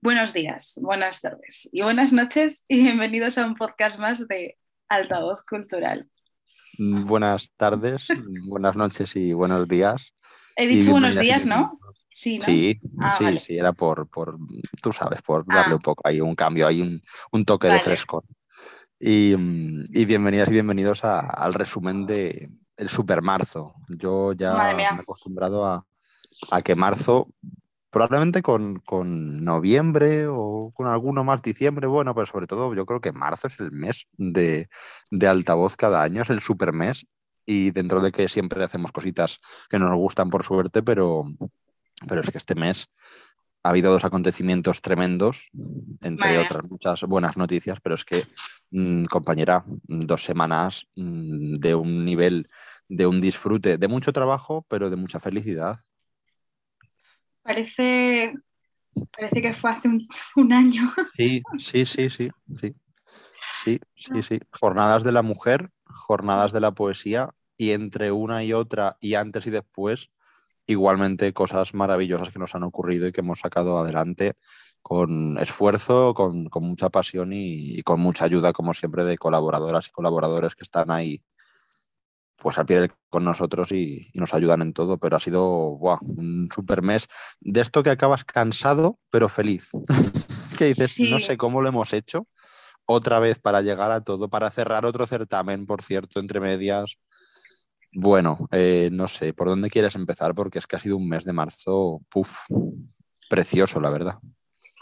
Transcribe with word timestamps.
Buenos 0.00 0.32
días, 0.32 0.78
buenas 0.80 1.20
tardes 1.20 1.68
y 1.72 1.82
buenas 1.82 2.12
noches 2.12 2.64
y 2.68 2.82
bienvenidos 2.82 3.36
a 3.36 3.44
un 3.44 3.56
podcast 3.56 3.98
más 3.98 4.28
de 4.28 4.56
Altavoz 4.88 5.42
Cultural. 5.42 6.08
Mm, 6.78 7.04
buenas 7.04 7.50
tardes, 7.56 8.06
buenas 8.46 8.76
noches 8.76 9.16
y 9.16 9.32
buenos 9.32 9.66
días. 9.66 10.14
He 10.54 10.68
dicho 10.68 10.92
buenos 10.92 11.18
días, 11.18 11.46
¿no? 11.46 11.80
Sí, 12.10 12.38
Sí, 12.40 12.80
ah, 13.00 13.10
sí, 13.10 13.40
sí, 13.40 13.58
era 13.58 13.72
por, 13.72 14.08
por, 14.08 14.38
tú 14.80 14.92
sabes, 14.92 15.20
por 15.20 15.44
darle 15.44 15.72
ah. 15.72 15.76
un 15.76 15.82
poco 15.82 16.06
ahí 16.06 16.20
un 16.20 16.36
cambio, 16.36 16.68
hay 16.68 16.80
un, 16.80 17.00
un, 17.32 17.44
toque 17.44 17.66
de 17.66 17.80
fresco. 17.80 18.24
Y, 19.00 19.32
y, 19.32 20.04
bienvenidas 20.04 20.48
y 20.48 20.52
bienvenidos 20.52 21.00
al 21.02 21.54
resumen 21.54 22.06
de 22.06 22.48
el 22.76 22.88
super 22.88 23.20
marzo. 23.20 23.74
Yo 23.88 24.32
ya 24.32 24.74
me 24.74 24.84
he 24.84 24.86
acostumbrado 24.86 25.66
a, 25.66 25.84
a 26.52 26.62
que 26.62 26.76
marzo 26.76 27.28
probablemente 27.90 28.42
con, 28.42 28.82
noviembre 29.44 30.26
o 30.28 30.72
con 30.74 30.86
alguno 30.86 31.24
más 31.24 31.42
diciembre, 31.42 31.86
bueno, 31.86 32.14
pero 32.14 32.26
sobre 32.26 32.46
todo 32.46 32.74
yo 32.74 32.86
creo 32.86 33.00
que 33.00 33.12
marzo 33.12 33.46
es 33.46 33.58
el 33.60 33.72
mes 33.72 34.06
de, 34.12 34.68
altavoz 35.26 35.76
cada 35.76 36.02
año, 36.02 36.22
es 36.22 36.30
el 36.30 36.40
super 36.40 36.72
mes 36.72 37.06
y 37.46 37.70
dentro 37.70 38.00
de 38.00 38.12
que 38.12 38.28
siempre 38.28 38.62
hacemos 38.62 38.92
cositas 38.92 39.40
que 39.70 39.78
nos 39.78 39.94
gustan 39.96 40.28
por 40.30 40.44
suerte, 40.44 40.82
pero, 40.82 41.24
pero 42.06 42.20
es 42.20 42.30
que 42.30 42.38
este 42.38 42.54
mes 42.54 42.88
ha 43.62 43.70
habido 43.70 43.90
dos 43.90 44.04
acontecimientos 44.04 44.80
tremendos, 44.80 45.50
entre 46.02 46.38
otras 46.38 46.62
muchas 46.68 47.00
buenas 47.08 47.36
noticias, 47.36 47.78
pero 47.82 47.94
es 47.94 48.04
que, 48.04 48.24
mm, 48.70 49.04
compañera, 49.06 49.64
dos 49.66 50.24
semanas 50.24 50.86
mm, 50.94 51.54
de 51.56 51.74
un 51.74 52.04
nivel, 52.04 52.48
de 52.88 53.06
un 53.06 53.20
disfrute, 53.20 53.78
de 53.78 53.88
mucho 53.88 54.12
trabajo, 54.12 54.64
pero 54.68 54.90
de 54.90 54.96
mucha 54.96 55.18
felicidad. 55.18 55.80
Parece, 57.48 58.34
parece 59.16 59.40
que 59.40 59.54
fue 59.54 59.70
hace 59.70 59.88
un, 60.36 60.52
año. 60.52 60.82
Sí, 61.16 61.42
sí, 61.58 61.86
sí, 61.86 62.10
sí, 62.10 62.30
sí. 62.60 62.74
Sí, 63.64 63.80
sí, 63.96 64.22
sí. 64.22 64.40
Jornadas 64.50 65.02
de 65.02 65.12
la 65.12 65.22
mujer, 65.22 65.70
jornadas 65.86 66.52
de 66.52 66.60
la 66.60 66.72
poesía 66.72 67.30
y 67.56 67.70
entre 67.70 68.12
una 68.12 68.44
y 68.44 68.52
otra 68.52 68.98
y 69.00 69.14
antes 69.14 69.46
y 69.46 69.50
después, 69.50 70.10
igualmente 70.66 71.32
cosas 71.32 71.72
maravillosas 71.72 72.28
que 72.28 72.38
nos 72.38 72.54
han 72.54 72.64
ocurrido 72.64 73.06
y 73.06 73.12
que 73.12 73.22
hemos 73.22 73.40
sacado 73.40 73.78
adelante 73.78 74.34
con 74.82 75.38
esfuerzo, 75.38 76.12
con, 76.12 76.50
mucha 76.60 76.90
pasión 76.90 77.32
y, 77.32 77.82
con 77.82 77.98
mucha 77.98 78.26
ayuda, 78.26 78.52
como 78.52 78.74
siempre, 78.74 79.04
de 79.04 79.16
colaboradoras 79.16 79.88
y 79.88 79.90
colaboradores 79.90 80.54
que 80.54 80.64
están 80.64 80.90
ahí 80.90 81.22
pues 82.40 82.56
al 82.56 82.66
pie 82.66 82.90
con 83.10 83.24
nosotros 83.24 83.72
y, 83.72 84.10
nos 84.14 84.32
ayudan 84.32 84.62
en 84.62 84.72
todo, 84.72 84.98
pero 84.98 85.16
ha 85.16 85.20
sido 85.20 85.70
un 85.70 86.48
super 86.54 86.82
mes 86.82 87.08
de 87.40 87.60
esto 87.60 87.82
que 87.82 87.90
acabas 87.90 88.24
cansado 88.24 88.98
pero 89.10 89.28
feliz. 89.28 89.70
que 90.58 90.66
dices, 90.66 90.98
no 91.10 91.18
sé 91.18 91.36
cómo 91.36 91.60
lo 91.60 91.68
hemos 91.68 91.92
hecho 91.92 92.26
otra 92.86 93.18
vez 93.18 93.38
para 93.38 93.60
llegar 93.60 93.92
a 93.92 94.00
todo, 94.00 94.30
para 94.30 94.50
cerrar 94.50 94.86
otro 94.86 95.06
certamen, 95.06 95.66
por 95.66 95.82
cierto, 95.82 96.20
entre 96.20 96.40
medias. 96.40 97.00
Bueno, 97.92 98.48
eh, 98.50 98.88
no 98.92 99.08
sé, 99.08 99.34
¿por 99.34 99.48
dónde 99.48 99.70
quieres 99.70 99.94
empezar? 99.94 100.34
Porque 100.34 100.58
es 100.58 100.66
que 100.66 100.76
ha 100.76 100.78
sido 100.78 100.96
un 100.96 101.08
mes 101.08 101.24
de 101.24 101.32
marzo, 101.32 102.00
puff, 102.08 102.46
precioso, 103.28 103.80
la 103.80 103.90
verdad. 103.90 104.18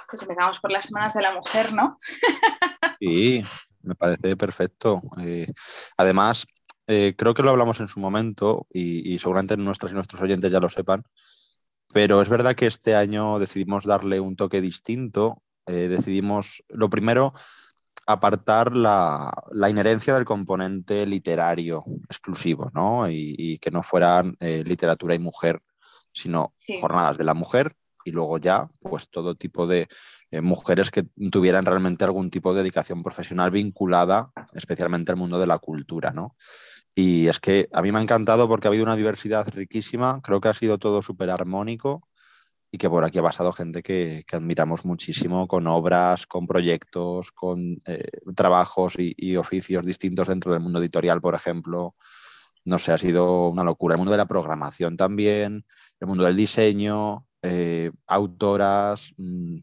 Pues 0.08 0.22
empezamos 0.22 0.60
por 0.60 0.70
las 0.70 0.86
semanas 0.86 1.14
de 1.14 1.22
la 1.22 1.32
mujer, 1.32 1.72
¿no? 1.72 1.98
sí, 3.00 3.40
me 3.82 3.94
parece 3.94 4.36
perfecto. 4.36 5.02
Eh, 5.20 5.52
además, 5.96 6.46
eh, 6.86 7.14
creo 7.16 7.34
que 7.34 7.42
lo 7.42 7.50
hablamos 7.50 7.80
en 7.80 7.88
su 7.88 7.98
momento 8.00 8.66
y, 8.70 9.18
seguramente 9.18 9.56
nuestras 9.56 9.92
y 9.92 9.94
nuestros 9.94 10.22
oyentes 10.22 10.52
ya 10.52 10.60
lo 10.60 10.68
sepan, 10.68 11.04
pero 11.92 12.22
es 12.22 12.28
verdad 12.28 12.54
que 12.54 12.66
este 12.66 12.94
año 12.94 13.38
decidimos 13.38 13.84
darle 13.84 14.20
un 14.20 14.36
toque 14.36 14.60
distinto. 14.60 15.42
Eh, 15.66 15.88
decidimos, 15.88 16.62
lo 16.68 16.88
primero, 16.88 17.32
apartar 18.06 18.76
la, 18.76 19.32
inherencia 19.68 20.14
del 20.14 20.24
componente 20.24 21.06
literario 21.06 21.84
exclusivo, 22.08 22.70
¿no? 22.72 23.10
Y, 23.10 23.58
que 23.58 23.70
no 23.70 23.82
fueran 23.82 24.36
eh, 24.40 24.62
literatura 24.64 25.14
y 25.14 25.18
mujer, 25.18 25.60
sino 26.12 26.54
jornadas 26.80 27.18
de 27.18 27.24
la 27.24 27.34
mujer 27.34 27.72
y 28.04 28.12
luego 28.12 28.38
ya, 28.38 28.68
pues 28.80 29.10
todo 29.10 29.34
tipo 29.34 29.66
de 29.66 29.88
mujeres 30.42 30.90
que 30.90 31.04
tuvieran 31.30 31.64
realmente 31.64 32.04
algún 32.04 32.30
tipo 32.30 32.52
de 32.52 32.60
dedicación 32.60 33.02
profesional 33.02 33.50
vinculada 33.50 34.32
especialmente 34.54 35.12
al 35.12 35.18
mundo 35.18 35.38
de 35.38 35.46
la 35.46 35.58
cultura, 35.58 36.12
¿no? 36.12 36.36
Y 36.98 37.28
es 37.28 37.40
que 37.40 37.68
a 37.74 37.82
mí 37.82 37.92
me 37.92 37.98
ha 37.98 38.02
encantado 38.02 38.48
porque 38.48 38.68
ha 38.68 38.70
habido 38.70 38.84
una 38.84 38.96
diversidad 38.96 39.46
riquísima, 39.52 40.22
creo 40.22 40.40
que 40.40 40.48
ha 40.48 40.54
sido 40.54 40.78
todo 40.78 41.02
súper 41.02 41.28
armónico 41.28 42.08
y 42.72 42.78
que 42.78 42.88
por 42.88 43.04
aquí 43.04 43.18
ha 43.18 43.22
pasado 43.22 43.52
gente 43.52 43.82
que, 43.82 44.24
admiramos 44.32 44.86
muchísimo 44.86 45.46
con 45.46 45.66
obras, 45.66 46.26
con 46.26 46.46
proyectos, 46.46 47.32
con 47.32 47.78
eh, 47.86 48.08
trabajos 48.34 48.94
y, 48.98 49.36
oficios 49.36 49.84
distintos 49.84 50.28
dentro 50.28 50.52
del 50.52 50.60
mundo 50.60 50.80
editorial, 50.80 51.20
por 51.20 51.34
ejemplo. 51.34 51.94
No 52.64 52.78
sé, 52.78 52.92
ha 52.92 52.98
sido 52.98 53.48
una 53.50 53.64
locura. 53.64 53.94
El 53.94 53.98
mundo 53.98 54.12
de 54.12 54.18
la 54.18 54.26
programación 54.26 54.96
también, 54.96 55.66
el 56.00 56.08
mundo 56.08 56.24
del 56.24 56.36
diseño, 56.36 57.26
eh, 57.42 57.90
autoras. 58.06 59.12
Mm, 59.18 59.58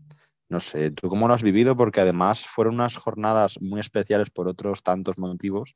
no 0.50 0.60
sé, 0.60 0.92
¿tú 0.92 1.10
cómo 1.10 1.28
lo 1.28 1.34
has 1.34 1.44
vivido? 1.44 1.76
Porque 1.76 2.02
además 2.02 2.48
fueron 2.48 2.76
unas 2.76 2.96
jornadas 2.98 3.60
muy 3.62 3.80
especiales 3.80 4.30
por 4.30 4.48
otros 4.48 4.84
tantos 4.84 5.18
motivos 5.18 5.76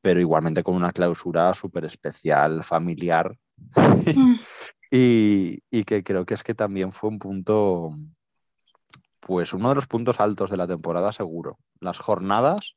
pero 0.00 0.20
igualmente 0.20 0.62
con 0.62 0.74
una 0.74 0.92
clausura 0.92 1.52
súper 1.54 1.84
especial, 1.84 2.64
familiar. 2.64 3.36
Mm. 3.76 4.34
y, 4.90 5.84
que 5.84 6.02
creo 6.02 6.24
que 6.24 6.34
es 6.34 6.42
que 6.42 6.54
también 6.54 6.92
fue 6.92 7.10
un 7.10 7.18
punto, 7.18 7.96
pues 9.20 9.52
uno 9.52 9.68
de 9.68 9.74
los 9.74 9.86
puntos 9.86 10.20
altos 10.20 10.50
de 10.50 10.56
la 10.56 10.66
temporada 10.66 11.12
seguro. 11.12 11.58
Las 11.80 11.98
jornadas 11.98 12.76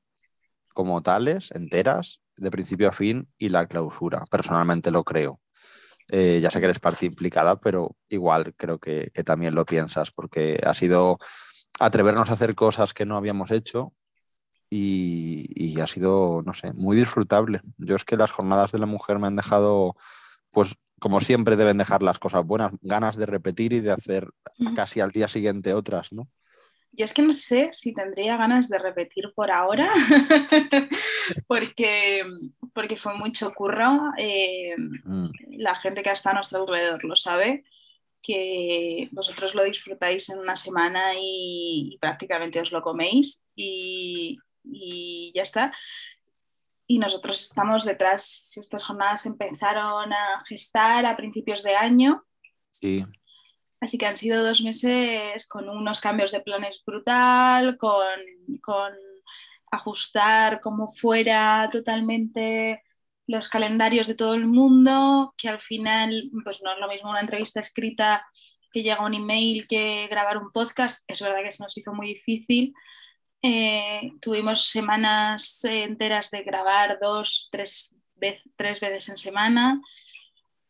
como 0.74 1.04
tales, 1.04 1.52
enteras, 1.52 2.22
de 2.36 2.50
principio 2.50 2.90
a 2.90 2.94
fin, 2.94 3.30
y 3.38 3.50
la 3.50 3.68
clausura. 3.68 4.26
Personalmente 4.30 4.90
lo 4.90 5.04
creo. 5.04 5.40
Eh, 6.10 6.40
ya 6.42 6.50
sé 6.50 6.60
que 6.60 6.66
eres 6.66 6.80
parte 6.80 7.06
implicada, 7.06 7.60
pero 7.60 7.96
igual 8.10 8.56
creo 8.56 8.80
que, 8.80 9.12
que, 9.14 9.24
también 9.24 9.54
lo 9.56 9.66
piensas, 9.66 10.12
porque 10.12 10.60
ha 10.66 10.74
sido 10.74 11.18
atrevernos 11.80 12.30
a 12.30 12.34
hacer 12.34 12.56
cosas 12.56 12.94
que 12.94 13.06
no 13.06 13.18
habíamos 13.18 13.52
hecho 13.52 13.94
y, 14.76 15.80
ha 15.80 15.88
sido, 15.88 16.42
no 16.44 16.54
sé, 16.54 16.74
muy 16.74 16.98
disfrutable. 16.98 17.62
Yo 17.78 17.96
es 17.96 18.04
que 18.04 18.18
las 18.18 18.32
jornadas 18.32 18.72
de 18.72 18.80
la 18.80 18.86
mujer 18.86 19.20
me 19.20 19.28
han 19.28 19.36
dejado, 19.36 19.96
pues 20.52 20.76
como 21.00 21.20
siempre 21.20 21.56
deben 21.56 21.78
dejar 21.78 22.02
las 22.02 22.18
cosas 22.18 22.46
buenas, 22.46 22.72
ganas 22.82 23.16
de 23.16 23.26
repetir 23.26 23.74
y 23.74 23.82
de 23.82 23.92
hacer 23.92 24.30
casi 24.76 25.00
al 25.00 25.12
día 25.12 25.28
siguiente 25.28 25.74
otras, 25.74 26.14
¿no? 26.14 26.28
Yo 26.96 27.06
es 27.06 27.14
que 27.14 27.24
no 27.24 27.34
sé 27.34 27.70
si 27.74 27.92
tendría 27.92 28.38
ganas 28.38 28.70
de 28.70 28.78
repetir 28.78 29.32
por 29.36 29.50
ahora, 29.50 29.92
porque, 31.48 32.24
porque 32.72 32.96
fue 32.96 33.16
mucho 33.16 33.52
curro. 33.52 34.12
Eh, 34.18 34.76
mm. 34.78 35.30
La 35.58 35.74
gente 35.76 36.04
que 36.04 36.12
está 36.12 36.32
a 36.32 36.36
nuestro 36.36 36.62
alrededor 36.62 37.04
lo 37.04 37.16
sabe, 37.16 37.64
que 38.22 39.10
vosotros 39.12 39.56
lo 39.56 39.64
disfrutáis 39.64 40.30
en 40.30 40.40
una 40.40 40.56
semana 40.56 41.14
y 41.20 41.98
prácticamente 42.00 42.62
os 42.62 42.72
lo 42.72 42.84
coméis. 42.84 43.48
Y, 43.56 44.38
y 44.64 45.32
ya 45.36 45.42
está. 45.42 45.74
Y 46.88 47.00
nosotros 47.00 47.42
estamos 47.42 47.86
detrás, 47.86 48.58
estas 48.58 48.84
jornadas 48.84 49.26
empezaron 49.26 50.12
a 50.12 50.44
gestar 50.48 51.06
a 51.06 51.16
principios 51.16 51.64
de 51.64 51.76
año. 51.76 52.24
Sí. 52.72 53.04
Así 53.80 53.98
que 53.98 54.06
han 54.06 54.18
sido 54.18 54.44
dos 54.44 54.62
meses 54.62 55.48
con 55.48 55.70
unos 55.70 56.02
cambios 56.02 56.32
de 56.32 56.42
planes 56.42 56.84
brutal, 56.86 57.78
con, 57.78 58.08
con 58.62 58.94
ajustar 59.72 60.62
como 60.62 60.92
fuera 60.92 61.68
totalmente 61.72 62.84
los 63.28 63.50
calendarios 63.50 64.08
de 64.08 64.16
todo 64.16 64.36
el 64.36 64.46
mundo, 64.46 65.34
que 65.38 65.50
al 65.50 65.60
final 65.60 66.30
pues 66.44 66.62
no 66.62 66.74
es 66.74 66.80
lo 66.80 66.88
mismo 66.88 67.10
una 67.10 67.22
entrevista 67.22 67.60
escrita 67.60 68.26
que 68.72 68.84
llega 68.84 69.06
un 69.06 69.14
email 69.14 69.68
que 69.68 70.08
grabar 70.08 70.38
un 70.38 70.52
podcast. 70.52 71.04
Es 71.08 71.22
verdad 71.22 71.44
que 71.44 71.52
se 71.52 71.64
nos 71.64 71.78
hizo 71.78 71.94
muy 71.94 72.08
difícil, 72.08 72.74
eh, 73.46 74.14
tuvimos 74.22 74.70
semanas 74.70 75.66
enteras 75.66 76.32
de 76.32 76.44
grabar 76.44 76.98
dos, 77.02 77.50
tres, 77.52 77.98
tres 78.56 78.80
veces 78.80 79.10
en 79.10 79.18
semana. 79.18 79.82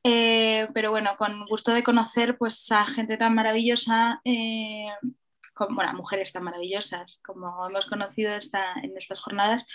Eh, 0.04 0.68
pero 0.74 0.90
bueno, 0.90 1.12
con 1.16 1.46
gusto 1.46 1.72
de 1.72 1.84
conocer 1.84 2.36
pues 2.36 2.70
a 2.72 2.86
gente 2.88 3.16
tan 3.16 3.36
maravillosa, 3.36 4.20
eh, 4.26 4.88
como, 5.54 5.76
bueno, 5.76 5.94
mujeres 5.94 6.34
tan 6.34 6.44
maravillosas 6.44 7.22
como 7.24 7.68
hemos 7.68 7.86
conocido 7.86 8.34
esta, 8.34 8.74
en 8.82 8.98
estas 8.98 9.20
jornadas. 9.20 9.68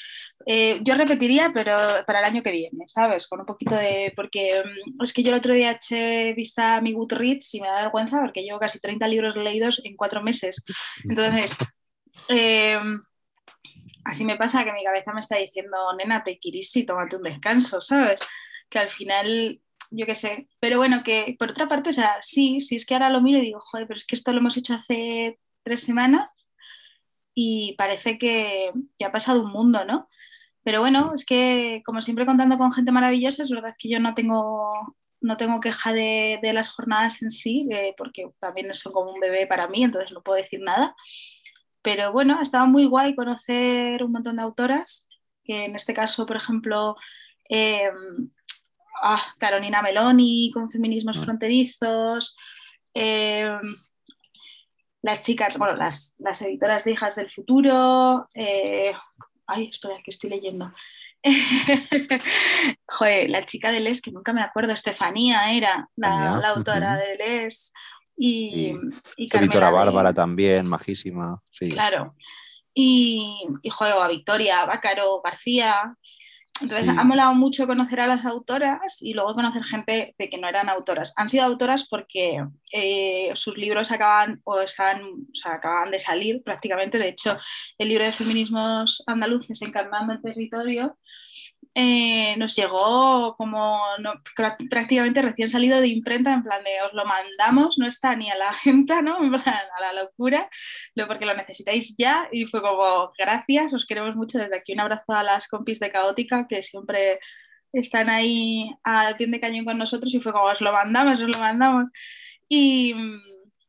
yo 0.44 0.94
repetiría, 0.96 1.52
pero 1.54 1.76
para 2.04 2.18
el 2.18 2.24
año 2.24 2.42
que 2.42 2.50
viene, 2.50 2.88
¿sabes? 2.88 3.28
Con 3.28 3.40
un 3.40 3.46
poquito 3.46 3.76
de... 3.76 4.12
Porque 4.16 4.60
mm, 4.64 5.04
es 5.04 5.12
que 5.12 5.22
yo 5.22 5.30
el 5.30 5.38
otro 5.38 5.54
día 5.54 5.70
eché 5.70 6.34
vista 6.34 6.76
a 6.76 6.80
mi 6.80 6.92
Goodreads 6.94 7.54
y 7.54 7.60
me 7.60 7.68
da 7.68 7.82
vergüenza 7.82 8.20
porque 8.20 8.42
llevo 8.42 8.58
casi 8.58 8.80
30 8.80 9.06
libros 9.06 9.36
leídos 9.36 9.80
en 9.84 9.94
cuatro 9.94 10.20
meses. 10.20 10.64
Entonces, 11.04 11.56
Em, 12.28 13.02
así 14.04 14.24
me 14.24 14.36
pasa 14.36 14.64
que 14.64 14.72
mi 14.72 14.84
cabeza 14.84 15.12
me 15.12 15.20
está 15.20 15.36
diciendo, 15.36 15.76
nena, 15.96 16.22
te 16.22 16.38
y 16.42 16.86
tómate 16.86 17.16
un 17.16 17.22
descanso, 17.22 17.80
¿sabes? 17.80 18.20
Que 18.68 18.78
al 18.78 18.90
final, 18.90 19.60
yo 19.90 20.06
qué 20.06 20.14
sé. 20.14 20.48
Pero 20.60 20.78
bueno, 20.78 21.02
que 21.04 21.36
por 21.38 21.50
otra 21.50 21.68
parte, 21.68 21.90
o 21.90 21.92
sea, 21.92 22.16
sí, 22.20 22.60
sí 22.60 22.76
es 22.76 22.86
que 22.86 22.94
ahora 22.94 23.10
lo 23.10 23.20
miro 23.20 23.38
y 23.38 23.42
digo, 23.42 23.60
joder, 23.60 23.86
pero 23.86 23.98
es 23.98 24.06
que 24.06 24.14
esto 24.16 24.32
lo 24.32 24.38
hemos 24.38 24.56
hecho 24.56 24.74
hace 24.74 25.38
tres 25.62 25.80
semanas 25.82 26.28
y 27.40 27.74
parece 27.78 28.18
que, 28.18 28.72
ha 29.04 29.12
pasado 29.12 29.42
un 29.42 29.52
mundo, 29.52 29.84
¿no? 29.84 30.08
Pero 30.64 30.80
bueno, 30.80 31.12
es 31.14 31.24
que 31.24 31.82
como 31.84 32.02
siempre 32.02 32.26
contando 32.26 32.58
con 32.58 32.72
gente 32.72 32.90
maravillosa, 32.90 33.44
es 33.44 33.50
verdad 33.50 33.74
que 33.78 33.88
yo 33.88 34.00
no 34.00 34.14
tengo, 34.14 34.96
no 35.20 35.36
tengo 35.36 35.60
queja 35.60 35.92
de, 35.92 36.40
las 36.52 36.70
jornadas 36.70 37.22
en 37.22 37.30
sí, 37.30 37.68
porque 37.96 38.28
también 38.40 38.74
son 38.74 38.92
como 38.92 39.12
un 39.12 39.20
bebé 39.20 39.46
para 39.46 39.68
mí, 39.68 39.84
entonces 39.84 40.10
no 40.12 40.22
puedo 40.22 40.36
decir 40.36 40.60
nada. 40.62 40.96
Pero 41.88 42.12
bueno, 42.12 42.38
ha 42.38 42.42
estado 42.42 42.66
muy 42.66 42.84
guay 42.84 43.14
conocer 43.14 44.04
un 44.04 44.12
montón 44.12 44.36
de 44.36 44.42
autoras, 44.42 45.08
que 45.42 45.64
en 45.64 45.74
este 45.74 45.94
caso, 45.94 46.26
por 46.26 46.36
ejemplo, 46.36 46.96
eh, 47.48 47.88
ah, 49.02 49.34
Carolina 49.38 49.80
Meloni 49.80 50.50
con 50.52 50.68
feminismos 50.68 51.16
ah. 51.16 51.22
fronterizos, 51.22 52.36
eh, 52.92 53.56
las 55.00 55.22
chicas, 55.24 55.56
bueno, 55.56 55.76
las, 55.76 56.14
editoras 56.42 56.84
de 56.84 56.90
Hijas 56.90 57.16
del 57.16 57.30
Futuro. 57.30 58.28
Eh, 58.34 58.92
ay, 59.46 59.68
espera, 59.68 59.94
que 60.04 60.10
estoy 60.10 60.28
leyendo. 60.28 60.70
Joder, 62.86 63.30
la 63.30 63.46
chica 63.46 63.72
de 63.72 63.80
Les, 63.80 64.02
que 64.02 64.12
nunca 64.12 64.34
me 64.34 64.42
acuerdo, 64.42 64.74
Estefanía 64.74 65.54
era 65.54 65.88
la, 65.96 66.50
autora 66.50 66.98
de 66.98 67.16
Les. 67.16 67.72
Y, 68.18 68.74
y 69.16 69.28
Carmela 69.28 69.70
Bárbara 69.70 70.12
también, 70.12 70.66
majísima. 70.66 71.40
Sí. 71.50 71.70
Claro. 71.70 72.14
Y, 72.74 73.46
y 73.62 73.70
juego 73.70 74.02
a 74.02 74.08
Victoria 74.08 74.64
Bácaro 74.64 75.20
García, 75.22 75.96
entonces 76.60 76.88
ha 76.88 77.04
molado 77.04 77.34
mucho 77.34 77.66
conocer 77.66 78.00
a 78.00 78.06
las 78.08 78.24
autoras 78.24 79.00
y 79.00 79.14
luego 79.14 79.34
conocer 79.34 79.62
gente 79.62 80.14
de 80.18 80.28
que 80.28 80.38
no 80.38 80.48
eran 80.48 80.68
autoras. 80.68 81.12
Han 81.16 81.28
sido 81.28 81.44
autoras 81.44 81.86
porque 81.88 82.44
eh, 82.72 83.30
sus 83.34 83.56
libros 83.56 83.92
acaban 83.92 84.40
o, 84.44 84.60
están, 84.60 85.02
o 85.02 85.48
acaban 85.48 85.92
de 85.92 86.00
salir 86.00 86.42
prácticamente. 86.42 86.98
De 86.98 87.08
hecho, 87.08 87.38
el 87.78 87.88
libro 87.88 88.04
de 88.04 88.12
feminismos 88.12 89.04
andaluces 89.06 89.62
encarnando 89.62 90.12
el 90.12 90.22
territorio 90.22 90.98
eh, 91.80 92.34
nos 92.38 92.56
llegó 92.56 93.36
como 93.36 93.80
prácticamente 94.68 95.22
recién 95.22 95.48
salido 95.48 95.80
de 95.80 95.86
imprenta, 95.86 96.32
en 96.32 96.42
plan 96.42 96.64
de 96.64 96.72
os 96.84 96.92
lo 96.92 97.04
mandamos, 97.04 97.78
no 97.78 97.86
está 97.86 98.16
ni 98.16 98.28
a 98.28 98.36
la 98.36 98.52
gente, 98.64 99.00
¿no? 99.00 99.22
En 99.22 99.30
plan, 99.30 99.44
a 99.46 99.80
la 99.80 100.02
locura, 100.02 100.50
porque 101.06 101.24
lo 101.24 101.36
necesitáis 101.36 101.94
ya. 101.96 102.28
Y 102.32 102.46
fue 102.46 102.62
como, 102.62 103.12
gracias, 103.16 103.72
os 103.74 103.86
queremos 103.86 104.16
mucho. 104.16 104.38
Desde 104.38 104.56
aquí 104.56 104.72
un 104.72 104.80
abrazo 104.80 105.12
a 105.12 105.22
las 105.22 105.46
compis 105.46 105.78
de 105.78 105.92
Caótica 105.92 106.48
que 106.48 106.64
siempre 106.64 107.20
están 107.72 108.10
ahí 108.10 108.68
al 108.82 109.14
pie 109.14 109.28
de 109.28 109.38
cañón 109.38 109.64
con 109.64 109.78
nosotros 109.78 110.12
y 110.12 110.18
fue 110.18 110.32
como, 110.32 110.46
os 110.46 110.60
lo 110.60 110.72
mandamos, 110.72 111.22
os 111.22 111.28
lo 111.28 111.38
mandamos. 111.38 111.84
Y... 112.48 112.92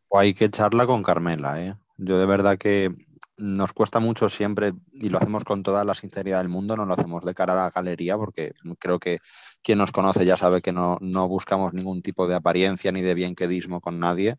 O 0.08 0.18
hay 0.18 0.34
que 0.34 0.46
echarla 0.46 0.88
con 0.88 1.04
Carmela, 1.04 1.64
¿eh? 1.64 1.76
Yo 1.98 2.18
de 2.18 2.26
verdad 2.26 2.58
que 2.58 2.90
nos 3.40 3.74
cuesta 3.74 4.00
mucho 4.00 4.30
siempre, 4.30 4.74
y 4.92 5.10
lo 5.10 5.18
hacemos 5.18 5.44
con 5.44 5.64
toda 5.64 5.84
la 5.84 5.96
sinceridad 5.96 6.40
del 6.40 6.50
mundo, 6.50 6.76
no 6.76 6.86
lo 6.86 6.94
hacemos 6.94 7.24
de 7.24 7.34
cara 7.34 7.54
a 7.54 7.56
la 7.56 7.70
galería, 7.70 8.18
porque 8.18 8.54
creo 8.78 9.00
que 9.00 9.20
quien 9.64 9.78
nos 9.78 9.92
conoce 9.92 10.26
ya 10.26 10.38
sabe 10.38 10.62
que 10.62 10.72
no, 10.72 11.00
buscamos 11.28 11.74
ningún 11.74 12.02
tipo 12.02 12.28
de 12.28 12.36
apariencia 12.36 12.92
ni 12.92 13.02
de 13.02 13.14
bienquedismo 13.14 13.82
con 13.82 14.00
nadie. 14.00 14.38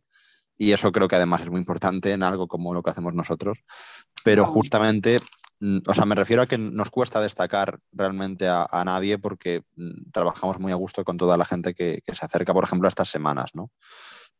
Y 0.57 0.73
eso 0.73 0.93
creo 0.93 1.09
que 1.09 1.17
además 1.17 1.41
es 1.41 1.51
muy 1.51 1.59
importante 1.59 2.13
en 2.13 2.23
algo 2.23 2.47
como 2.47 2.75
lo 2.75 2.83
que 2.83 2.91
hacemos 2.91 3.15
nosotros. 3.15 3.63
Pero 4.25 4.45
justamente, 4.45 5.19
mm, 5.61 5.79
o 5.87 5.95
sea, 5.95 6.05
me 6.05 6.15
refiero 6.15 6.43
a 6.43 6.47
que 6.47 6.59
nos 6.59 6.91
cuesta 6.91 7.21
destacar 7.21 7.81
realmente 7.93 8.47
a, 8.49 8.67
nadie 8.85 9.19
porque 9.19 9.63
mm, 9.77 10.11
trabajamos 10.13 10.59
muy 10.59 10.73
a 10.73 10.75
gusto 10.75 11.03
con 11.03 11.17
toda 11.17 11.39
la 11.39 11.47
gente 11.47 11.73
que, 11.73 12.03
que 12.05 12.15
se 12.15 12.27
acerca, 12.27 12.53
por 12.53 12.65
ejemplo, 12.65 12.89
a 12.89 12.91
estas 12.91 13.09
semanas, 13.09 13.55
¿no? 13.55 13.71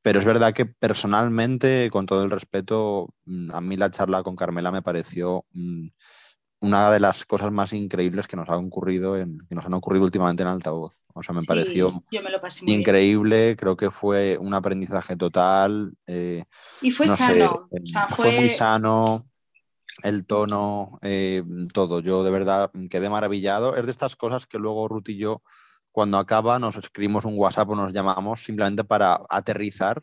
Pero 0.03 0.19
es 0.19 0.25
verdad 0.25 0.55
que 0.55 0.67
personalmente, 0.67 1.89
con 1.91 2.07
todo 2.07 2.25
el 2.25 2.31
respeto, 2.31 3.15
mm, 3.27 3.51
a 3.53 3.61
mí 3.61 3.77
la 3.77 3.91
charla 3.91 4.23
con 4.23 4.37
Carmela 4.37 4.73
me 4.73 4.83
pareció 4.83 5.45
mm, 5.53 5.89
una 6.61 6.91
de 6.91 7.01
las 7.01 7.25
cosas 7.25 7.51
más 7.51 7.73
increíbles 7.73 8.27
que 8.27 8.37
nos 8.37 8.49
han 8.49 8.67
ocurrido 8.67 9.17
en, 9.17 9.39
que 9.49 9.55
nos 9.55 9.65
han 9.65 9.75
ocurrido 9.75 10.05
últimamente 10.05 10.43
en 10.43 10.49
altavoz. 10.49 11.05
O 11.15 11.23
sea, 11.23 11.35
me 11.35 11.43
pareció 11.43 12.05
increíble, 12.67 13.57
creo 13.57 13.77
que 13.77 13.91
fue 13.91 14.37
un 14.39 14.53
aprendizaje 14.55 15.17
total. 15.17 15.93
Eh, 16.07 16.45
y 16.83 16.91
fue 16.91 17.09
sano. 17.09 17.69
Eh, 17.73 17.83
fue... 18.11 18.33
muy 18.33 18.53
sano. 18.53 19.27
El 20.03 20.25
tono, 20.25 20.99
eh, 21.03 21.43
todo. 21.75 22.01
Yo 22.01 22.25
de 22.25 22.31
verdad 22.31 22.71
quedé 22.89 23.11
maravillado. 23.11 23.77
Es 23.77 23.87
de 23.87 23.93
estas 23.93 24.17
cosas 24.17 24.47
que 24.47 24.59
luego 24.59 24.89
Ruth 24.89 25.09
y 25.09 25.17
yo 25.17 25.43
cuando 25.93 26.19
acaba 26.19 26.59
nos 26.59 26.77
escribimos 26.77 27.25
un 27.25 27.39
WhatsApp 27.39 27.71
o 27.71 27.77
nos 27.77 27.93
llamamos 27.93 28.45
simplemente 28.45 28.85
para 28.85 29.21
aterrizar 29.29 30.03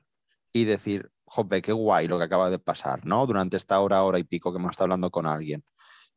y 0.53 0.65
decir, 0.65 1.09
jope, 1.25 1.61
qué 1.61 1.71
guay 1.71 2.07
lo 2.07 2.17
que 2.17 2.25
acaba 2.25 2.49
de 2.49 2.59
pasar, 2.59 3.05
¿no? 3.05 3.25
Durante 3.25 3.57
esta 3.57 3.79
hora, 3.79 4.03
hora 4.03 4.19
y 4.19 4.23
pico 4.23 4.51
que 4.51 4.57
hemos 4.59 4.71
estado 4.71 4.85
hablando 4.85 5.11
con 5.11 5.25
alguien. 5.25 5.63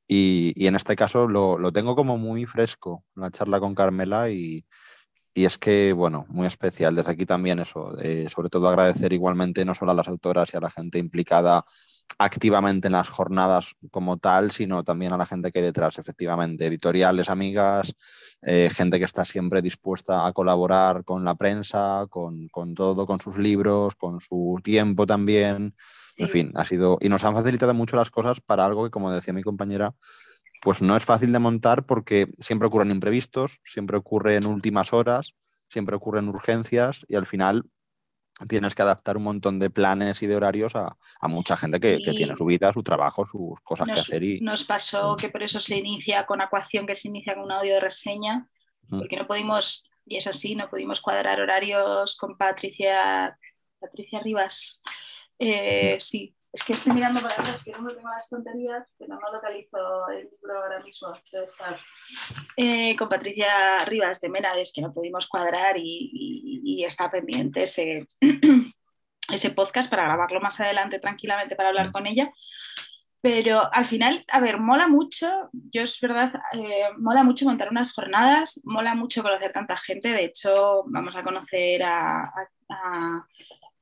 Y, 0.09 0.67
en 0.67 0.75
este 0.75 0.97
caso 0.97 1.29
lo, 1.29 1.73
tengo 1.73 1.95
como 1.95 2.19
muy 2.19 2.47
fresco, 2.47 3.05
la 3.15 3.31
charla 3.31 3.61
con 3.61 3.75
Carmela 3.75 4.31
y, 4.31 4.67
es 5.35 5.57
que, 5.59 5.93
bueno, 5.93 6.27
muy 6.29 6.47
especial. 6.47 6.95
Desde 6.95 7.13
aquí 7.13 7.25
también 7.27 7.61
eso, 7.61 7.97
eh, 7.99 8.29
sobre 8.29 8.51
todo 8.51 8.69
agradecer 8.69 9.13
igualmente 9.13 9.65
no 9.65 9.75
solo 9.75 9.93
a 9.93 9.95
las 9.95 10.09
autoras 10.09 10.53
y 10.53 10.57
a 10.57 10.61
la 10.61 10.71
gente 10.71 10.99
implicada 10.99 11.65
activamente 12.21 12.89
en 12.89 12.93
las 12.93 13.09
jornadas 13.09 13.77
como 13.91 14.19
tal, 14.19 14.51
sino 14.51 14.85
también 14.85 15.15
a 15.15 15.17
la 15.17 15.25
gente 15.25 15.51
que 15.51 15.61
hay 15.61 15.65
detrás, 15.65 15.99
efectivamente, 15.99 16.67
editoriales, 16.67 17.31
amigas, 17.31 17.95
eh, 18.43 18.69
gente 18.71 18.99
que 18.99 19.07
está 19.07 19.25
siempre 19.25 19.63
dispuesta 19.63 20.27
a 20.27 20.33
colaborar 20.35 21.03
con 21.05 21.25
la 21.25 21.35
prensa, 21.35 22.07
con, 22.11 22.51
todo, 22.75 23.07
con 23.07 23.21
sus 23.21 23.39
libros, 23.39 23.95
con 23.95 24.21
su 24.21 24.61
tiempo 24.63 25.07
también. 25.07 25.75
En 26.19 26.29
fin, 26.29 26.53
ha 26.57 26.67
sido. 26.67 26.99
Y 27.01 27.09
nos 27.09 27.25
han 27.25 27.33
facilitado 27.33 27.73
mucho 27.73 27.97
las 27.97 28.11
cosas 28.11 28.43
para 28.43 28.67
algo 28.67 28.85
que, 28.85 28.91
como 28.91 29.11
decía 29.11 29.33
mi 29.33 29.43
compañera, 29.43 29.95
pues 30.61 30.83
no 30.83 30.97
es 30.97 31.05
fácil 31.05 31.33
de 31.33 31.39
montar 31.39 31.87
porque 31.87 32.29
siempre 32.39 32.69
ocurren 32.69 32.91
imprevistos, 32.91 33.61
siempre 33.65 33.97
ocurre 33.97 34.37
en 34.37 34.45
últimas 34.45 34.93
horas, 34.93 35.37
siempre 35.71 35.97
ocurren 35.97 36.29
urgencias 36.29 37.07
y 37.09 37.15
al 37.15 37.25
final 37.25 37.65
tienes 38.49 38.75
que 38.75 38.83
adaptar 38.83 39.17
un 39.17 39.25
montón 39.25 39.59
de 39.59 39.71
planes 39.71 40.23
y 40.23 40.27
de 40.27 40.37
horarios 40.37 40.73
a, 40.75 40.97
mucha 41.29 41.57
gente 41.57 41.79
que, 41.79 41.99
tiene 42.15 42.35
su 42.35 42.45
vida, 42.45 42.73
su 42.73 42.83
trabajo, 42.83 43.25
sus 43.25 43.61
cosas 43.63 43.89
que 43.89 44.01
hacer. 44.01 44.23
Y... 44.23 44.41
Nos 44.41 44.65
pasó 44.65 45.17
que 45.17 45.29
por 45.29 45.43
eso 45.43 45.61
se 45.61 45.77
inicia 45.77 46.27
con 46.27 46.41
Acuación, 46.41 46.87
que 46.87 46.95
se 46.95 47.09
inicia 47.09 47.35
con 47.35 47.45
un 47.45 47.53
audio 47.53 47.75
de 47.75 47.81
reseña, 47.81 48.49
porque 48.89 49.17
no 49.17 49.27
pudimos, 49.27 49.89
y 50.07 50.17
es 50.17 50.27
así, 50.27 50.55
no 50.55 50.69
pudimos 50.69 51.01
cuadrar 51.01 51.41
horarios 51.41 52.17
con 52.17 52.37
Patricia, 52.37 53.39
Patricia 53.79 54.21
Rivas. 54.21 54.81
Eh, 55.39 55.97
sí, 56.01 56.35
es 56.53 56.65
que 56.65 56.73
estoy 56.73 56.95
mirando 56.95 57.21
para 57.21 57.35
atrás, 57.35 57.63
que 57.63 57.71
no 57.73 57.83
me 57.83 57.95
tengo 57.95 58.09
las 58.09 58.29
tonterías, 58.29 58.89
pero 58.99 59.15
no 59.15 59.33
localizo 59.33 60.09
el 60.09 60.29
libro 60.31 60.63
ahora 60.63 60.81
mismo. 60.81 61.15
Eh, 62.57 62.97
con 62.97 63.09
Patricia 63.09 63.79
Rivas 63.87 64.21
de 64.21 64.29
Menades, 64.29 64.73
que 64.75 64.83
no 64.83 64.93
pudimos 64.93 65.29
cuadrar 65.29 65.77
y, 65.77 66.85
está 66.85 67.11
pendiente 67.11 67.65
ese, 67.65 68.07
ese 69.33 69.51
podcast 69.51 69.89
para 69.91 70.05
grabarlo 70.05 70.41
más 70.41 70.59
adelante 70.61 70.99
tranquilamente 70.99 71.55
para 71.55 71.69
hablar 71.69 71.93
con 71.93 72.07
ella. 72.07 72.33
Pero 73.23 73.73
al 73.73 73.87
final, 73.87 74.25
a 74.33 74.41
ver, 74.41 74.59
mola 74.59 74.89
mucho, 74.89 75.51
yo 75.53 75.83
es 75.83 76.01
verdad, 76.01 76.33
eh, 76.55 76.89
mola 76.99 77.23
mucho 77.23 77.45
montar 77.45 77.69
unas 77.71 77.93
jornadas, 77.93 78.63
mola 78.65 78.95
mucho 78.95 79.23
conocer 79.23 79.53
tanta 79.53 79.77
gente, 79.77 80.09
de 80.09 80.25
hecho 80.25 80.85
vamos 80.87 81.15
a 81.17 81.23
conocer 81.23 81.83
a 81.83 82.33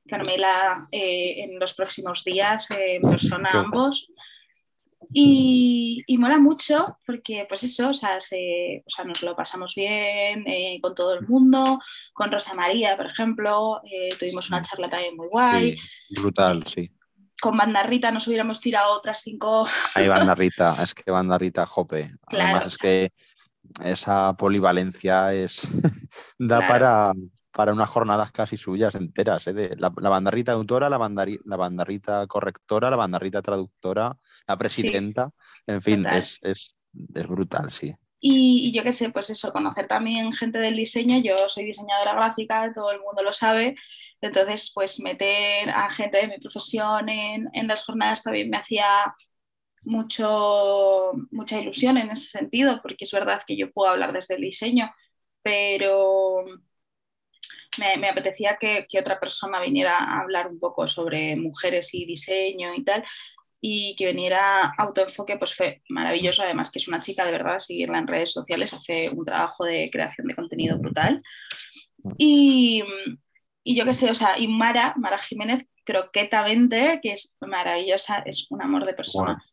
Carmela 0.09 0.87
eh, 0.91 1.43
en 1.43 1.59
los 1.59 1.73
próximos 1.73 2.23
días 2.23 2.69
en 2.71 3.01
persona 3.03 3.49
ambos. 3.51 4.11
Y, 5.11 6.05
mola 6.19 6.37
mucho 6.37 6.97
porque, 7.05 7.45
pues 7.47 7.63
eso, 7.63 7.89
o 7.89 7.93
sea, 7.93 8.17
nos 9.05 9.23
lo 9.23 9.35
pasamos 9.35 9.73
bien 9.73 10.43
eh, 10.47 10.79
con 10.81 10.93
todo 10.93 11.15
el 11.15 11.27
mundo, 11.27 11.79
con 12.13 12.31
Rosa 12.31 12.53
María, 12.53 12.95
por 12.95 13.07
ejemplo, 13.07 13.81
eh, 13.85 14.09
tuvimos 14.19 14.49
una 14.49 14.61
charla 14.61 14.89
también 14.89 15.15
muy 15.15 15.27
guay. 15.27 15.77
brutal, 16.09 16.65
sí. 16.67 16.91
Con 17.41 17.57
Banda 17.57 17.83
Rita 17.83 18.11
nos 18.11 18.27
hubiéramos 18.27 18.59
tirado 18.59 18.93
otras 18.93 19.21
cinco. 19.21 19.67
Ahí 19.95 20.07
Banda 20.09 20.35
Rita, 20.35 20.75
es 20.83 20.93
que 20.93 21.09
Banda 21.09 21.37
Rita, 21.37 21.65
jope. 21.65 22.11
Además 22.27 22.67
es 22.67 22.77
que 22.77 23.13
esa 23.83 24.35
polivalencia 24.35 25.33
es 25.33 25.67
da 26.37 26.67
para, 26.67 27.13
para 27.51 27.73
unas 27.73 27.89
jornadas 27.89 28.31
casi 28.31 28.57
suyas 28.57 28.95
enteras, 28.95 29.47
¿eh? 29.47 29.53
de 29.53 29.75
la, 29.77 29.89
bandarrita 29.89 30.51
autora, 30.51 30.89
la, 30.89 30.97
la 30.97 31.57
bandarrita 31.57 32.27
correctora, 32.27 32.89
la 32.89 32.97
bandarrita 32.97 33.41
traductora, 33.41 34.17
la 34.47 34.57
presidenta, 34.57 35.31
en 35.65 35.81
fin, 35.81 36.05
es, 36.05 36.39
brutal, 37.27 37.71
sí. 37.71 37.95
Y, 38.21 38.71
yo 38.73 38.83
qué 38.83 38.91
sé, 38.91 39.09
pues 39.09 39.29
eso, 39.29 39.51
conocer 39.51 39.87
también 39.87 40.33
gente 40.33 40.59
del 40.59 40.75
diseño, 40.75 41.19
yo 41.19 41.35
soy 41.47 41.65
diseñadora 41.65 42.13
gráfica, 42.13 42.71
todo 42.73 42.91
el 42.91 42.99
mundo 42.99 43.23
lo 43.23 43.31
sabe, 43.31 43.75
entonces 44.21 44.71
pues 44.73 44.99
meter 44.99 45.69
a 45.69 45.89
gente 45.89 46.17
de 46.17 46.27
mi 46.27 46.37
profesión 46.37 47.07
en, 47.07 47.49
en 47.53 47.67
las 47.67 47.85
jornadas 47.85 48.23
también 48.23 48.49
me 48.49 48.57
hacía 48.57 49.15
mucho, 49.85 51.13
mucha 51.31 51.59
ilusión 51.59 51.97
en 51.97 52.11
ese 52.11 52.27
sentido, 52.27 52.81
porque 52.81 53.05
es 53.05 53.11
verdad 53.11 53.41
que 53.47 53.57
yo 53.57 53.71
puedo 53.71 53.89
hablar 53.89 54.11
desde 54.13 54.35
el 54.35 54.41
diseño, 54.41 54.91
pero 55.41 56.45
me, 57.79 58.09
apetecía 58.09 58.57
que, 58.59 58.85
otra 58.99 59.19
persona 59.19 59.61
viniera 59.61 59.97
a 59.97 60.21
hablar 60.21 60.47
un 60.47 60.59
poco 60.59 60.87
sobre 60.87 61.35
mujeres 61.35 61.93
y 61.93 62.05
diseño 62.05 62.73
y 62.75 62.83
tal, 62.83 63.03
y 63.61 63.95
que 63.95 64.07
viniera 64.07 64.73
Autoenfoque, 64.77 65.37
pues 65.37 65.53
fue 65.53 65.81
maravilloso, 65.89 66.43
además 66.43 66.71
que 66.71 66.79
es 66.79 66.87
una 66.87 66.99
chica 66.99 67.25
de 67.25 67.31
verdad, 67.31 67.59
seguirla 67.59 67.99
en 67.99 68.07
redes 68.07 68.31
sociales, 68.31 68.73
hace 68.73 69.09
un 69.15 69.25
trabajo 69.25 69.65
de 69.65 69.89
creación 69.91 70.27
de 70.27 70.35
contenido 70.35 70.77
brutal. 70.77 71.21
Y, 72.17 72.83
y 73.63 73.75
yo 73.75 73.85
qué 73.85 73.93
sé, 73.93 74.09
o 74.09 74.15
sea, 74.15 74.37
y 74.37 74.47
Mara, 74.47 74.93
Mara 74.97 75.17
Jiménez, 75.17 75.67
croquetamente, 75.83 76.99
que 77.01 77.13
es 77.13 77.35
maravillosa, 77.41 78.19
es 78.19 78.47
un 78.49 78.61
amor 78.61 78.85
de 78.85 78.93
persona. 78.93 79.43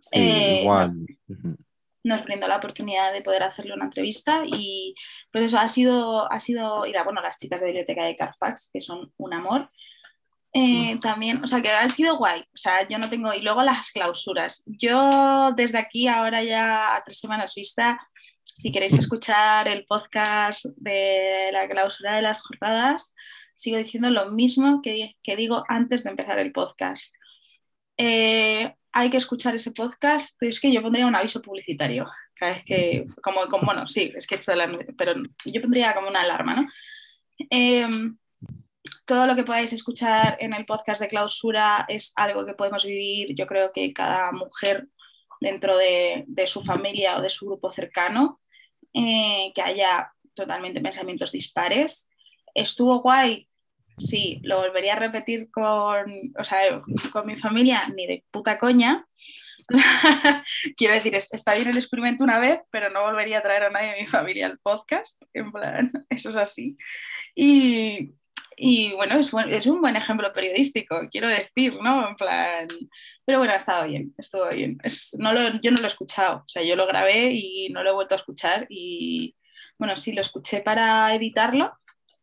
Sí, 0.00 0.18
eh, 0.18 0.60
igual 0.62 0.94
nos 2.08 2.24
brindó 2.24 2.48
la 2.48 2.56
oportunidad 2.56 3.12
de 3.12 3.22
poder 3.22 3.42
hacerle 3.42 3.74
una 3.74 3.84
entrevista 3.84 4.42
y 4.46 4.94
pues 5.30 5.44
eso 5.44 5.58
ha 5.58 5.68
sido, 5.68 6.30
ha 6.30 6.38
sido, 6.38 6.84
bueno, 7.04 7.20
las 7.22 7.38
chicas 7.38 7.60
de 7.60 7.66
biblioteca 7.66 8.04
de 8.04 8.16
Carfax, 8.16 8.70
que 8.72 8.80
son 8.80 9.12
un 9.16 9.34
amor. 9.34 9.70
Eh, 10.54 10.98
también, 11.02 11.42
o 11.44 11.46
sea, 11.46 11.60
que 11.60 11.70
han 11.70 11.90
sido 11.90 12.16
guay, 12.16 12.40
o 12.40 12.56
sea, 12.56 12.88
yo 12.88 12.98
no 12.98 13.10
tengo, 13.10 13.32
y 13.34 13.42
luego 13.42 13.62
las 13.62 13.90
clausuras. 13.90 14.64
Yo 14.66 15.52
desde 15.54 15.78
aquí, 15.78 16.08
ahora 16.08 16.42
ya 16.42 16.96
a 16.96 17.04
tres 17.04 17.20
semanas 17.20 17.54
vista, 17.54 18.00
si 18.44 18.72
queréis 18.72 18.94
escuchar 18.94 19.68
el 19.68 19.84
podcast 19.84 20.64
de 20.76 21.50
la 21.52 21.68
clausura 21.68 22.16
de 22.16 22.22
las 22.22 22.40
jornadas, 22.40 23.14
sigo 23.54 23.76
diciendo 23.76 24.10
lo 24.10 24.30
mismo 24.30 24.80
que, 24.82 25.16
que 25.22 25.36
digo 25.36 25.64
antes 25.68 26.02
de 26.02 26.10
empezar 26.10 26.38
el 26.38 26.52
podcast. 26.52 27.14
Eh, 27.98 28.74
hay 28.92 29.10
que 29.10 29.16
escuchar 29.16 29.54
ese 29.54 29.72
podcast, 29.72 30.42
es 30.42 30.60
que 30.60 30.72
yo 30.72 30.82
pondría 30.82 31.06
un 31.06 31.14
aviso 31.14 31.42
publicitario, 31.42 32.06
cada 32.34 32.52
vez 32.54 32.64
que, 32.64 33.04
como, 33.22 33.40
bueno, 33.62 33.86
sí, 33.86 34.12
es 34.16 34.26
que 34.26 34.38
pero 34.96 35.14
yo 35.44 35.60
pondría 35.60 35.94
como 35.94 36.08
una 36.08 36.22
alarma, 36.22 36.54
¿no? 36.54 36.68
Em, 37.50 38.16
todo 39.04 39.26
lo 39.26 39.34
que 39.34 39.44
podáis 39.44 39.72
escuchar 39.72 40.36
en 40.40 40.52
el 40.54 40.64
podcast 40.64 41.00
de 41.00 41.08
clausura 41.08 41.84
es 41.88 42.12
algo 42.16 42.44
que 42.44 42.54
podemos 42.54 42.84
vivir, 42.84 43.34
yo 43.34 43.46
creo 43.46 43.72
que 43.72 43.92
cada 43.92 44.32
mujer 44.32 44.88
dentro 45.40 45.76
de, 45.76 46.26
su 46.46 46.62
familia 46.62 47.18
o 47.18 47.22
de 47.22 47.28
su 47.28 47.46
grupo 47.46 47.70
cercano, 47.70 48.40
eh, 48.92 49.52
que 49.54 49.62
haya 49.62 50.12
totalmente 50.34 50.80
pensamientos 50.80 51.32
dispares. 51.32 52.08
Estuvo 52.54 53.00
guay 53.00 53.48
sí, 53.98 54.40
lo 54.42 54.58
volvería 54.58 54.94
a 54.94 54.98
repetir 54.98 55.50
con, 55.50 56.32
con 57.12 57.26
mi 57.26 57.36
familia, 57.36 57.82
ni 57.94 58.06
de 58.06 58.24
puta 58.30 58.58
coña. 58.58 59.06
Quiero 60.76 60.94
decir, 60.94 61.14
está 61.14 61.54
bien 61.54 61.68
el 61.68 61.76
experimento 61.76 62.24
una 62.24 62.38
vez, 62.38 62.60
pero 62.70 62.90
no 62.90 63.02
volvería 63.02 63.38
a 63.38 63.42
traer 63.42 63.64
a 63.64 63.70
nadie 63.70 63.92
de 63.92 64.00
mi 64.00 64.06
familia 64.06 64.46
al 64.46 64.58
podcast. 64.58 65.22
En 65.34 65.52
plan, 65.52 65.92
eso 66.10 66.30
es 66.30 66.36
así. 66.36 66.76
Y, 67.34 68.14
bueno, 68.94 69.18
es, 69.18 69.66
un 69.66 69.80
buen 69.80 69.96
ejemplo 69.96 70.32
periodístico, 70.32 71.08
quiero 71.10 71.28
decir, 71.28 71.74
¿no? 71.82 72.08
En 72.08 72.16
plan. 72.16 72.68
Pero 73.24 73.38
bueno, 73.38 73.52
ha 73.52 73.56
estado 73.56 73.86
bien, 73.86 74.14
estuvo 74.16 74.48
bien. 74.48 74.78
no 75.18 75.60
yo 75.60 75.70
no 75.70 75.76
lo 75.76 75.84
he 75.84 75.86
escuchado, 75.86 76.38
o 76.38 76.48
sea, 76.48 76.62
yo 76.62 76.74
lo 76.76 76.86
grabé 76.86 77.30
y 77.32 77.68
no 77.68 77.82
lo 77.82 77.90
he 77.90 77.94
vuelto 77.94 78.14
a 78.14 78.16
escuchar. 78.16 78.66
Y 78.70 79.36
bueno, 79.76 79.96
sí, 79.96 80.12
lo 80.12 80.22
escuché 80.22 80.60
para 80.62 81.14
editarlo 81.14 81.78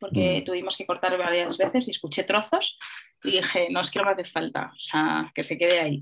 porque 0.05 0.41
mm. 0.41 0.45
tuvimos 0.45 0.77
que 0.77 0.85
cortar 0.85 1.17
varias 1.17 1.57
veces 1.57 1.87
y 1.87 1.91
escuché 1.91 2.23
trozos 2.23 2.77
y 3.23 3.31
dije, 3.31 3.67
no 3.71 3.79
es 3.81 3.89
que 3.89 3.99
no 3.99 4.05
me 4.05 4.11
hace 4.11 4.23
falta, 4.23 4.71
o 4.75 4.79
sea, 4.79 5.31
que 5.33 5.41
se 5.41 5.57
quede 5.57 5.79
ahí. 5.79 6.01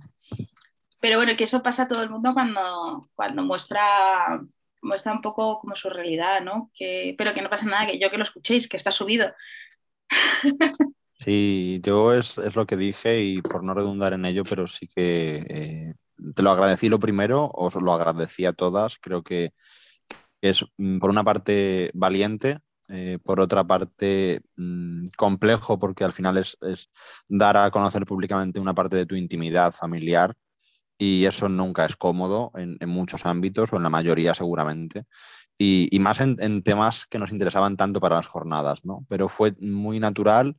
Pero 1.00 1.18
bueno, 1.18 1.36
que 1.38 1.46
eso 1.46 1.64
pasa 1.64 1.84
a 1.84 1.88
todo 1.88 2.04
el 2.04 2.10
mundo 2.10 2.34
cuando, 2.34 3.10
cuando 3.16 3.44
muestra, 3.44 4.42
muestra 4.82 5.14
un 5.14 5.22
poco 5.22 5.60
como 5.60 5.76
su 5.76 5.90
realidad, 5.90 6.42
¿no? 6.42 6.70
Que, 6.74 7.16
pero 7.18 7.34
que 7.34 7.42
no 7.42 7.50
pasa 7.50 7.66
nada, 7.66 7.88
que 7.88 8.00
yo 8.00 8.10
que 8.12 8.18
lo 8.18 8.24
escuchéis, 8.24 8.68
que 8.68 8.78
está 8.78 8.92
subido. 8.92 9.34
Sí, 11.16 11.80
yo 11.82 12.14
es, 12.14 12.36
lo 12.54 12.66
que 12.66 12.76
dije 12.76 13.24
y 13.24 13.42
por 13.42 13.64
no 13.64 13.74
redundar 13.74 14.12
en 14.12 14.26
ello, 14.26 14.44
pero 14.44 14.68
sí 14.68 14.88
que 14.94 15.46
eh, 15.48 15.94
te 16.36 16.44
lo 16.44 16.52
agradecí 16.52 16.90
lo 16.90 17.00
primero, 17.00 17.50
os 17.54 17.76
lo 17.76 17.94
agradecí 17.94 18.44
a 18.44 18.52
todas, 18.52 18.98
creo 19.00 19.24
que 19.24 19.54
es 20.42 20.66
mm, 20.78 21.00
por 21.00 21.10
una 21.10 21.24
parte 21.24 21.92
valiente 21.94 22.60
eh, 22.96 23.18
por 23.24 23.40
otra 23.40 23.64
parte, 23.64 24.42
mm, 24.56 25.06
complejo 25.18 25.80
porque 25.80 26.04
al 26.04 26.14
final 26.14 26.38
es, 26.38 26.58
dar 27.28 27.58
a 27.58 27.72
conocer 27.72 28.06
públicamente 28.06 28.60
una 28.60 28.76
parte 28.76 28.98
de 28.98 29.08
tu 29.08 29.16
intimidad 29.16 29.74
familiar 29.74 30.36
y 30.98 31.26
eso 31.26 31.50
nunca 31.50 31.86
es 31.86 31.96
cómodo 31.98 32.52
en, 32.56 32.78
muchos 32.90 33.26
ámbitos 33.26 33.74
o 33.74 33.78
en 33.78 33.84
la 33.84 33.90
mayoría 33.90 34.34
seguramente. 34.36 35.06
Y, 35.58 35.98
más 36.00 36.22
en, 36.22 36.64
temas 36.64 37.08
que 37.08 37.20
nos 37.20 37.32
interesaban 37.32 37.78
tanto 37.78 38.00
para 38.00 38.18
las 38.18 38.28
jornadas, 38.28 38.86
¿no? 38.86 39.06
Pero 39.10 39.30
fue 39.30 39.56
muy 39.60 40.00
natural 40.00 40.58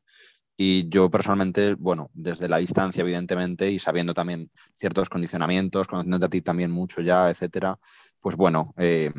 y 0.56 0.88
yo 0.88 1.10
personalmente, 1.10 1.74
bueno, 1.74 2.10
desde 2.14 2.48
la 2.48 2.58
distancia, 2.58 3.02
evidentemente, 3.02 3.70
y 3.70 3.78
sabiendo 3.78 4.14
también 4.14 4.50
ciertos 4.74 5.08
condicionamientos, 5.08 5.88
conociéndote 5.88 6.26
a 6.26 6.30
ti 6.30 6.42
también 6.42 6.70
mucho 6.72 7.00
ya, 7.00 7.30
etcétera, 7.30 7.78
pues 8.20 8.36
bueno, 8.36 8.74
eh, 8.78 9.12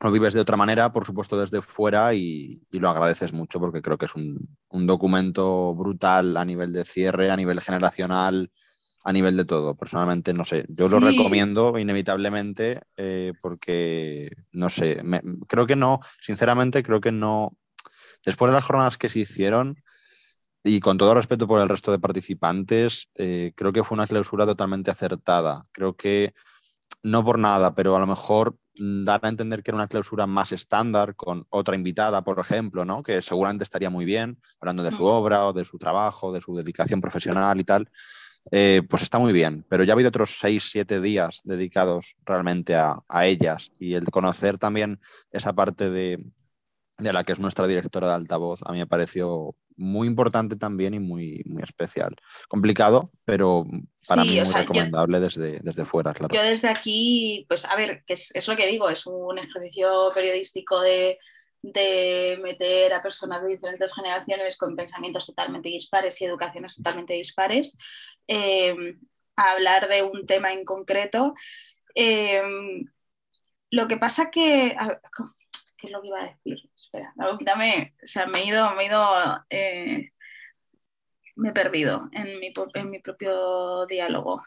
lo 0.00 0.12
vives 0.12 0.34
de 0.34 0.40
otra 0.40 0.56
manera, 0.56 0.92
por 0.92 1.06
supuesto, 1.06 1.38
desde 1.38 1.62
fuera 1.62 2.12
y, 2.14 2.62
lo 2.70 2.90
agradeces 2.90 3.32
mucho 3.32 3.58
porque 3.58 3.82
creo 3.82 3.96
que 3.96 4.04
es 4.04 4.14
un, 4.14 4.48
documento 4.70 5.74
brutal 5.74 6.36
a 6.36 6.44
nivel 6.44 6.72
de 6.72 6.84
cierre, 6.84 7.30
a 7.30 7.36
nivel 7.36 7.60
generacional, 7.62 8.50
a 9.02 9.12
nivel 9.12 9.36
de 9.36 9.46
todo. 9.46 9.74
Personalmente, 9.74 10.34
no 10.34 10.44
sé, 10.44 10.66
yo 10.68 10.88
lo 10.88 11.00
recomiendo 11.00 11.78
inevitablemente 11.78 12.82
eh, 12.96 13.32
porque, 13.40 14.30
no 14.52 14.68
sé, 14.68 15.02
creo 15.46 15.66
que 15.66 15.76
no, 15.76 16.00
sinceramente, 16.18 16.82
creo 16.82 17.00
que 17.00 17.12
no. 17.12 17.56
Después 18.24 18.50
de 18.50 18.54
las 18.54 18.64
jornadas 18.64 18.98
que 18.98 19.08
se 19.08 19.20
hicieron, 19.20 19.76
y 20.62 20.80
con 20.80 20.98
todo 20.98 21.14
respeto 21.14 21.46
por 21.46 21.62
el 21.62 21.68
resto 21.68 21.92
de 21.92 22.00
participantes, 22.00 23.08
eh, 23.14 23.52
creo 23.54 23.72
que 23.72 23.84
fue 23.84 23.94
una 23.94 24.08
clausura 24.08 24.44
totalmente 24.44 24.90
acertada. 24.90 25.62
Creo 25.72 25.94
que 25.94 26.34
no 27.04 27.24
por 27.24 27.38
nada, 27.38 27.74
pero 27.74 27.94
a 27.94 28.00
lo 28.00 28.06
mejor 28.06 28.56
dar 28.78 29.20
a 29.24 29.28
entender 29.28 29.62
que 29.62 29.70
era 29.70 29.76
una 29.76 29.88
clausura 29.88 30.26
más 30.26 30.52
estándar 30.52 31.14
con 31.14 31.46
otra 31.50 31.74
invitada, 31.74 32.22
por 32.22 32.38
ejemplo, 32.38 32.84
¿no? 32.84 33.02
que 33.02 33.22
seguramente 33.22 33.64
estaría 33.64 33.90
muy 33.90 34.04
bien, 34.04 34.38
hablando 34.60 34.82
de 34.82 34.92
su 34.92 35.04
obra 35.04 35.46
o 35.46 35.52
de 35.52 35.64
su 35.64 35.78
trabajo, 35.78 36.32
de 36.32 36.40
su 36.40 36.54
dedicación 36.54 37.00
profesional 37.00 37.60
y 37.60 37.64
tal, 37.64 37.90
eh, 38.50 38.82
pues 38.88 39.02
está 39.02 39.18
muy 39.18 39.32
bien. 39.32 39.64
Pero 39.68 39.84
ya 39.84 39.92
ha 39.92 39.94
habido 39.94 40.08
otros 40.08 40.38
seis, 40.38 40.68
siete 40.70 41.00
días 41.00 41.40
dedicados 41.44 42.16
realmente 42.24 42.74
a, 42.74 43.02
ellas 43.24 43.70
y 43.78 43.94
el 43.94 44.04
conocer 44.06 44.58
también 44.58 45.00
esa 45.30 45.52
parte 45.54 45.90
de, 45.90 46.24
de 46.98 47.12
la 47.12 47.24
que 47.24 47.32
es 47.32 47.40
nuestra 47.40 47.66
directora 47.66 48.08
de 48.08 48.14
altavoz, 48.14 48.60
a 48.64 48.72
mí 48.72 48.78
me 48.78 48.86
pareció 48.86 49.54
muy 49.76 50.08
importante 50.08 50.56
también 50.56 50.94
y 50.94 50.98
muy, 50.98 51.42
muy 51.46 51.62
especial. 51.62 52.14
Complicado, 52.48 53.10
pero 53.24 53.66
para 54.08 54.24
mí 54.24 54.40
muy 54.40 54.52
recomendable 54.52 55.20
desde, 55.20 55.60
desde 55.60 55.84
fuera, 55.84 56.12
claro. 56.12 56.34
Yo 56.34 56.42
desde 56.42 56.68
aquí, 56.68 57.44
pues 57.48 57.64
a 57.64 57.76
ver, 57.76 58.04
que 58.06 58.14
es, 58.14 58.48
lo 58.48 58.56
que 58.56 58.66
digo, 58.66 58.88
es 58.88 59.06
un 59.06 59.38
ejercicio 59.38 60.10
periodístico 60.14 60.80
de, 60.80 61.18
meter 61.62 62.92
a 62.92 63.02
personas 63.02 63.42
de 63.42 63.48
diferentes 63.48 63.92
generaciones 63.92 64.56
con 64.56 64.76
pensamientos 64.76 65.26
totalmente 65.26 65.68
dispares 65.68 66.20
y 66.20 66.24
educaciones 66.24 66.76
totalmente 66.76 67.14
dispares, 67.14 67.76
em, 68.28 69.00
a 69.34 69.52
hablar 69.52 69.88
de 69.88 70.04
un 70.04 70.26
tema 70.26 70.52
en 70.52 70.64
concreto. 70.64 71.34
Em, 71.94 72.84
lo 73.70 73.88
que 73.88 73.96
pasa 73.96 74.30
que, 74.30 74.76
¿Qué 75.76 75.88
es 75.88 75.92
lo 75.92 76.00
que 76.00 76.08
iba 76.08 76.20
a 76.20 76.26
decir? 76.26 76.58
Espera, 76.74 77.12
dame, 77.40 77.94
o 78.02 78.06
sea, 78.06 78.26
me 78.26 78.40
he 78.40 78.46
ido, 78.46 78.74
me 78.74 78.84
he 78.84 78.86
ido, 78.86 79.44
eh, 79.50 80.10
me 81.36 81.50
he 81.50 81.52
perdido 81.52 82.08
en 82.12 82.40
mi, 82.40 82.52
en 82.74 82.90
mi 82.90 82.98
propio 83.00 83.86
diálogo. 83.86 84.42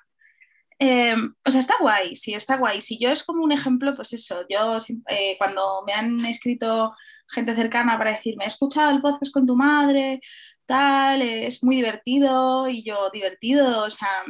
Eh, 0.80 1.14
o 1.46 1.52
sea, 1.52 1.60
está 1.60 1.76
guay, 1.80 2.16
sí, 2.16 2.34
está 2.34 2.58
guay. 2.58 2.82
Si 2.82 2.98
yo 3.00 3.10
es 3.12 3.24
como 3.24 3.44
un 3.44 3.52
ejemplo, 3.52 3.96
pues 3.96 4.14
eso, 4.14 4.46
yo 4.50 4.78
eh, 5.08 5.36
cuando 5.38 5.84
me 5.86 5.94
han 5.94 6.26
escrito 6.26 6.96
gente 7.28 7.56
cercana 7.56 7.98
para 7.98 8.14
decirme, 8.14 8.46
he 8.46 8.48
escuchado 8.48 8.90
el 8.92 9.02
podcast 9.02 9.32
con 9.34 9.46
tu 9.46 9.56
madre, 9.56 10.22
tal, 10.66 11.22
es 11.22 11.64
muy 11.64 11.76
divertido, 11.76 12.68
y 12.70 12.84
yo, 12.84 13.10
divertido, 13.12 13.84
o 13.84 13.90
sea, 13.90 14.24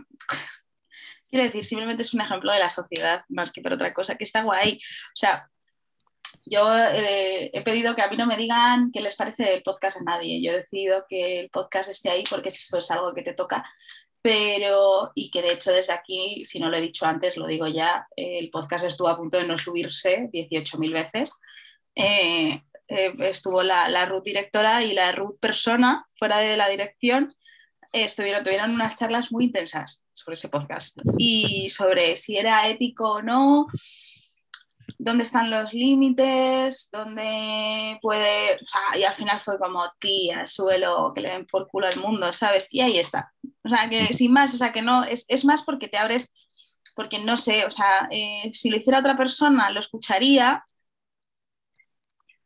quiero 1.29 1.45
decir, 1.45 1.63
simplemente 1.63 2.03
es 2.03 2.13
un 2.13 2.21
ejemplo 2.21 2.51
de 2.51 2.59
la 2.59 2.69
sociedad, 2.69 3.23
más 3.29 3.51
que 3.51 3.61
por 3.61 3.73
otra 3.73 3.93
cosa, 3.93 4.15
que 4.15 4.23
está 4.23 4.41
guay. 4.41 4.75
O 4.77 5.15
sea, 5.15 5.49
yo 6.45 6.75
eh, 6.75 7.51
he 7.53 7.62
pedido 7.62 7.95
que 7.95 8.01
a 8.01 8.09
mí 8.09 8.17
no 8.17 8.25
me 8.25 8.38
digan 8.38 8.91
qué 8.91 9.01
les 9.01 9.15
parece 9.15 9.53
el 9.53 9.63
podcast 9.63 10.01
a 10.01 10.03
nadie. 10.03 10.41
Yo 10.41 10.51
he 10.51 10.57
decidido 10.57 11.05
que 11.07 11.39
el 11.39 11.50
podcast 11.50 11.89
esté 11.89 12.09
ahí 12.09 12.24
porque 12.29 12.50
eso 12.50 12.77
es 12.77 12.91
algo 12.91 13.13
que 13.13 13.21
te 13.21 13.33
toca. 13.33 13.65
Pero, 14.21 15.12
y 15.15 15.31
que 15.31 15.41
de 15.41 15.53
hecho 15.53 15.71
desde 15.71 15.93
aquí, 15.93 16.43
si 16.43 16.59
no 16.59 16.69
lo 16.69 16.77
he 16.77 16.81
dicho 16.81 17.05
antes, 17.05 17.38
lo 17.38 17.48
digo 17.48 17.67
ya, 17.67 18.07
el 18.15 18.50
podcast 18.50 18.86
estuvo 18.86 19.07
a 19.07 19.17
punto 19.17 19.38
de 19.38 19.48
no 19.48 19.57
subirse 19.57 20.29
18.000 20.33 20.93
veces. 20.93 21.33
Eh, 21.95 22.62
eh, 22.88 23.12
estuvo 23.19 23.63
la, 23.63 23.88
la 23.88 24.05
Ruth 24.05 24.24
directora 24.24 24.83
y 24.83 24.93
la 24.93 25.12
Ruth 25.12 25.39
persona 25.39 26.07
fuera 26.15 26.39
de 26.39 26.57
la 26.57 26.67
dirección. 26.67 27.36
estuvieron, 27.93 28.43
tuvieron 28.43 28.71
unas 28.71 28.98
charlas 28.98 29.31
muy 29.31 29.45
intensas 29.45 30.05
sobre 30.13 30.33
ese 30.33 30.50
podcast 30.50 31.00
y 31.17 31.69
sobre 31.69 32.15
si 32.15 32.38
era 32.38 32.67
ético 32.67 33.13
o 33.13 33.21
no, 33.21 33.67
dónde 34.98 35.24
están 35.24 35.50
los 35.51 35.74
límites, 35.74 36.89
dónde 36.91 37.98
puede, 38.01 38.55
o 38.55 38.65
sea, 38.65 38.81
y 39.00 39.03
al 39.03 39.13
final 39.13 39.39
fue 39.39 39.58
como, 39.60 39.89
tía, 40.00 40.46
suelo, 40.46 41.12
que 41.13 41.22
le 41.22 41.29
den 41.29 41.46
por 41.46 41.67
culo 41.67 41.88
al 41.88 42.00
mundo, 42.00 42.31
¿sabes? 42.34 42.67
Y 42.72 42.81
ahí 42.81 42.98
está. 42.98 43.31
O 43.63 43.69
sea, 43.69 43.89
que 43.89 44.13
sin 44.13 44.31
más, 44.31 44.53
o 44.53 44.58
sea, 44.58 44.72
que 44.72 44.81
no, 44.81 45.03
es, 45.03 45.25
es 45.27 45.46
más 45.46 45.63
porque 45.63 45.88
te 45.88 45.98
abres, 45.98 46.34
porque 46.96 47.19
no 47.19 47.38
sé, 47.38 47.65
o 47.65 47.72
sea, 47.72 48.08
eh, 48.12 48.50
si 48.53 48.69
lo 48.69 48.77
hiciera 48.77 49.00
otra 49.00 49.15
persona, 49.17 49.69
lo 49.72 49.79
escucharía, 49.79 50.63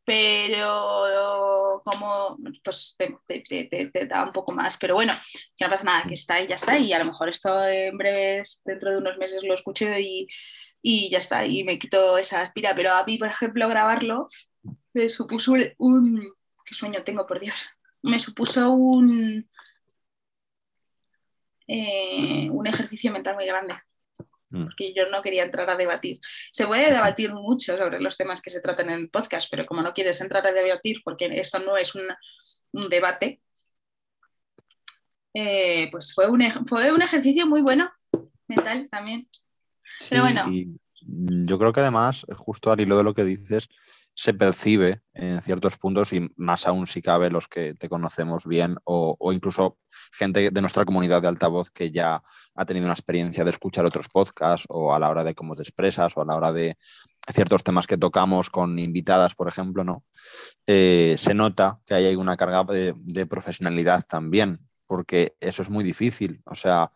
pero 0.06 1.82
como 1.86 2.38
pues 2.64 2.96
te, 2.98 3.18
te, 3.26 3.90
te, 3.90 4.06
da 4.06 4.26
un 4.26 4.34
poco 4.34 4.52
más, 4.52 4.78
pero 4.78 4.96
bueno, 4.96 5.14
que 5.56 5.66
no 5.66 5.72
pasa 5.72 5.84
nada, 5.86 6.04
que 6.08 6.14
está 6.14 6.42
y 6.42 6.48
ya 6.48 6.56
está, 6.56 6.78
y 6.78 6.92
a 6.94 7.00
lo 7.00 7.06
mejor 7.06 7.30
esto 7.30 7.66
en 7.66 7.98
breves, 7.98 8.62
dentro 8.66 8.92
de 8.92 8.98
unos 8.98 9.18
meses 9.18 9.44
lo 9.44 9.54
escucho 9.54 9.86
y, 9.98 10.28
y 10.86 11.10
ya 11.10 11.18
está, 11.18 11.46
y 11.46 11.64
me 11.64 11.80
quito 11.80 12.18
esa 12.18 12.42
aspira, 12.42 12.76
pero 12.76 12.92
a 12.92 13.06
mí, 13.06 13.18
por 13.18 13.30
ejemplo, 13.30 13.68
grabarlo 13.70 14.28
me 14.94 15.10
supuso 15.10 15.54
un... 15.78 16.34
¿Qué 16.66 16.74
sueño 16.74 17.04
tengo, 17.04 17.26
por 17.26 17.40
Dios? 17.40 17.66
Me 18.04 18.20
supuso 18.20 18.72
un... 18.72 19.50
Eh, 21.68 22.50
un 22.52 22.68
ejercicio 22.68 23.10
mental 23.12 23.36
muy 23.36 23.46
grande 23.46 23.74
mm. 24.50 24.64
porque 24.66 24.94
yo 24.94 25.08
no 25.08 25.22
quería 25.22 25.44
entrar 25.44 25.70
a 25.70 25.78
debatir. 25.78 26.20
Se 26.52 26.68
puede 26.68 26.92
debatir 26.92 27.34
mucho 27.34 27.78
sobre 27.78 28.02
los 28.02 28.18
temas 28.18 28.42
que 28.42 28.50
se 28.50 28.60
tratan 28.60 28.90
en 28.90 29.00
el 29.00 29.10
podcast, 29.10 29.48
pero 29.50 29.66
como 29.66 29.82
no 29.82 29.94
quieres 29.94 30.20
entrar 30.20 30.46
a 30.46 30.52
debatir 30.52 31.02
porque 31.04 31.28
esto 31.40 31.60
no 31.60 31.78
es 31.78 31.94
un, 31.96 32.90
debate, 32.90 33.42
eh, 35.34 35.90
pues 35.90 36.14
fue 36.14 36.30
un, 36.30 36.44
fue 36.68 36.92
un 36.92 37.02
ejercicio 37.02 37.48
muy 37.48 37.62
bueno 37.62 37.90
mental 38.48 38.90
también. 38.92 39.30
Pero 40.10 40.24
bueno. 40.24 40.46
yo 41.02 41.60
creo 41.60 41.74
que 41.74 41.82
además, 41.82 42.26
justo 42.36 42.72
al 42.72 42.82
hilo 42.82 42.98
de 42.98 43.04
lo 43.04 43.14
que 43.14 43.24
dices, 43.24 43.70
se 44.16 44.34
percibe 44.34 45.02
en 45.14 45.42
ciertos 45.42 45.78
puntos 45.78 46.14
y 46.14 46.30
más 46.36 46.68
aún 46.68 46.86
si 46.86 47.02
cabe 47.02 47.32
los 47.32 47.48
que 47.48 47.74
te 47.74 47.90
conocemos 47.90 48.46
bien 48.46 48.78
o, 48.84 49.18
incluso 49.34 49.80
gente 50.12 50.52
de 50.52 50.62
nuestra 50.62 50.86
comunidad 50.86 51.22
de 51.22 51.28
altavoz 51.30 51.72
que 51.72 51.92
ya 51.92 52.22
ha 52.56 52.66
tenido 52.66 52.86
una 52.86 52.94
experiencia 52.94 53.44
de 53.44 53.50
escuchar 53.50 53.86
otros 53.86 54.10
podcasts 54.10 54.68
o 54.70 54.94
a 54.94 55.00
la 55.00 55.10
hora 55.10 55.24
de 55.24 55.34
cómo 55.34 55.56
te 55.56 55.64
expresas 55.64 56.16
o 56.16 56.22
a 56.22 56.26
la 56.26 56.36
hora 56.36 56.54
de 56.54 56.78
ciertos 57.34 57.64
temas 57.64 57.88
que 57.88 57.98
tocamos 57.98 58.50
con 58.50 58.78
invitadas, 58.78 59.34
por 59.34 59.48
ejemplo, 59.48 59.84
¿no? 59.84 60.04
Eh, 60.68 61.16
se 61.18 61.34
nota 61.34 61.80
que 61.86 61.96
hay 61.96 62.16
una 62.16 62.38
carga 62.38 62.64
de, 62.66 62.94
de 62.98 63.26
profesionalidad 63.26 64.04
también, 64.08 64.60
porque 64.86 65.36
eso 65.40 65.62
es 65.62 65.70
muy 65.70 65.84
difícil. 65.84 66.42
O 66.46 66.54
sea, 66.54 66.92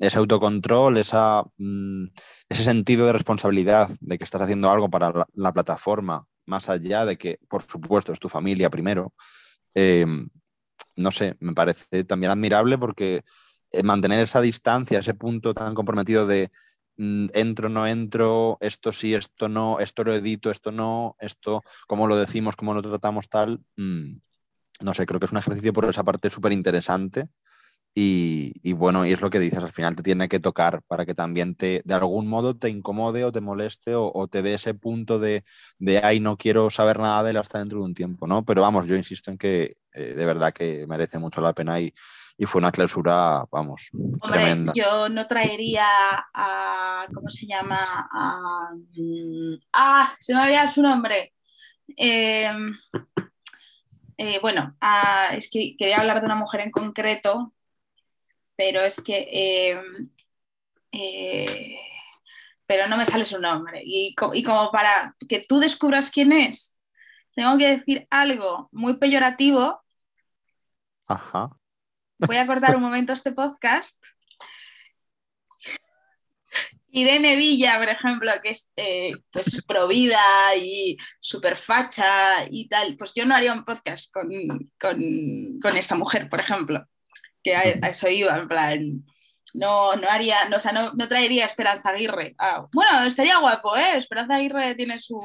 ese 0.00 0.18
autocontrol, 0.18 0.96
esa, 0.98 1.44
mm, 1.58 2.06
ese 2.48 2.62
sentido 2.64 3.06
de 3.06 3.12
responsabilidad 3.12 3.90
de 4.00 4.18
que 4.18 4.24
estás 4.24 4.42
haciendo 4.42 4.70
algo 4.70 4.90
para 4.90 5.12
la, 5.34 5.52
plataforma, 5.52 6.26
más 6.46 6.68
allá 6.68 7.04
de 7.04 7.16
que, 7.18 7.38
por 7.48 7.62
supuesto, 7.62 8.12
es 8.12 8.20
tu 8.20 8.28
familia 8.28 8.70
primero, 8.70 9.14
em, 9.74 10.28
no 10.96 11.10
sé, 11.10 11.36
me 11.40 11.54
parece 11.54 12.04
también 12.04 12.32
admirable 12.32 12.78
porque 12.78 13.22
eh, 13.70 13.82
mantener 13.82 14.20
esa 14.20 14.40
distancia, 14.40 15.00
ese 15.00 15.14
punto 15.14 15.54
tan 15.54 15.74
comprometido 15.74 16.26
de 16.26 16.50
mm, 16.96 17.28
entro, 17.34 17.68
no 17.68 17.86
entro, 17.86 18.58
esto 18.60 18.92
sí, 18.92 19.14
esto 19.14 19.48
no, 19.48 19.80
esto 19.80 20.04
lo 20.04 20.14
edito, 20.14 20.50
esto 20.50 20.72
no, 20.72 21.16
esto, 21.20 21.62
cómo 21.86 22.06
lo 22.06 22.16
decimos, 22.16 22.56
cómo 22.56 22.74
lo 22.74 22.82
tratamos, 22.82 23.28
tal, 23.28 23.60
mm, 23.76 24.18
no 24.82 24.94
sé, 24.94 25.06
creo 25.06 25.20
que 25.20 25.26
es 25.26 25.32
un 25.32 25.38
ejercicio 25.38 25.72
por 25.72 25.86
esa 25.86 26.04
parte 26.04 26.30
súper 26.30 26.52
interesante 26.52 27.28
y, 28.00 28.72
bueno, 28.74 29.04
y 29.04 29.12
es 29.12 29.20
lo 29.20 29.28
que 29.28 29.40
dices, 29.40 29.58
al 29.58 29.72
final 29.72 29.96
te 29.96 30.04
tiene 30.04 30.28
que 30.28 30.38
tocar 30.38 30.82
para 30.86 31.04
que 31.04 31.14
también 31.14 31.56
te, 31.56 31.82
de 31.84 31.94
algún 31.94 32.28
modo 32.28 32.56
te 32.56 32.68
incomode 32.68 33.24
o 33.24 33.32
te 33.32 33.40
moleste 33.40 33.94
o, 33.96 34.28
te 34.28 34.40
dé 34.42 34.54
ese 34.54 34.72
punto 34.74 35.18
de, 35.18 35.42
de, 35.80 35.98
ay, 35.98 36.20
no 36.20 36.36
quiero 36.36 36.70
saber 36.70 37.00
nada 37.00 37.24
de 37.24 37.30
él 37.30 37.38
hasta 37.38 37.58
dentro 37.58 37.80
de 37.80 37.86
un 37.86 37.94
tiempo, 37.94 38.28
¿no? 38.28 38.44
Pero 38.44 38.62
vamos, 38.62 38.86
yo 38.86 38.94
insisto 38.94 39.32
en 39.32 39.38
que 39.38 39.78
eh, 39.92 40.14
de 40.14 40.26
verdad 40.26 40.52
que 40.52 40.86
merece 40.86 41.18
mucho 41.18 41.40
la 41.40 41.52
pena 41.52 41.80
y, 41.80 41.92
y 42.36 42.46
fue 42.46 42.60
una 42.60 42.70
clausura, 42.70 43.44
vamos, 43.50 43.88
Hombre, 43.92 44.62
yo 44.76 45.08
no 45.08 45.26
traería 45.26 45.84
a, 46.32 47.04
¿cómo 47.12 47.28
se 47.30 47.46
llama? 47.48 47.80
A, 47.82 48.74
mm, 48.96 49.54
ah, 49.72 50.14
se 50.20 50.34
me 50.34 50.42
olvidado 50.42 50.68
su 50.70 50.82
nombre. 50.82 51.34
Em, 51.96 52.72
eh, 54.16 54.38
bueno, 54.40 54.76
es 55.32 55.50
que 55.50 55.74
quería 55.76 55.98
hablar 55.98 56.20
de 56.20 56.26
una 56.26 56.36
mujer 56.36 56.60
en 56.60 56.70
concreto 56.70 57.54
pero 58.58 58.80
es 58.82 59.00
que... 59.00 59.28
Eh, 59.32 59.80
eh, 60.90 61.80
pero 62.66 62.88
no 62.88 62.96
me 62.98 63.06
sale 63.06 63.24
su 63.24 63.40
nombre. 63.40 63.80
Y, 63.84 64.14
como 64.14 64.70
para 64.72 65.14
que 65.26 65.40
tú 65.48 65.58
descubras 65.58 66.10
quién 66.10 66.32
es, 66.32 66.76
tengo 67.34 67.56
que 67.56 67.76
decir 67.78 68.06
algo 68.10 68.68
muy 68.72 68.98
peyorativo. 68.98 69.80
Ajá. 71.08 71.50
Voy 72.18 72.36
a 72.36 72.46
cortar 72.46 72.76
un 72.76 72.82
momento 72.82 73.12
este 73.12 73.32
podcast. 73.32 74.04
Irene 76.90 77.36
Villa, 77.36 77.78
por 77.78 77.88
ejemplo, 77.88 78.32
que 78.42 78.50
es 78.50 78.72
eh, 78.76 79.12
pues 79.30 79.62
provida 79.66 80.20
y 80.56 80.96
súper 81.20 81.54
facha 81.54 82.44
y 82.50 82.68
tal, 82.68 82.96
pues 82.96 83.12
yo 83.14 83.24
no 83.24 83.34
haría 83.34 83.52
un 83.52 83.64
podcast 83.64 84.12
con, 84.12 84.28
con 84.78 85.76
esta 85.76 85.94
mujer, 85.94 86.28
por 86.28 86.40
ejemplo 86.40 86.86
que 87.42 87.54
a, 87.54 87.62
eso 87.62 88.08
iba, 88.08 88.36
en 88.36 88.48
plan, 88.48 89.04
no, 89.54 89.96
no 89.96 90.08
haría, 90.08 90.48
no, 90.48 90.56
o 90.56 90.60
sea, 90.60 90.72
no, 90.72 90.92
no 90.92 91.08
traería 91.08 91.44
Esperanza 91.44 91.90
Aguirre. 91.90 92.34
Ah, 92.38 92.66
bueno, 92.72 93.04
estaría 93.04 93.38
guapo, 93.38 93.76
¿eh? 93.76 93.96
Esperanza 93.96 94.36
Aguirre 94.36 94.74
tiene 94.74 94.98
su. 94.98 95.18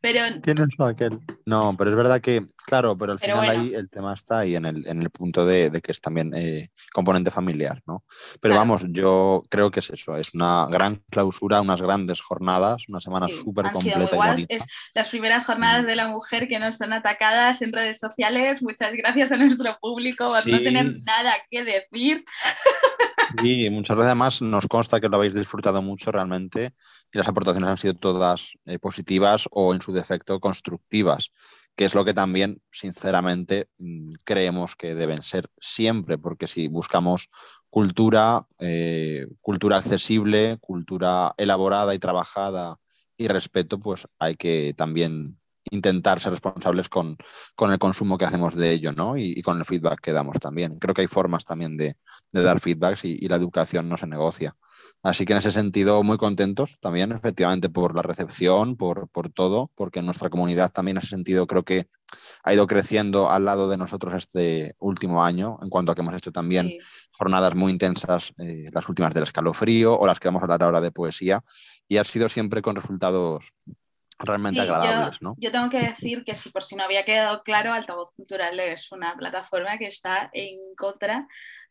Pero... 0.00 0.40
Tiene 0.40 0.66
su 0.74 0.84
aquel. 0.84 1.18
No, 1.46 1.76
pero 1.76 1.90
es 1.90 1.96
verdad 1.96 2.20
que, 2.20 2.46
claro, 2.66 2.96
pero 2.96 3.12
al 3.12 3.18
final 3.18 3.48
ahí 3.48 3.74
el 3.74 3.88
tema 3.88 4.14
está 4.14 4.40
ahí 4.40 4.56
en 4.56 4.64
el, 4.64 4.86
en 4.86 5.02
el 5.02 5.10
punto 5.10 5.46
de, 5.46 5.70
de, 5.70 5.80
que 5.80 5.92
es 5.92 6.00
también 6.00 6.32
eh, 6.34 6.70
componente 6.92 7.30
familiar, 7.30 7.80
¿no? 7.86 8.04
Pero 8.40 8.54
vamos, 8.54 8.84
yo 8.88 9.42
creo 9.48 9.70
que 9.70 9.80
es 9.80 9.90
eso, 9.90 10.16
es 10.16 10.34
una 10.34 10.66
gran 10.70 11.02
clausura, 11.10 11.60
unas 11.60 11.80
grandes 11.80 12.20
jornadas, 12.20 12.88
una 12.88 13.00
semana 13.00 13.28
súper 13.28 13.72
completa. 13.72 14.34
es 14.48 14.64
las 14.94 15.08
primeras 15.08 15.46
jornadas 15.46 15.84
mm. 15.84 15.86
de 15.86 15.96
la 15.96 16.08
mujer 16.08 16.48
que 16.48 16.58
no 16.58 16.70
son 16.72 16.92
atacadas 16.92 17.62
en 17.62 17.72
redes 17.72 17.98
sociales. 17.98 18.62
Muchas 18.62 18.92
gracias 18.92 19.32
a 19.32 19.36
nuestro 19.36 19.76
público 19.80 20.24
por 20.24 20.46
no 20.46 20.58
tener 20.58 20.92
nada 21.04 21.34
que 21.50 21.64
decir. 21.64 22.24
Y 23.42 23.68
muchas 23.70 23.96
veces 23.96 24.06
además 24.06 24.42
nos 24.42 24.66
consta 24.66 25.00
que 25.00 25.08
lo 25.08 25.16
habéis 25.16 25.34
disfrutado 25.34 25.82
mucho 25.82 26.12
realmente 26.12 26.72
y 27.12 27.18
las 27.18 27.28
aportaciones 27.28 27.70
han 27.70 27.78
sido 27.78 27.94
todas 27.94 28.52
eh, 28.66 28.78
positivas 28.78 29.48
o 29.50 29.74
en 29.74 29.82
su 29.82 29.92
defecto 29.92 30.38
constructivas, 30.40 31.30
que 31.76 31.84
es 31.84 31.94
lo 31.94 32.04
que 32.04 32.14
también 32.14 32.62
sinceramente 32.72 33.68
mm, 33.78 34.10
creemos 34.24 34.76
que 34.76 34.94
deben 34.94 35.22
ser 35.22 35.48
siempre, 35.58 36.18
porque 36.18 36.46
si 36.46 36.68
buscamos 36.68 37.28
cultura, 37.70 38.46
eh, 38.58 39.26
cultura 39.40 39.76
accesible, 39.78 40.58
cultura 40.60 41.34
elaborada 41.36 41.94
y 41.94 41.98
trabajada 41.98 42.78
y 43.16 43.28
respeto, 43.28 43.78
pues 43.78 44.08
hay 44.18 44.36
que 44.36 44.74
también 44.76 45.38
intentar 45.70 46.20
ser 46.20 46.32
responsables 46.32 46.88
con, 46.88 47.16
el 47.58 47.78
consumo 47.78 48.18
que 48.18 48.24
hacemos 48.24 48.54
de 48.54 48.72
ello, 48.72 48.92
¿no? 48.92 49.16
Y, 49.16 49.42
con 49.42 49.58
el 49.58 49.64
feedback 49.64 50.00
que 50.00 50.12
damos 50.12 50.38
también. 50.38 50.78
Creo 50.78 50.94
que 50.94 51.02
hay 51.02 51.08
formas 51.08 51.44
también 51.44 51.76
de, 51.76 51.96
dar 52.32 52.60
feedbacks 52.60 53.04
y, 53.04 53.28
la 53.28 53.36
educación 53.36 53.88
no 53.88 53.96
se 53.96 54.06
negocia. 54.06 54.56
Así 55.06 55.24
que 55.24 55.34
en 55.34 55.38
ese 55.38 55.52
sentido, 55.52 56.02
muy 56.02 56.16
contentos 56.16 56.80
también, 56.80 57.12
efectivamente, 57.12 57.68
por 57.68 57.94
la 57.94 58.02
recepción, 58.02 58.76
por, 58.76 59.08
todo, 59.32 59.70
porque 59.76 60.02
nuestra 60.02 60.30
comunidad 60.30 60.72
también 60.72 60.96
en 60.96 61.02
ese 61.04 61.10
sentido 61.10 61.46
creo 61.46 61.62
que 61.62 61.86
ha 62.42 62.52
ido 62.52 62.66
creciendo 62.66 63.30
al 63.30 63.44
lado 63.44 63.68
de 63.68 63.76
nosotros 63.76 64.14
este 64.14 64.74
último 64.80 65.24
año, 65.24 65.60
en 65.62 65.70
cuanto 65.70 65.92
a 65.92 65.94
que 65.94 66.00
hemos 66.00 66.16
hecho 66.16 66.32
también 66.32 66.72
jornadas 67.12 67.54
muy 67.54 67.70
intensas, 67.70 68.32
eh, 68.38 68.68
las 68.72 68.88
últimas 68.88 69.14
del 69.14 69.22
escalofrío 69.22 69.96
o 69.96 70.06
las 70.08 70.18
que 70.18 70.26
vamos 70.26 70.42
a 70.42 70.46
hablar 70.46 70.64
ahora 70.64 70.80
de 70.80 70.90
poesía, 70.90 71.40
y 71.86 71.98
ha 71.98 72.04
sido 72.04 72.28
siempre 72.28 72.60
con 72.60 72.74
resultados 72.74 73.52
realmente 74.18 74.60
agradables, 74.60 75.20
yo, 75.20 75.34
Yo 75.38 75.50
tengo 75.52 75.70
que 75.70 75.82
decir 75.82 76.24
que 76.24 76.34
si 76.34 76.50
por 76.50 76.64
si 76.64 76.74
no 76.74 76.82
había 76.82 77.04
quedado 77.04 77.44
claro, 77.44 77.72
Altavoz 77.72 78.12
Cultural 78.12 78.58
es 78.58 78.90
una 78.90 79.14
plataforma 79.14 79.78
que 79.78 79.86
está 79.86 80.30
en 80.32 80.74
contra 80.76 81.28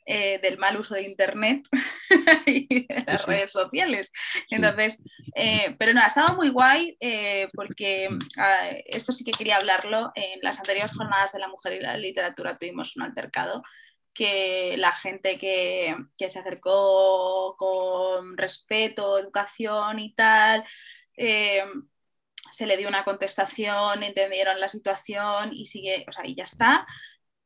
eh, 0.08 0.40
del 0.40 0.60
mal 0.60 0.78
uso 0.78 0.94
de 0.94 1.02
Internet 1.02 1.68
y 2.46 2.86
de 2.86 3.04
las 3.08 3.26
redes 3.26 3.52
sociales. 3.52 4.12
Entonces, 4.52 5.02
eh, 5.36 5.76
pero 5.80 5.94
no, 5.94 6.02
ha 6.02 6.06
estado 6.06 6.36
muy 6.36 6.50
guay 6.50 6.96
eh, 7.00 7.48
porque 7.54 8.10
ah, 8.38 8.70
esto 8.86 9.12
sí 9.12 9.24
que 9.24 9.32
quería 9.32 9.58
hablarlo. 9.58 10.12
En 10.14 10.40
las 10.44 10.60
anteriores 10.60 10.94
jornadas 10.94 11.34
de 11.34 11.40
la 11.40 11.48
mujer 11.48 11.74
y 11.74 11.80
la 11.80 11.98
literatura 11.98 12.58
tuvimos 12.58 12.96
un 12.96 13.02
altercado 13.02 13.64
que 14.14 14.76
la 14.78 14.92
gente 14.92 15.40
que, 15.40 15.96
que 16.18 16.30
se 16.30 16.40
acercó 16.40 17.56
con 17.58 18.38
respeto, 18.38 19.18
educación 19.18 20.00
y 20.00 20.14
tal, 20.14 20.64
se 21.18 22.66
le 22.66 22.78
dio 22.78 22.88
una 22.88 23.04
contestación, 23.04 24.04
entendieron 24.04 24.60
la 24.60 24.68
situación 24.70 25.54
y 25.54 25.66
sigue, 25.66 26.06
o 26.08 26.12
sea, 26.12 26.26
y 26.26 26.36
ya 26.36 26.44
está. 26.44 26.88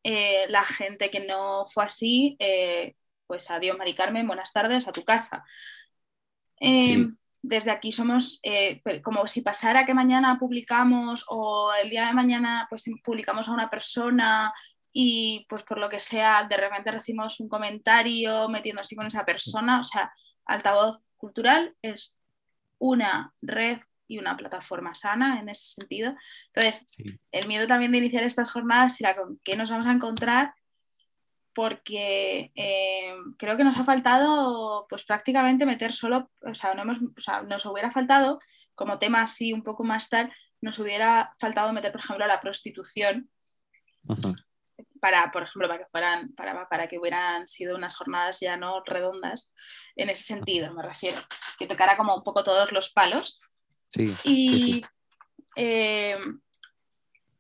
Eh, 0.04 0.46
la 0.50 0.64
gente 0.64 1.10
que 1.10 1.26
no 1.26 1.66
fue 1.66 1.84
así, 1.84 2.36
eh, 2.40 2.96
pues 3.28 3.50
adiós, 3.52 3.78
Mari 3.78 3.94
Carmen, 3.94 4.28
buenas 4.28 4.52
tardes, 4.54 4.88
a 4.88 4.92
tu 4.92 5.04
casa. 5.04 5.44
Eh, 6.60 7.06
desde 7.42 7.72
aquí 7.72 7.92
somos 7.92 8.40
eh, 8.44 8.82
como 9.04 9.26
si 9.28 9.42
pasara 9.42 9.86
que 9.86 9.94
mañana 9.94 10.38
publicamos 10.38 11.26
o 11.30 11.72
el 11.82 11.90
día 11.90 12.08
de 12.08 12.14
mañana 12.14 12.68
pues 12.70 12.86
publicamos 13.04 13.48
a 13.48 13.54
una 13.54 13.70
persona 13.70 14.54
y 14.92 15.46
pues 15.48 15.64
por 15.64 15.78
lo 15.78 15.88
que 15.88 16.00
sea 16.00 16.46
de 16.50 16.58
repente 16.58 16.92
recibimos 16.92 17.40
un 17.40 17.48
comentario 17.48 18.50
metiéndose 18.50 18.96
con 18.96 19.06
esa 19.06 19.26
persona, 19.26 19.80
o 19.80 19.84
sea, 19.84 20.12
altavoz 20.46 21.02
cultural 21.16 21.76
es 21.82 22.20
una 22.78 23.34
red 23.42 23.80
y 24.10 24.18
una 24.18 24.36
plataforma 24.36 24.94
sana 24.94 25.40
en 25.40 25.48
ese 25.48 25.68
sentido. 25.68 26.14
Entonces, 26.54 26.98
el 27.32 27.48
miedo 27.48 27.68
también 27.68 27.94
de 27.94 28.00
iniciar 28.00 28.24
estas 28.24 28.52
jornadas 28.52 29.00
era 29.00 29.16
con 29.16 29.40
qué 29.44 29.56
nos 29.56 29.70
vamos 29.70 29.86
a 29.86 29.94
encontrar 29.94 30.54
porque 31.54 32.52
eh, 32.56 33.14
creo 33.38 33.58
que 33.58 33.64
nos 33.64 33.78
ha 33.78 33.84
faltado 33.84 34.86
pues 34.90 35.04
prácticamente 35.04 35.66
meter 35.66 35.92
solo, 35.92 36.32
o 36.42 36.56
sea, 36.56 36.74
no 36.74 36.84
hemos, 36.84 36.98
o 37.00 37.22
sea, 37.22 37.42
nos 37.44 37.66
hubiera 37.66 37.92
faltado 37.92 38.40
como 38.76 38.98
tema 38.98 39.22
así 39.22 39.52
un 39.52 39.64
poco 39.64 39.84
más 39.84 40.10
tal, 40.10 40.32
nos 40.62 40.80
hubiera 40.80 41.36
faltado 41.40 41.74
meter, 41.74 41.92
por 41.92 42.02
ejemplo, 42.02 42.26
la 42.28 42.40
prostitución. 42.42 43.30
Para, 45.02 45.32
por 45.32 45.44
ejemplo, 45.44 45.68
para 45.68 45.80
que 45.80 45.90
fueran, 45.92 46.34
para, 46.34 46.68
para 46.68 46.88
que 46.88 46.98
hubieran 46.98 47.48
sido 47.48 47.76
unas 47.76 47.96
jornadas 47.96 48.40
ya 48.40 48.58
no 48.58 48.82
redondas, 48.86 49.54
en 49.96 50.10
ese 50.10 50.24
sentido, 50.24 50.74
me 50.74 50.84
refiero, 50.84 51.18
que 51.58 51.68
tocara 51.68 51.98
como 51.98 52.16
un 52.16 52.24
poco 52.24 52.44
todos 52.44 52.72
los 52.72 52.90
palos. 52.92 53.40
Sí. 53.90 54.14
Y, 54.24 54.82
eh, 55.56 56.18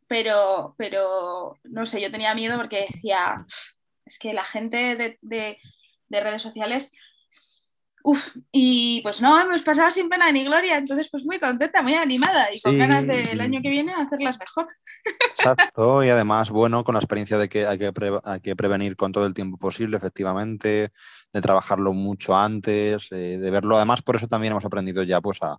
pero, 0.07 0.73
pero, 0.77 1.57
no 1.63 1.85
sé, 1.85 2.01
yo 2.01 2.11
tenía 2.11 2.33
miedo 2.33 2.57
porque 2.57 2.87
decía, 2.91 3.45
es 4.05 4.17
que 4.17 4.33
la 4.33 4.43
gente 4.43 5.17
de, 5.21 5.57
redes 6.09 6.41
sociales 6.41 6.91
Uf, 8.03 8.35
y 8.51 9.01
pues 9.01 9.21
no, 9.21 9.39
hemos 9.39 9.61
pasado 9.61 9.91
sin 9.91 10.09
pena 10.09 10.31
ni 10.31 10.45
gloria, 10.45 10.77
entonces 10.77 11.09
pues 11.11 11.25
muy 11.25 11.39
contenta, 11.39 11.81
muy 11.81 11.95
animada 11.95 12.47
y 12.53 12.61
con 12.61 12.77
ganas 12.77 13.05
del 13.05 13.39
año 13.41 13.61
que 13.61 13.69
viene 13.69 13.93
hacerlas 13.93 14.39
mejor. 14.39 14.67
Exacto, 15.29 16.03
y 16.03 16.09
además, 16.09 16.49
bueno, 16.49 16.83
con 16.83 16.95
la 16.95 16.99
experiencia 16.99 17.37
de 17.37 17.49
que 17.49 17.67
hay 17.67 17.77
que, 17.77 17.91
hay 18.23 18.39
que 18.39 18.55
prevenir 18.55 18.95
con 18.95 19.11
todo 19.11 19.25
el 19.25 19.33
tiempo 19.33 19.57
posible, 19.57 19.97
efectivamente, 19.97 20.91
de 21.33 21.41
trabajarlo 21.41 21.93
mucho 21.93 22.35
antes, 22.35 23.11
eh, 23.11 23.37
de 23.37 23.51
verlo. 23.51 23.75
Además, 23.75 24.01
por 24.01 24.15
eso 24.15 24.27
también 24.27 24.51
hemos 24.51 24.65
aprendido 24.65 25.03
ya 25.03 25.19
pues 25.21 25.39
a, 25.41 25.57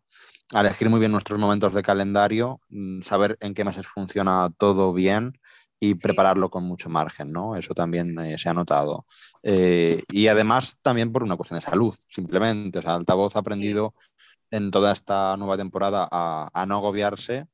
a 0.55 0.61
elegir 0.61 0.88
muy 0.88 1.00
bien 1.00 1.12
nuestros 1.12 1.38
momentos 1.38 1.74
de 1.74 1.83
calendario, 1.83 2.61
mm, 2.70 3.03
saber 3.03 3.37
en 3.40 3.55
qué 3.55 3.64
meses 3.64 3.87
funciona 3.87 4.50
todo 4.59 4.92
bien 4.92 5.35
y 5.81 5.95
prepararlo 5.95 6.51
con 6.51 6.64
mucho 6.64 6.90
margen, 6.90 7.33
¿no? 7.33 7.57
Eso 7.57 7.75
también 7.75 8.19
eh, 8.21 8.38
se 8.38 8.51
ha 8.51 8.55
notado. 8.55 9.07
Eh, 9.43 10.03
y 10.11 10.27
además 10.29 10.79
también 10.83 11.11
por 11.11 11.23
una 11.25 11.37
cuestión 11.37 11.59
de 11.59 11.66
salud, 11.66 11.95
simplemente. 12.09 12.81
O 12.81 12.83
sea, 12.83 12.95
Altavoz 12.95 13.35
ha 13.35 13.38
aprendido 13.40 13.95
en 14.51 14.71
toda 14.71 14.93
esta 14.93 15.37
nueva 15.38 15.57
temporada 15.57 16.07
a, 16.11 16.66
no 16.66 16.77
agobiarse 16.77 17.47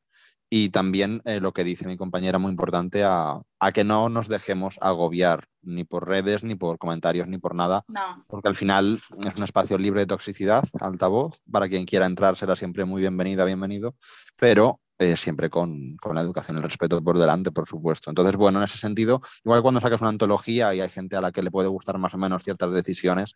y 0.49 0.71
también 0.71 1.23
eh, 1.25 1.41
lo 1.41 1.53
que 1.53 1.65
dice 1.65 1.87
mi 1.87 1.97
compañera, 1.97 2.39
muy 2.39 2.51
importante, 2.51 3.03
a, 3.05 3.41
que 3.75 3.85
no 3.85 4.09
nos 4.09 4.29
dejemos 4.29 4.79
agobiar 4.81 5.49
ni 5.63 5.85
por 5.85 6.07
redes, 6.07 6.45
ni 6.45 6.55
por 6.55 6.79
comentarios, 6.79 7.27
ni 7.27 7.39
por 7.39 7.55
nada, 7.55 7.85
porque 8.29 8.49
al 8.49 8.57
final 8.57 9.01
es 9.25 9.37
un 9.37 9.43
espacio 9.43 9.77
libre 9.77 10.01
de 10.01 10.07
toxicidad, 10.07 10.63
altavoz, 10.81 11.41
para 11.51 11.69
quien 11.69 11.85
quiera 11.85 12.07
entrar 12.07 12.37
será 12.37 12.55
siempre 12.55 12.85
muy 12.85 13.01
bienvenida, 13.01 13.45
bienvenido, 13.45 13.97
pero 14.37 14.81
eh, 14.99 15.17
siempre 15.17 15.51
con, 15.51 15.99
la 16.15 16.21
educación 16.23 16.57
y 16.57 16.61
el 16.61 16.65
respeto 16.65 17.03
por 17.03 17.19
delante, 17.19 17.53
por 17.53 17.67
supuesto. 17.67 18.11
Entonces, 18.11 18.35
bueno, 18.37 18.61
en 18.61 18.65
ese 18.65 18.79
sentido, 18.79 19.21
igual 19.45 19.61
cuando 19.61 19.79
sacas 19.79 20.01
una 20.01 20.09
antología 20.09 20.75
y 20.75 20.81
hay 20.81 20.89
gente 20.89 21.17
a 21.17 21.21
la 21.21 21.33
que 21.33 21.43
le 21.43 21.51
puede 21.51 21.69
gustar 21.69 21.99
más 21.99 22.15
o 22.15 22.19
menos 22.19 22.45
ciertas 22.45 22.73
decisiones, 22.73 23.35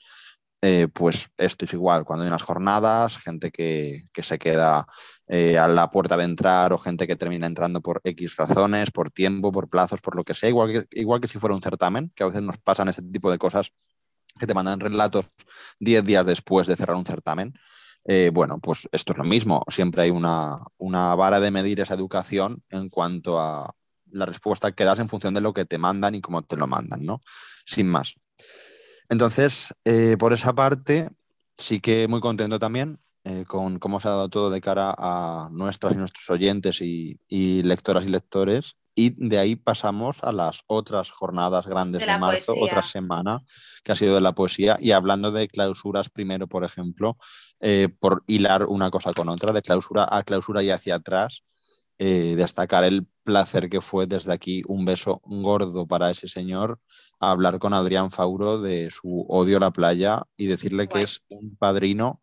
eh, 0.62 0.88
pues 0.92 1.30
esto 1.38 1.64
es 1.64 1.72
igual. 1.72 2.04
Cuando 2.04 2.24
hay 2.24 2.28
unas 2.28 2.42
jornadas, 2.42 3.18
gente 3.18 3.50
que, 3.50 4.04
se 4.22 4.38
queda 4.38 4.86
eh, 5.26 5.58
a 5.58 5.68
la 5.68 5.88
puerta 5.90 6.16
de 6.16 6.24
entrar 6.24 6.72
o 6.72 6.78
gente 6.78 7.06
que 7.06 7.16
termina 7.16 7.46
entrando 7.46 7.80
por 7.80 8.00
X 8.04 8.36
razones, 8.36 8.90
por 8.90 9.10
tiempo, 9.10 9.52
por 9.52 9.68
plazos, 9.68 10.00
por 10.00 10.16
lo 10.16 10.24
que 10.24 10.34
sea, 10.34 10.48
igual 10.48 10.72
que, 10.72 11.00
igual 11.00 11.20
que 11.20 11.28
si 11.28 11.38
fuera 11.38 11.54
un 11.54 11.62
certamen, 11.62 12.12
que 12.14 12.24
a 12.24 12.26
veces 12.26 12.42
nos 12.42 12.58
pasan 12.58 12.88
ese 12.88 13.02
tipo 13.02 13.30
de 13.30 13.38
cosas 13.38 13.72
que 14.38 14.46
te 14.46 14.54
mandan 14.54 14.80
relatos 14.80 15.30
10 15.80 16.04
días 16.04 16.26
después 16.26 16.66
de 16.66 16.76
cerrar 16.76 16.96
un 16.96 17.06
certamen. 17.06 17.54
Eh, 18.04 18.30
bueno, 18.32 18.58
pues 18.60 18.88
esto 18.92 19.12
es 19.12 19.18
lo 19.18 19.24
mismo. 19.24 19.64
Siempre 19.68 20.02
hay 20.02 20.10
una, 20.10 20.60
vara 21.14 21.40
de 21.40 21.50
medir 21.50 21.80
esa 21.80 21.94
educación 21.94 22.62
en 22.70 22.88
cuanto 22.88 23.40
a 23.40 23.74
la 24.10 24.26
respuesta 24.26 24.72
que 24.72 24.84
das 24.84 24.98
en 24.98 25.08
función 25.08 25.34
de 25.34 25.40
lo 25.40 25.52
que 25.52 25.64
te 25.64 25.78
mandan 25.78 26.14
y 26.14 26.20
cómo 26.20 26.42
te 26.42 26.56
lo 26.56 26.66
mandan, 26.66 27.04
¿no? 27.04 27.20
Sin 27.64 27.88
más. 27.88 28.14
Entonces, 29.10 29.74
eh, 29.84 30.16
por 30.18 30.32
esa 30.32 30.54
parte, 30.54 31.10
sí 31.58 31.80
que 31.80 32.08
muy 32.08 32.20
contento 32.20 32.58
también 32.58 32.98
eh, 33.24 33.44
con 33.46 33.78
cómo 33.78 34.00
se 34.00 34.08
ha 34.08 34.12
dado 34.12 34.30
todo 34.30 34.50
de 34.50 34.62
cara 34.62 34.94
a 34.96 35.50
nuestras 35.52 35.92
y 35.92 35.96
nuestros 35.98 36.30
oyentes 36.30 36.80
y, 36.80 37.20
y 37.28 37.62
lectoras 37.62 38.06
y 38.06 38.08
lectores 38.08 38.76
y 38.94 39.14
de 39.16 39.38
ahí 39.38 39.56
pasamos 39.56 40.22
a 40.22 40.32
las 40.32 40.62
otras 40.66 41.10
jornadas 41.10 41.66
grandes 41.66 42.04
de, 42.04 42.18
marzo, 42.18 42.54
otra 42.60 42.86
semana, 42.86 43.42
que 43.82 43.92
ha 43.92 43.96
sido 43.96 44.14
de 44.14 44.20
la 44.20 44.32
poesía. 44.32 44.76
Y 44.80 44.92
hablando 44.92 45.30
de 45.32 45.48
clausuras, 45.48 46.10
primero, 46.10 46.48
por 46.48 46.64
ejemplo, 46.64 47.16
eh, 47.60 47.88
por 47.98 48.24
hilar 48.26 48.64
una 48.64 48.90
cosa 48.90 49.12
con 49.12 49.28
otra, 49.28 49.52
de 49.52 49.62
clausura 49.62 50.06
a 50.10 50.22
clausura 50.22 50.62
y 50.62 50.70
hacia 50.70 50.96
atrás, 50.96 51.44
eh, 52.02 52.34
destacar 52.34 52.82
el 52.84 53.06
placer 53.24 53.68
que 53.68 53.82
fue 53.82 54.06
desde 54.06 54.32
aquí 54.32 54.62
un 54.66 54.86
beso 54.86 55.20
gordo 55.26 55.86
para 55.86 56.10
ese 56.10 56.28
señor, 56.28 56.80
hablar 57.20 57.58
con 57.58 57.74
Adrián 57.74 58.10
Fauro 58.10 58.58
de 58.58 58.90
su 58.90 59.26
odio 59.28 59.58
a 59.58 59.60
la 59.60 59.70
playa 59.70 60.22
y 60.34 60.46
decirle 60.46 60.88
que 60.88 61.00
es 61.00 61.20
un 61.28 61.56
padrino 61.56 62.22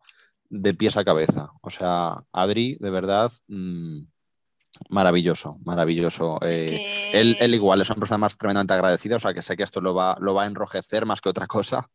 de 0.50 0.74
pies 0.74 0.96
a 0.96 1.04
cabeza. 1.04 1.52
O 1.62 1.70
sea, 1.70 2.24
Adri, 2.32 2.76
de 2.80 2.90
verdad... 2.90 3.30
Mm, 3.46 4.06
Maravilloso, 4.90 5.58
maravilloso. 5.64 6.38
Eh, 6.42 7.10
él, 7.12 7.54
igual 7.54 7.80
es 7.80 7.90
una 7.90 7.98
persona 7.98 8.18
más 8.18 8.36
tremendamente 8.36 8.74
agradecida, 8.74 9.16
o 9.16 9.20
sea 9.20 9.34
que 9.34 9.42
sé 9.42 9.56
que 9.56 9.62
esto 9.64 9.80
lo 9.80 9.94
va, 9.94 10.16
lo 10.20 10.34
va 10.34 10.44
a 10.44 10.46
enrojecer 10.46 11.04
más 11.04 11.20
que 11.20 11.30
otra 11.30 11.46
cosa, 11.46 11.88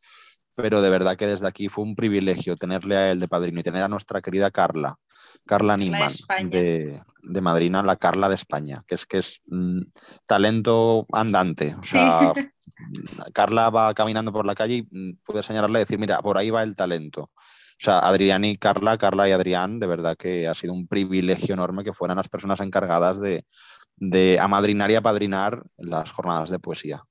pero 0.56 0.82
de 0.82 0.90
verdad 0.90 1.16
que 1.16 1.28
desde 1.28 1.48
aquí 1.48 1.70
fue 1.70 1.84
un 1.84 1.96
privilegio 1.96 2.58
tenerle 2.58 2.98
a 2.98 3.12
él 3.12 3.20
de 3.20 3.28
padrino 3.28 3.60
y 3.60 3.64
tener 3.64 3.84
a 3.84 3.88
nuestra 3.88 4.22
querida 4.22 4.52
Carla, 4.52 4.98
Carla 5.46 5.78
Niman 5.78 6.12
de, 6.50 7.02
de, 7.22 7.42
Madrina, 7.42 7.84
la 7.84 7.96
Carla 7.96 8.30
de 8.30 8.36
España, 8.36 8.84
que 8.88 8.96
es 8.96 9.06
que 9.06 9.18
es 9.18 9.42
mm, 9.48 9.82
talento 10.26 11.06
andante. 11.12 11.76
O 11.78 11.84
sea, 11.84 12.34
Carla 13.34 13.70
va 13.70 13.94
caminando 13.94 14.32
por 14.32 14.46
la 14.46 14.56
calle 14.56 14.76
y 14.76 14.88
mm, 14.90 15.18
puede 15.24 15.44
señalarle 15.44 15.80
y 15.80 15.84
decir, 15.84 16.00
mira, 16.00 16.22
por 16.22 16.38
ahí 16.38 16.50
va 16.50 16.64
el 16.64 16.76
talento. 16.76 17.32
O 17.74 17.86
sea, 17.86 18.00
Adrián 18.00 18.46
y 18.46 18.56
Carla, 18.56 18.98
Carla 18.98 19.28
y 19.28 19.32
Adrián, 19.32 19.80
de 19.80 19.88
verdad 19.88 20.16
que 20.16 20.48
ha 20.48 20.54
sido 20.54 20.74
un 20.74 20.88
privilegio 20.88 21.54
enorme 21.54 21.84
que 21.84 21.94
fueran 21.94 22.18
las 22.18 22.30
personas 22.30 22.60
encargadas 22.62 23.20
de, 23.20 23.46
amadrinar 24.40 24.92
y 24.92 24.96
apadrinar 24.96 25.64
las 25.78 26.12
jornadas 26.12 26.50
de 26.50 26.60
poesía. 26.60 27.04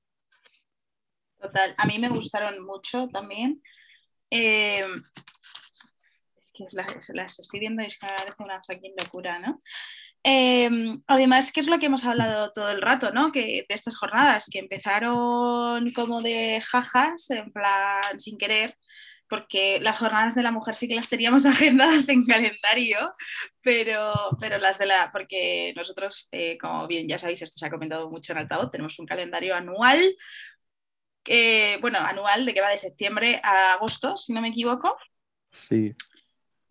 Total, 1.39 1.75
a 1.77 1.85
mí 1.85 1.99
me 1.99 2.09
gustaron 2.09 2.65
mucho 2.65 3.07
también. 3.09 3.61
Eh, 4.31 4.81
que 6.53 6.65
las, 7.13 7.39
estoy 7.39 7.59
viendo 7.59 7.81
y 7.81 7.87
es 7.87 7.97
que 7.97 8.05
me 8.05 8.13
parece 8.13 8.43
una 8.43 8.61
fucking 8.61 8.93
locura, 9.01 9.39
¿no? 9.39 9.57
Eh, 10.25 10.69
además, 11.07 11.51
¿qué 11.51 11.59
es 11.59 11.67
lo 11.67 11.79
que 11.79 11.87
hemos 11.87 12.05
hablado 12.05 12.51
todo 12.53 12.69
el 12.69 12.81
rato, 12.81 13.11
¿no? 13.11 13.31
Que 13.31 13.65
de 13.67 13.75
estas 13.75 13.97
jornadas 13.97 14.49
que 14.49 14.59
empezaron 14.59 15.91
como 15.91 16.21
de 16.21 16.61
jajas, 16.61 17.29
en 17.29 17.51
plan 17.51 18.19
sin 18.19 18.37
querer, 18.37 18.77
porque 19.27 19.79
las 19.81 19.97
jornadas 19.97 20.35
de 20.35 20.43
la 20.43 20.51
mujer 20.51 20.75
sí 20.75 20.87
que 20.87 20.95
las 20.95 21.09
teníamos 21.09 21.45
agendadas 21.45 22.07
en 22.07 22.25
calendario, 22.25 23.11
pero, 23.61 24.13
pero 24.39 24.57
las 24.59 24.77
de 24.77 24.85
la, 24.85 25.11
porque 25.11 25.73
nosotros, 25.75 26.29
eh, 26.31 26.57
como 26.57 26.87
bien 26.87 27.07
ya 27.07 27.17
sabéis, 27.17 27.41
esto 27.41 27.59
se 27.59 27.65
ha 27.65 27.69
comentado 27.69 28.09
mucho 28.09 28.31
en 28.31 28.39
altavoz, 28.39 28.69
tenemos 28.69 28.97
un 28.99 29.05
calendario 29.05 29.55
anual, 29.55 30.15
bueno, 31.81 31.99
anual 31.99 32.45
de 32.45 32.53
que 32.53 32.61
va 32.61 32.69
de 32.69 32.77
septiembre 32.77 33.41
a 33.43 33.73
agosto, 33.73 34.15
si 34.15 34.33
no 34.33 34.41
me 34.41 34.49
equivoco. 34.49 34.95
Sí. 35.47 35.95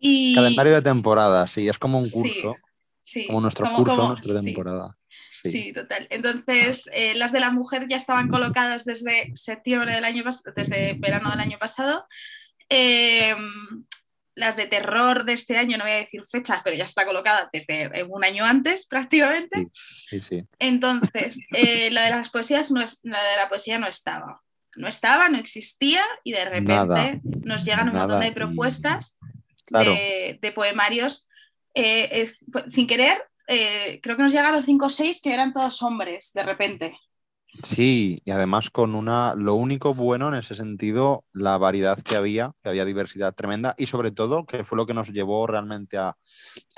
Y... 0.05 0.35
Calendario 0.35 0.75
de 0.75 0.81
temporada, 0.81 1.47
sí, 1.47 1.67
es 1.69 1.79
como 1.79 1.97
un 1.97 2.09
curso. 2.09 2.55
Sí, 3.01 3.25
como 3.27 3.41
nuestro 3.41 3.65
curso, 3.73 4.09
nuestra 4.09 4.41
temporada. 4.41 4.97
Sí. 5.43 5.73
total. 5.73 6.07
Entonces, 6.09 6.89
eh, 6.93 7.15
las 7.15 7.31
de 7.31 7.39
la 7.39 7.51
mujer 7.51 7.87
ya 7.89 7.95
estaban 7.95 8.29
colocadas 8.29 8.85
desde 8.85 9.31
septiembre 9.35 9.93
del 9.93 10.05
año 10.05 10.23
desde 10.55 10.93
verano 10.93 11.29
del 11.31 11.39
año 11.39 11.57
pasado 11.57 12.05
Em, 12.69 13.85
las 14.35 14.55
de 14.55 14.65
terror 14.65 15.25
de 15.25 15.33
este 15.33 15.57
año, 15.57 15.77
no 15.77 15.83
voy 15.83 15.93
a 15.93 15.97
decir 15.97 16.23
fechas, 16.23 16.61
pero 16.63 16.75
ya 16.75 16.85
está 16.85 17.05
colocada 17.05 17.49
desde 17.53 18.03
un 18.05 18.23
año 18.23 18.45
antes 18.45 18.87
prácticamente. 18.89 19.67
Entonces, 20.57 21.39
eh, 21.55 21.91
la 21.91 22.05
de 22.05 22.09
las 22.11 22.29
poesías 22.29 22.71
no 22.71 22.81
es, 22.81 23.01
la 23.03 23.21
de 23.21 23.37
la 23.37 23.49
poesía 23.49 23.77
no 23.77 23.87
estaba. 23.87 24.41
No 24.75 24.87
estaba, 24.87 25.29
no 25.29 25.37
existía 25.37 26.03
y 26.23 26.31
de 26.31 26.45
repente 26.45 27.21
nos 27.43 27.63
llegan 27.63 27.89
un 27.89 27.95
montón 27.95 28.21
de 28.21 28.31
propuestas 28.31 29.19
de, 29.71 30.51
poemarios. 30.53 31.27
Eh, 31.75 32.29
sin 32.69 32.87
querer, 32.87 33.23
eh, 33.47 33.99
creo 34.01 34.15
que 34.15 34.23
nos 34.23 34.31
llegaron 34.31 34.63
cinco 34.63 34.85
o 34.85 34.89
seis 34.89 35.21
que 35.21 35.33
eran 35.33 35.53
todos 35.53 35.81
hombres 35.81 36.31
de 36.33 36.43
repente. 36.43 36.95
Sí, 37.61 38.23
y 38.25 38.31
además 38.31 38.71
con 38.71 38.95
una, 38.95 39.35
lo 39.35 39.53
único 39.53 39.93
bueno 39.93 40.27
en 40.27 40.33
ese 40.33 40.55
sentido, 40.55 41.23
la 41.33 41.59
variedad 41.59 42.01
que 42.01 42.15
había, 42.15 42.53
que 42.63 42.69
había 42.69 42.83
diversidad 42.83 43.35
tremenda 43.35 43.75
y 43.77 43.85
sobre 43.85 44.09
todo 44.09 44.45
que 44.47 44.63
fue 44.63 44.75
lo 44.75 44.87
que 44.87 44.95
nos 44.95 45.13
llevó 45.13 45.45
realmente 45.45 45.97
a, 45.97 46.17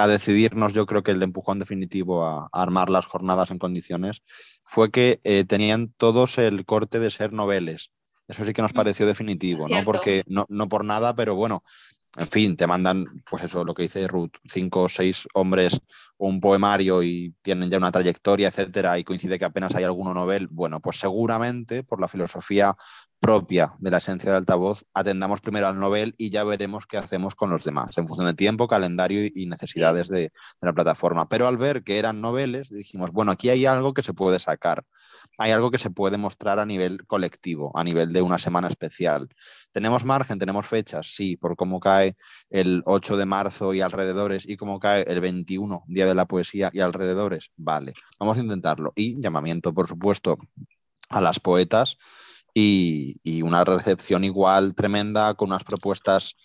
decidirnos, 0.06 0.74
yo 0.74 0.86
creo 0.86 1.02
que 1.02 1.12
el 1.12 1.24
empujón 1.24 1.60
definitivo 1.60 2.26
a, 2.26 2.50
armar 2.52 2.90
las 2.90 3.06
jornadas 3.06 3.52
en 3.52 3.58
condiciones, 3.58 4.22
fue 4.66 4.92
que 4.92 5.22
eh, 5.24 5.46
tenían 5.46 5.94
todos 5.96 6.38
el 6.38 6.66
corte 6.66 7.00
de 7.00 7.10
ser 7.10 7.32
noveles. 7.32 7.92
Eso 8.28 8.44
sí 8.44 8.52
que 8.52 8.62
nos 8.62 8.74
mm, 8.74 8.76
pareció 8.76 9.06
definitivo, 9.06 9.70
¿no? 9.70 9.82
Porque 9.86 10.24
no, 10.28 10.46
no 10.50 10.68
por 10.68 10.84
nada, 10.84 11.16
pero 11.16 11.36
bueno, 11.36 11.64
en 12.18 12.28
fin, 12.28 12.56
te 12.56 12.66
mandan, 12.68 13.06
pues 13.30 13.44
eso, 13.44 13.66
lo 13.66 13.74
que 13.74 13.84
dice 13.84 14.08
Ruth, 14.08 14.32
cinco 14.46 14.84
o 14.84 14.90
seis 14.90 15.28
hombres, 15.34 15.82
un 16.18 16.40
poemario 16.40 17.04
y 17.04 17.36
tienen 17.42 17.70
ya 17.70 17.78
una 17.78 17.92
trayectoria, 17.92 18.48
etcétera, 18.48 18.98
y 18.98 19.04
coincide 19.04 19.38
que 19.38 19.46
apenas 19.46 19.76
hay 19.76 19.84
alguno 19.84 20.14
novel, 20.14 20.48
bueno, 20.48 20.80
pues 20.80 20.98
seguramente 20.98 21.84
por 21.84 22.00
la 22.00 22.08
filosofía 22.08 22.76
propia 23.20 23.74
de 23.80 23.92
la 23.92 23.98
esencia 23.98 24.32
de 24.32 24.38
altavoz, 24.38 24.86
atendamos 24.94 25.42
primero 25.42 25.68
al 25.68 25.80
novel 25.80 26.14
y 26.18 26.30
ya 26.30 26.44
veremos 26.44 26.86
qué 26.86 26.98
hacemos 26.98 27.36
con 27.36 27.50
los 27.50 27.64
demás, 27.64 27.98
en 27.98 28.08
función 28.08 28.28
de 28.28 28.34
tiempo, 28.34 28.68
calendario 28.68 29.30
y 29.34 29.46
necesidades 29.48 30.08
de, 30.10 30.32
la 30.62 30.74
plataforma. 30.74 31.28
Pero 31.28 31.48
al 31.48 31.58
ver 31.58 31.84
que 31.84 32.00
eran 32.00 32.22
noveles, 32.22 32.70
dijimos, 32.70 33.12
bueno, 33.12 33.32
aquí 33.32 33.50
hay 33.50 33.66
algo 33.66 33.94
que 33.94 34.04
se 34.04 34.14
puede 34.14 34.40
sacar, 34.40 34.84
hay 35.38 35.52
algo 35.52 35.72
que 35.72 35.78
se 35.78 35.90
puede 35.90 36.18
mostrar 36.18 36.60
a 36.60 36.66
nivel 36.66 37.06
colectivo, 37.08 37.72
a 37.76 37.84
nivel 37.84 38.14
de 38.14 38.22
una 38.22 38.38
semana 38.38 38.68
especial. 38.68 39.28
¿Tenemos 39.72 40.06
margen? 40.06 40.40
¿Tenemos 40.40 40.66
fechas? 40.66 41.14
Sí, 41.14 41.38
por 41.38 41.56
cómo 41.56 41.80
cae 41.80 42.16
el 42.50 42.84
8 42.86 43.18
de 43.18 43.26
marzo 43.26 43.74
y 43.74 43.82
alrededores 43.82 44.48
y 44.48 44.58
cómo 44.58 44.80
cae 44.80 45.04
el 45.04 45.20
21, 45.20 45.84
Día 45.88 46.06
de 46.06 46.16
la 46.16 46.26
Poesía 46.26 46.70
y 46.74 46.80
alrededores. 46.80 47.52
Vale, 47.58 47.94
vamos 48.20 48.38
a 48.38 48.42
intentarlo. 48.42 48.94
Y 48.96 49.20
llamamiento, 49.20 49.74
por 49.74 49.88
supuesto, 49.88 50.38
a 51.10 51.22
las 51.22 51.40
poetas 51.40 51.98
y, 52.56 53.42
una 53.44 53.64
recepción 53.64 54.24
igual 54.24 54.76
tremenda 54.76 55.36
con 55.36 55.50
unas 55.50 55.64
propuestas 55.64 56.36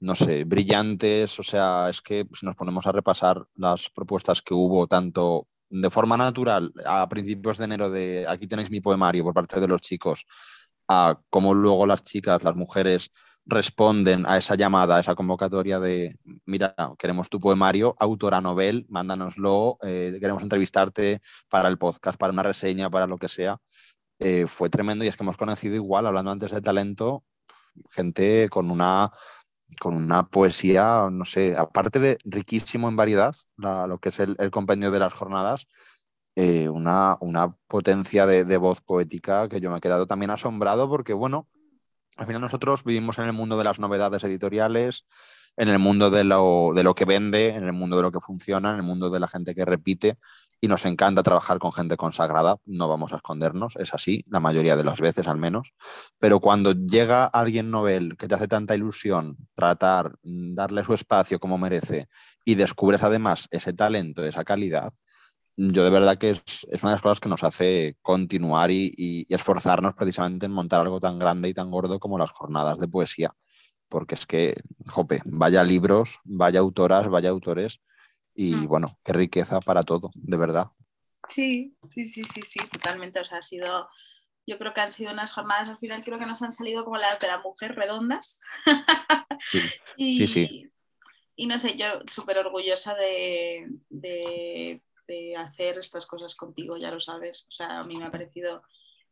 no 0.00 0.14
sé, 0.14 0.44
brillantes. 0.44 1.38
O 1.40 1.42
sea, 1.42 1.88
es 1.90 2.02
que 2.02 2.26
si 2.38 2.46
nos 2.46 2.56
ponemos 2.56 2.86
a 2.86 2.92
repasar 2.92 3.46
las 3.56 3.88
propuestas 3.90 4.42
que 4.42 4.54
hubo, 4.54 4.86
tanto 4.86 5.48
de 5.70 5.90
forma 5.90 6.16
natural 6.16 6.72
a 6.86 7.08
principios 7.08 7.58
de 7.58 7.64
enero 7.64 7.90
de 7.90 8.24
aquí 8.28 8.46
tenéis 8.46 8.70
mi 8.70 8.80
poemario 8.80 9.24
por 9.24 9.34
parte 9.34 9.60
de 9.60 9.68
los 9.68 9.80
chicos, 9.80 10.26
a 10.88 11.18
cómo 11.30 11.54
luego 11.54 11.86
las 11.86 12.02
chicas, 12.02 12.44
las 12.44 12.56
mujeres 12.56 13.10
responden 13.46 14.24
a 14.26 14.38
esa 14.38 14.54
llamada, 14.56 14.96
a 14.96 15.00
esa 15.00 15.14
convocatoria 15.14 15.78
de, 15.80 16.16
mira, 16.46 16.74
queremos 16.98 17.28
tu 17.28 17.40
poemario, 17.40 17.94
autora 17.98 18.40
novel, 18.40 18.86
mándanoslo, 18.88 19.78
eh, 19.82 20.16
queremos 20.20 20.42
entrevistarte 20.42 21.20
para 21.48 21.68
el 21.68 21.78
podcast, 21.78 22.18
para 22.18 22.32
una 22.32 22.42
reseña, 22.42 22.90
para 22.90 23.06
lo 23.06 23.18
que 23.18 23.28
sea. 23.28 23.58
Eh, 24.18 24.46
fue 24.46 24.70
tremendo 24.70 25.04
y 25.04 25.08
es 25.08 25.16
que 25.16 25.24
hemos 25.24 25.36
conocido 25.36 25.74
igual, 25.74 26.06
hablando 26.06 26.30
antes 26.30 26.52
de 26.52 26.60
talento, 26.60 27.24
gente 27.90 28.48
con 28.48 28.70
una, 28.70 29.12
con 29.80 29.96
una 29.96 30.28
poesía, 30.28 31.08
no 31.10 31.24
sé, 31.24 31.56
aparte 31.56 31.98
de 31.98 32.18
riquísimo 32.24 32.88
en 32.88 32.96
variedad, 32.96 33.34
lo 33.56 33.98
que 33.98 34.10
es 34.10 34.20
el, 34.20 34.36
compendio 34.50 34.90
de 34.90 34.98
las 35.00 35.12
jornadas, 35.12 35.66
eh, 36.36 36.68
una, 36.68 37.16
una, 37.20 37.56
potencia 37.68 38.26
de, 38.26 38.44
de, 38.44 38.56
voz 38.56 38.80
poética 38.80 39.48
que 39.48 39.60
yo 39.60 39.70
me 39.70 39.78
he 39.78 39.80
quedado 39.80 40.06
también 40.06 40.30
asombrado 40.30 40.88
porque, 40.88 41.12
bueno, 41.12 41.48
al 42.16 42.26
final 42.26 42.40
nosotros 42.40 42.84
vivimos 42.84 43.18
en 43.18 43.26
el 43.26 43.32
mundo 43.32 43.56
de 43.56 43.64
las 43.64 43.78
novedades 43.78 44.24
editoriales, 44.24 45.06
en 45.56 45.68
el 45.68 45.78
mundo 45.78 46.10
de 46.10 46.24
lo, 46.24 46.72
de 46.74 46.82
lo 46.82 46.94
que 46.94 47.04
vende, 47.04 47.50
en 47.50 47.64
el 47.64 47.72
mundo 47.72 47.96
de 47.96 48.02
lo 48.02 48.10
que 48.10 48.20
funciona, 48.20 48.70
en 48.70 48.76
el 48.76 48.82
mundo 48.82 49.10
de 49.10 49.20
la 49.20 49.28
gente 49.28 49.54
que 49.54 49.64
repite 49.64 50.16
y 50.60 50.68
nos 50.68 50.84
encanta 50.86 51.22
trabajar 51.22 51.58
con 51.58 51.72
gente 51.72 51.96
consagrada, 51.96 52.56
no 52.64 52.88
vamos 52.88 53.12
a 53.12 53.16
escondernos, 53.16 53.76
es 53.76 53.92
así, 53.92 54.24
la 54.28 54.40
mayoría 54.40 54.76
de 54.76 54.84
las 54.84 55.00
veces 55.00 55.28
al 55.28 55.36
menos, 55.36 55.74
pero 56.18 56.40
cuando 56.40 56.72
llega 56.72 57.26
alguien 57.26 57.70
novel 57.70 58.16
que 58.16 58.28
te 58.28 58.34
hace 58.34 58.48
tanta 58.48 58.74
ilusión 58.74 59.36
tratar, 59.54 60.16
darle 60.22 60.82
su 60.82 60.94
espacio 60.94 61.38
como 61.38 61.58
merece 61.58 62.08
y 62.44 62.54
descubres 62.54 63.02
además 63.02 63.46
ese 63.50 63.74
talento, 63.74 64.24
esa 64.24 64.44
calidad, 64.44 64.92
yo 65.56 65.84
de 65.84 65.90
verdad 65.90 66.18
que 66.18 66.30
es, 66.30 66.42
una 66.82 66.90
de 66.90 66.96
las 66.96 67.02
cosas 67.02 67.20
que 67.20 67.28
nos 67.28 67.44
hace 67.44 67.96
continuar 68.02 68.70
y, 68.70 69.26
esforzarnos 69.28 69.94
precisamente 69.94 70.46
en 70.46 70.52
montar 70.52 70.80
algo 70.80 70.98
tan 71.00 71.18
grande 71.18 71.48
y 71.48 71.54
tan 71.54 71.70
gordo 71.70 71.98
como 72.00 72.18
las 72.18 72.30
jornadas 72.30 72.78
de 72.78 72.88
poesía, 72.88 73.32
porque 73.94 74.16
es 74.16 74.26
que, 74.26 74.56
jope, 74.88 75.20
vaya 75.24 75.62
libros, 75.62 76.18
vaya 76.24 76.58
autoras, 76.58 77.08
vaya 77.08 77.30
autores 77.30 77.80
y 78.34 78.56
mm. 78.56 78.66
bueno, 78.66 78.98
qué 79.04 79.12
riqueza 79.12 79.60
para 79.60 79.84
todo, 79.84 80.10
de 80.16 80.36
verdad. 80.36 80.66
Sí, 81.28 81.76
sí, 81.90 82.02
sí, 82.02 82.24
sí, 82.24 82.40
sí, 82.42 82.58
totalmente. 82.72 83.20
O 83.20 83.24
sea, 83.24 83.38
ha 83.38 83.42
sido, 83.42 83.88
yo 84.48 84.58
creo 84.58 84.74
que 84.74 84.80
han 84.80 84.90
sido 84.90 85.12
unas 85.12 85.32
jornadas 85.32 85.68
al 85.68 85.78
final, 85.78 86.02
creo 86.02 86.18
que 86.18 86.26
nos 86.26 86.42
han 86.42 86.50
salido 86.50 86.82
como 86.84 86.96
las 86.96 87.20
de 87.20 87.28
la 87.28 87.38
mujer 87.38 87.76
redondas. 87.76 88.40
Sí, 89.38 89.60
y, 89.96 90.26
sí, 90.26 90.72
Y 91.36 91.46
no 91.46 91.56
sé, 91.56 91.76
yo 91.76 91.86
súper 92.08 92.38
orgullosa 92.38 92.96
de, 92.96 93.68
de, 93.90 95.36
hacer 95.36 95.78
estas 95.78 96.04
cosas 96.04 96.34
contigo, 96.34 96.76
ya 96.78 96.90
lo 96.90 96.98
sabes. 96.98 97.46
O 97.48 97.52
sea, 97.52 97.78
a 97.78 97.84
mí 97.84 97.96
me 97.96 98.06
ha 98.06 98.10
parecido 98.10 98.64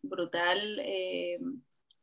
brutal. 0.02 0.80
Eh, 0.80 1.38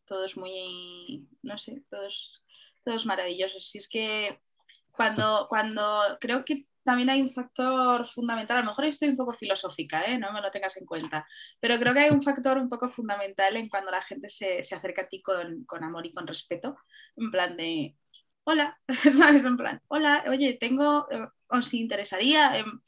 todo 0.09 0.25
es 0.25 0.35
muy, 0.35 1.27
no 1.43 1.57
sé, 1.57 1.83
todo 1.89 2.05
es, 2.07 2.43
todo 2.83 2.95
es 2.95 3.05
maravilloso. 3.05 3.59
Si 3.59 3.77
es 3.77 3.87
que 3.87 4.39
cuando, 4.91 5.47
cuando 5.49 6.17
creo 6.19 6.43
que 6.43 6.67
también 6.83 7.09
hay 7.09 7.21
un 7.21 7.29
factor 7.29 8.05
fundamental, 8.07 8.57
a 8.57 8.61
lo 8.61 8.67
mejor 8.67 8.85
estoy 8.85 9.09
un 9.09 9.17
poco 9.17 9.33
filosófica, 9.33 10.05
¿eh? 10.05 10.17
no 10.17 10.31
me 10.31 10.41
lo 10.41 10.49
tengas 10.49 10.75
en 10.77 10.85
cuenta, 10.85 11.27
pero 11.59 11.77
creo 11.77 11.93
que 11.93 11.99
hay 11.99 12.09
un 12.09 12.23
factor 12.23 12.57
un 12.57 12.67
poco 12.67 12.89
fundamental 12.89 13.55
en 13.57 13.69
cuando 13.69 13.91
la 13.91 14.01
gente 14.01 14.27
se, 14.27 14.59
acerca 14.59 15.03
a 15.03 15.07
ti 15.07 15.21
con, 15.21 15.83
amor 15.83 16.05
y 16.07 16.11
con 16.11 16.25
respeto, 16.25 16.77
en 17.15 17.29
plan 17.29 17.55
de, 17.57 17.95
hola, 18.43 18.79
¿sabes? 19.15 19.45
En 19.45 19.55
plan, 19.55 19.81
hola, 19.87 20.23
oye, 20.27 20.57
tengo, 20.59 21.07
eh, 21.11 21.27
os 21.49 21.73
interesaría, 21.75 22.57
em, 22.57 22.81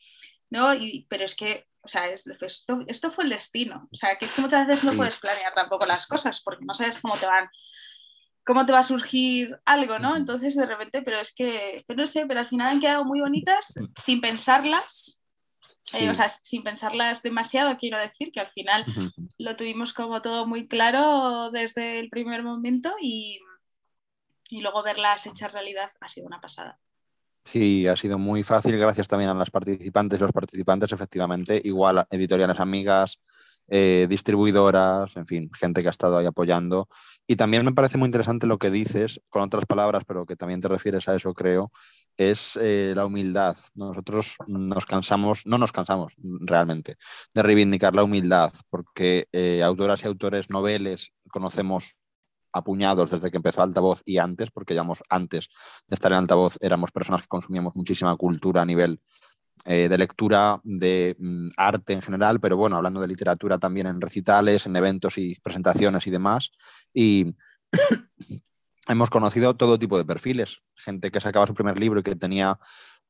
¿no? 0.49 0.69
pero 1.07 1.25
es 1.25 1.35
que, 1.35 1.67
o 1.81 1.87
sea, 1.87 2.09
esto, 2.09 2.31
esto, 2.87 3.11
fue 3.11 3.25
el 3.25 3.29
destino, 3.29 3.87
o 3.91 3.95
sea, 3.95 4.17
que 4.17 4.25
es 4.25 4.33
que 4.33 4.41
muchas 4.41 4.65
veces 4.65 4.83
no 4.83 4.93
puedes 4.93 5.17
planear 5.17 5.53
tampoco 5.53 5.85
las 5.85 6.07
cosas 6.07 6.41
porque 6.41 6.65
no 6.65 6.73
sabes 6.73 6.99
cómo 6.99 7.15
te 7.17 7.25
van 7.25 7.49
cómo 8.45 8.65
te 8.65 8.73
va 8.73 8.79
a 8.79 8.83
surgir 8.83 9.57
algo, 9.65 9.99
¿no? 9.99 10.15
Entonces 10.15 10.55
de 10.55 10.65
repente, 10.65 11.01
pero 11.01 11.19
es 11.19 11.33
que, 11.33 11.83
pero 11.87 12.01
no 12.01 12.07
sé, 12.07 12.25
pero 12.25 12.39
al 12.39 12.47
final 12.47 12.67
han 12.67 12.79
quedado 12.79 13.05
muy 13.05 13.19
bonitas 13.19 13.79
sin 13.95 14.21
pensarlas, 14.21 15.21
eh, 15.93 16.09
o 16.09 16.15
sea, 16.15 16.29
sin 16.29 16.63
pensarlas 16.63 17.21
demasiado, 17.21 17.77
quiero 17.77 17.99
decir, 17.99 18.31
que 18.31 18.39
al 18.39 18.49
final 18.51 18.85
lo 19.37 19.55
tuvimos 19.55 19.93
como 19.93 20.21
todo 20.21 20.47
muy 20.47 20.67
claro 20.67 21.51
desde 21.51 21.99
el 21.99 22.09
primer 22.09 22.43
momento 22.43 22.95
y, 22.99 23.39
y 24.49 24.61
luego 24.61 24.83
verlas 24.83 25.25
hechas 25.27 25.51
realidad 25.51 25.91
ha 25.99 26.07
sido 26.07 26.27
una 26.27 26.39
pasada. 26.39 26.79
Sí, 27.43 27.87
ha 27.87 27.95
sido 27.95 28.19
muy 28.19 28.43
fácil, 28.43 28.77
gracias 28.77 29.07
también 29.07 29.31
a 29.31 29.33
las 29.33 29.49
participantes, 29.49 30.19
los 30.19 30.31
participantes, 30.31 30.91
efectivamente, 30.91 31.59
igual 31.63 32.05
editoriales 32.09 32.59
amigas, 32.59 33.19
eh, 33.73 34.05
distribuidoras, 34.09 35.15
en 35.15 35.25
fin, 35.25 35.49
gente 35.57 35.81
que 35.81 35.87
ha 35.87 35.91
estado 35.91 36.17
ahí 36.17 36.25
apoyando. 36.25 36.89
Y 37.25 37.37
también 37.37 37.63
me 37.63 37.71
parece 37.71 37.97
muy 37.97 38.07
interesante 38.07 38.45
lo 38.45 38.57
que 38.57 38.69
dices, 38.69 39.21
con 39.29 39.43
otras 39.43 39.65
palabras, 39.65 40.03
pero 40.05 40.25
que 40.25 40.35
también 40.35 40.59
te 40.59 40.67
refieres 40.67 41.07
a 41.07 41.15
eso, 41.15 41.33
creo, 41.33 41.71
es 42.17 42.59
eh, 42.61 42.91
la 42.95 43.05
humildad. 43.05 43.55
Nosotros 43.73 44.35
nos 44.45 44.85
cansamos, 44.85 45.45
no 45.45 45.57
nos 45.57 45.71
cansamos 45.71 46.15
realmente, 46.21 46.97
de 47.33 47.43
reivindicar 47.43 47.95
la 47.95 48.03
humildad, 48.03 48.51
porque 48.69 49.29
eh, 49.31 49.63
autoras 49.63 50.03
y 50.03 50.07
autores 50.07 50.49
noveles 50.49 51.13
conocemos 51.31 51.95
apuñados 52.53 53.11
desde 53.11 53.31
que 53.31 53.37
empezó 53.37 53.61
Altavoz 53.61 54.01
y 54.03 54.17
antes, 54.17 54.51
porque 54.51 54.73
digamos, 54.73 55.01
antes 55.09 55.47
de 55.87 55.93
estar 55.93 56.11
en 56.11 56.17
Altavoz 56.17 56.57
éramos 56.59 56.91
personas 56.91 57.21
que 57.21 57.29
consumíamos 57.29 57.73
muchísima 57.75 58.13
cultura 58.17 58.63
a 58.63 58.65
nivel 58.65 58.99
eh, 59.65 59.87
de 59.89 59.97
lectura, 59.97 60.59
de 60.63 61.15
mm, 61.19 61.49
arte 61.57 61.93
en 61.93 62.01
general, 62.01 62.39
pero 62.39 62.57
bueno, 62.57 62.77
hablando 62.77 62.99
de 62.99 63.07
literatura 63.07 63.59
también 63.59 63.87
en 63.87 64.01
recitales, 64.01 64.65
en 64.65 64.75
eventos 64.75 65.17
y 65.17 65.35
presentaciones 65.41 66.07
y 66.07 66.11
demás. 66.11 66.51
Y 66.93 67.35
hemos 68.87 69.09
conocido 69.09 69.55
todo 69.55 69.77
tipo 69.77 69.97
de 69.97 70.05
perfiles, 70.05 70.61
gente 70.75 71.11
que 71.11 71.21
sacaba 71.21 71.47
su 71.47 71.53
primer 71.53 71.79
libro 71.79 71.99
y 71.99 72.03
que 72.03 72.15
tenía 72.15 72.59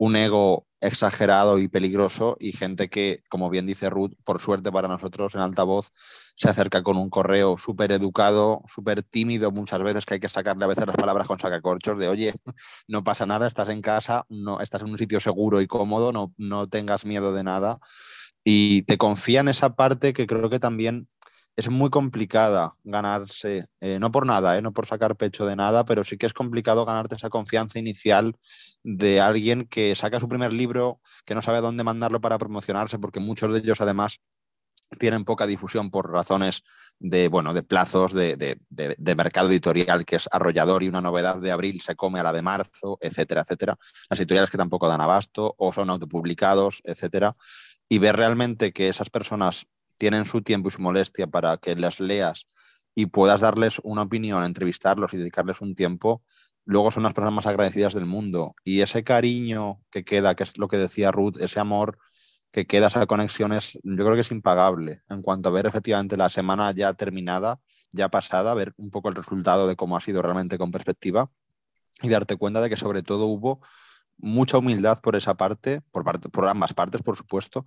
un 0.02 0.16
ego 0.16 0.66
exagerado 0.80 1.60
y 1.60 1.68
peligroso 1.68 2.36
y 2.40 2.54
gente 2.54 2.90
que, 2.90 3.22
como 3.30 3.52
bien 3.52 3.68
dice 3.68 3.88
Ruth, 3.88 4.14
por 4.24 4.42
suerte 4.42 4.72
para 4.72 4.88
nosotros 4.88 5.36
en 5.36 5.42
altavoz, 5.42 5.92
se 6.36 6.50
acerca 6.50 6.82
con 6.82 6.98
un 6.98 7.12
correo 7.12 7.56
súper 7.60 7.92
educado, 7.92 8.64
súper 8.66 9.04
tímido 9.04 9.52
muchas 9.52 9.84
veces, 9.84 10.08
que 10.08 10.16
hay 10.16 10.20
que 10.20 10.28
sacarle 10.28 10.66
a 10.66 10.70
veces 10.70 10.88
las 10.88 10.96
palabras 10.96 11.28
con 11.28 11.38
sacacorchos 11.38 12.00
de, 12.00 12.08
oye, 12.08 12.34
no 12.88 13.04
pasa 13.04 13.28
nada, 13.28 13.46
estás 13.46 13.70
en 13.70 13.84
casa, 13.84 14.26
no, 14.28 14.60
estás 14.60 14.82
en 14.82 14.90
un 14.90 14.98
sitio 14.98 15.20
seguro 15.20 15.62
y 15.62 15.68
cómodo, 15.68 16.12
no, 16.12 16.34
no 16.36 16.68
tengas 16.68 17.06
miedo 17.06 17.32
de 17.32 17.44
nada. 17.44 17.78
Y 18.44 18.82
te 18.84 18.98
confía 18.98 19.42
en 19.42 19.50
esa 19.50 19.76
parte 19.76 20.14
que 20.14 20.26
creo 20.26 20.50
que 20.50 20.58
también 20.58 21.10
es 21.56 21.70
muy 21.70 21.90
complicada 21.90 22.76
ganarse, 22.84 23.66
eh, 23.82 24.00
no 24.00 24.12
por 24.12 24.26
nada, 24.26 24.58
eh, 24.58 24.62
no 24.62 24.72
por 24.74 24.86
sacar 24.86 25.16
pecho 25.18 25.46
de 25.46 25.56
nada, 25.56 25.86
pero 25.86 26.04
sí 26.04 26.18
que 26.18 26.26
es 26.26 26.34
complicado 26.34 26.86
ganarte 26.86 27.16
esa 27.16 27.30
confianza 27.30 27.80
inicial 27.80 28.36
de 28.84 29.22
alguien 29.22 29.66
que 29.66 29.96
saca 29.96 30.20
su 30.20 30.28
primer 30.28 30.54
libro, 30.54 31.02
que 31.26 31.36
no 31.36 31.42
sabe 31.42 31.62
dónde 31.62 31.84
mandarlo 31.84 32.22
para 32.22 32.38
promocionarse, 32.38 33.00
porque 33.00 33.20
muchos 33.20 33.54
de 33.54 33.60
ellos 33.60 33.82
además 33.82 34.20
tienen 35.00 35.24
poca 35.24 35.48
difusión 35.48 35.90
por 35.90 36.12
razones 36.12 36.64
de, 37.00 37.28
bueno, 37.30 37.54
de 37.54 37.64
plazos 37.64 38.14
de, 38.14 38.36
de, 38.70 39.16
mercado 39.16 39.50
editorial 39.50 40.06
que 40.06 40.18
es 40.18 40.28
arrollador 40.32 40.84
y 40.84 40.90
una 40.90 41.02
novedad 41.02 41.40
de 41.40 41.52
abril 41.52 41.82
se 41.82 41.96
come 41.96 42.20
a 42.20 42.24
la 42.24 42.34
de 42.34 42.42
marzo, 42.42 42.98
etcétera, 43.00 43.42
etcétera. 43.42 43.78
Las 44.10 44.20
editoriales 44.20 44.50
que 44.50 44.58
tampoco 44.58 44.88
dan 44.88 45.02
abasto 45.02 45.56
o 45.58 45.72
son 45.72 45.90
autopublicados, 45.90 46.82
etcétera. 46.84 47.36
Y 47.88 48.00
ver 48.00 48.18
realmente 48.18 48.74
que 48.74 48.90
esas 48.90 49.10
personas 49.10 49.66
tienen 50.02 50.26
su 50.26 50.42
tiempo 50.42 50.68
y 50.68 50.72
su 50.72 50.82
molestia 50.82 51.28
para 51.28 51.58
que 51.58 51.76
las 51.76 52.00
leas 52.00 52.48
y 52.96 53.06
puedas 53.06 53.42
darles 53.42 53.80
una 53.84 54.02
opinión, 54.02 54.44
entrevistarlos 54.44 55.14
y 55.14 55.18
dedicarles 55.18 55.62
un 55.62 55.76
tiempo, 55.76 56.24
luego 56.66 56.90
son 56.90 57.04
las 57.04 57.14
personas 57.14 57.36
más 57.36 57.46
agradecidas 57.46 57.94
del 57.94 58.08
mundo. 58.08 58.56
Y 58.64 58.82
ese 58.82 59.04
cariño 59.04 59.80
que 59.92 60.04
queda, 60.04 60.34
que 60.34 60.42
es 60.42 60.58
lo 60.58 60.68
que 60.68 60.78
decía 60.78 61.12
Ruth, 61.12 61.38
ese 61.40 61.60
amor 61.60 62.00
que 62.50 62.66
queda, 62.66 62.88
esa 62.88 63.06
conexión, 63.06 63.54
es, 63.54 63.74
yo 63.84 64.04
creo 64.04 64.16
que 64.16 64.22
es 64.22 64.32
impagable 64.32 65.04
en 65.08 65.22
cuanto 65.22 65.50
a 65.50 65.52
ver 65.52 65.68
efectivamente 65.68 66.18
la 66.18 66.32
semana 66.32 66.72
ya 66.72 66.96
terminada, 66.96 67.60
ya 67.92 68.10
pasada, 68.10 68.56
ver 68.56 68.74
un 68.78 68.90
poco 68.90 69.10
el 69.10 69.14
resultado 69.14 69.68
de 69.68 69.76
cómo 69.76 69.98
ha 69.98 70.02
sido 70.02 70.24
realmente 70.24 70.58
con 70.58 70.72
perspectiva 70.72 71.30
y 72.02 72.10
darte 72.10 72.38
cuenta 72.38 72.60
de 72.60 72.72
que 72.72 72.76
sobre 72.76 73.04
todo 73.04 73.28
hubo 73.28 73.62
mucha 74.22 74.58
humildad 74.58 75.02
por 75.02 75.16
esa 75.16 75.36
parte, 75.36 75.82
por, 75.92 76.04
parte, 76.04 76.30
por 76.30 76.48
ambas 76.48 76.74
partes, 76.74 77.02
por 77.02 77.18
supuesto, 77.18 77.66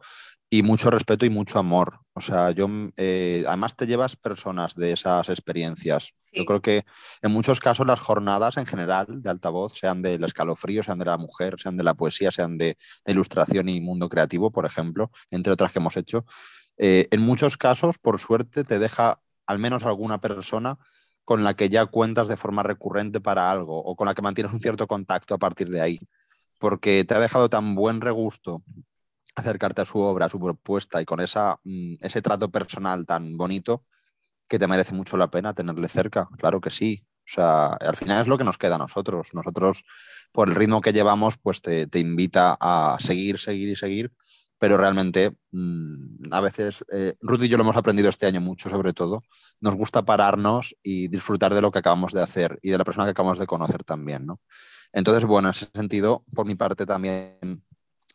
y 0.50 0.62
mucho 0.62 0.90
respeto 0.90 1.26
y 1.26 1.30
mucho 1.30 1.58
amor. 1.58 2.00
O 2.12 2.20
sea, 2.20 2.50
yo, 2.52 2.68
eh, 2.96 3.44
además 3.46 3.76
te 3.76 3.86
llevas 3.86 4.16
personas 4.16 4.74
de 4.76 4.92
esas 4.92 5.28
experiencias. 5.28 6.14
Yo 6.32 6.44
creo 6.44 6.62
que 6.62 6.84
en 7.22 7.32
muchos 7.32 7.60
casos 7.60 7.86
las 7.86 8.00
jornadas 8.00 8.56
en 8.56 8.66
general 8.66 9.22
de 9.22 9.30
altavoz, 9.30 9.74
sean 9.78 10.02
del 10.02 10.22
escalofrío, 10.24 10.82
sean 10.82 10.98
de 10.98 11.04
la 11.04 11.16
mujer, 11.16 11.56
sean 11.58 11.76
de 11.76 11.84
la 11.84 11.94
poesía, 11.94 12.30
sean 12.30 12.58
de, 12.58 12.76
ilustración 13.06 13.68
y 13.68 13.80
mundo 13.80 14.08
creativo, 14.08 14.50
por 14.50 14.66
ejemplo, 14.66 15.10
entre 15.30 15.52
otras 15.52 15.72
que 15.72 15.78
hemos 15.78 15.96
hecho, 15.96 16.24
eh, 16.76 17.08
en 17.10 17.20
muchos 17.20 17.56
casos, 17.56 17.98
por 17.98 18.18
suerte, 18.18 18.64
te 18.64 18.78
deja 18.78 19.20
al 19.46 19.58
menos 19.58 19.84
alguna 19.84 20.20
persona 20.20 20.78
con 21.24 21.42
la 21.42 21.54
que 21.54 21.68
ya 21.68 21.86
cuentas 21.86 22.28
de 22.28 22.36
forma 22.36 22.62
recurrente 22.62 23.20
para 23.20 23.50
algo 23.50 23.78
o 23.82 23.96
con 23.96 24.06
la 24.06 24.14
que 24.14 24.22
mantienes 24.22 24.52
un 24.52 24.60
cierto 24.60 24.86
contacto 24.86 25.34
a 25.34 25.38
partir 25.38 25.68
de 25.68 25.80
ahí 25.80 26.00
porque 26.64 27.04
te 27.04 27.14
ha 27.14 27.20
dejado 27.20 27.50
tan 27.50 27.74
buen 27.74 28.00
regusto 28.00 28.64
acercarte 29.36 29.82
a 29.82 29.84
su 29.84 29.98
obra, 29.98 30.24
a 30.24 30.28
su 30.30 30.40
propuesta 30.40 31.02
y 31.02 31.04
con 31.04 31.20
esa, 31.20 31.60
mm, 31.62 31.96
ese 32.00 32.22
trato 32.22 32.50
personal 32.50 33.04
tan 33.04 33.36
bonito 33.36 33.84
que 34.48 34.58
te 34.58 34.66
merece 34.66 34.94
mucho 34.94 35.18
la 35.18 35.30
pena 35.30 35.52
tenerle 35.52 35.88
cerca, 35.88 36.26
claro 36.38 36.62
que 36.62 36.70
sí. 36.70 37.06
O 37.18 37.34
sea, 37.34 37.66
al 37.66 37.96
final 37.96 38.22
es 38.22 38.28
lo 38.28 38.38
que 38.38 38.44
nos 38.44 38.56
queda 38.56 38.76
a 38.76 38.78
nosotros. 38.78 39.34
Nosotros, 39.34 39.84
por 40.32 40.48
el 40.48 40.54
ritmo 40.54 40.80
que 40.80 40.94
llevamos, 40.94 41.36
pues 41.36 41.60
te, 41.60 41.86
invita 41.98 42.56
a 42.58 42.96
seguir, 42.98 43.38
seguir 43.38 43.68
y 43.68 43.76
seguir, 43.76 44.10
pero 44.58 44.76
realmente 44.76 45.36
mm, 45.52 46.32
a 46.32 46.40
veces, 46.40 46.84
eh, 46.92 47.14
Ruth 47.20 47.42
y 47.42 47.48
yo 47.48 47.56
lo 47.56 47.64
hemos 47.64 47.76
aprendido 47.76 48.08
este 48.08 48.26
año 48.26 48.40
mucho, 48.40 48.70
sobre 48.70 48.92
todo, 48.92 49.22
nos 49.60 49.74
gusta 49.74 50.04
pararnos 50.04 50.76
y 50.82 51.08
disfrutar 51.08 51.54
de 51.54 51.60
lo 51.60 51.70
que 51.70 51.80
acabamos 51.80 52.12
de 52.12 52.22
hacer 52.22 52.58
y 52.62 52.70
de 52.70 52.78
la 52.78 52.84
persona 52.84 53.04
que 53.04 53.10
acabamos 53.10 53.38
de 53.38 53.46
conocer 53.46 53.84
también, 53.84 54.26
¿no? 54.26 54.40
Entonces, 54.92 55.24
bueno, 55.24 55.48
en 55.48 55.54
ese 55.54 55.66
sentido, 55.74 56.22
por 56.34 56.46
mi 56.46 56.54
parte 56.54 56.86
también, 56.86 57.62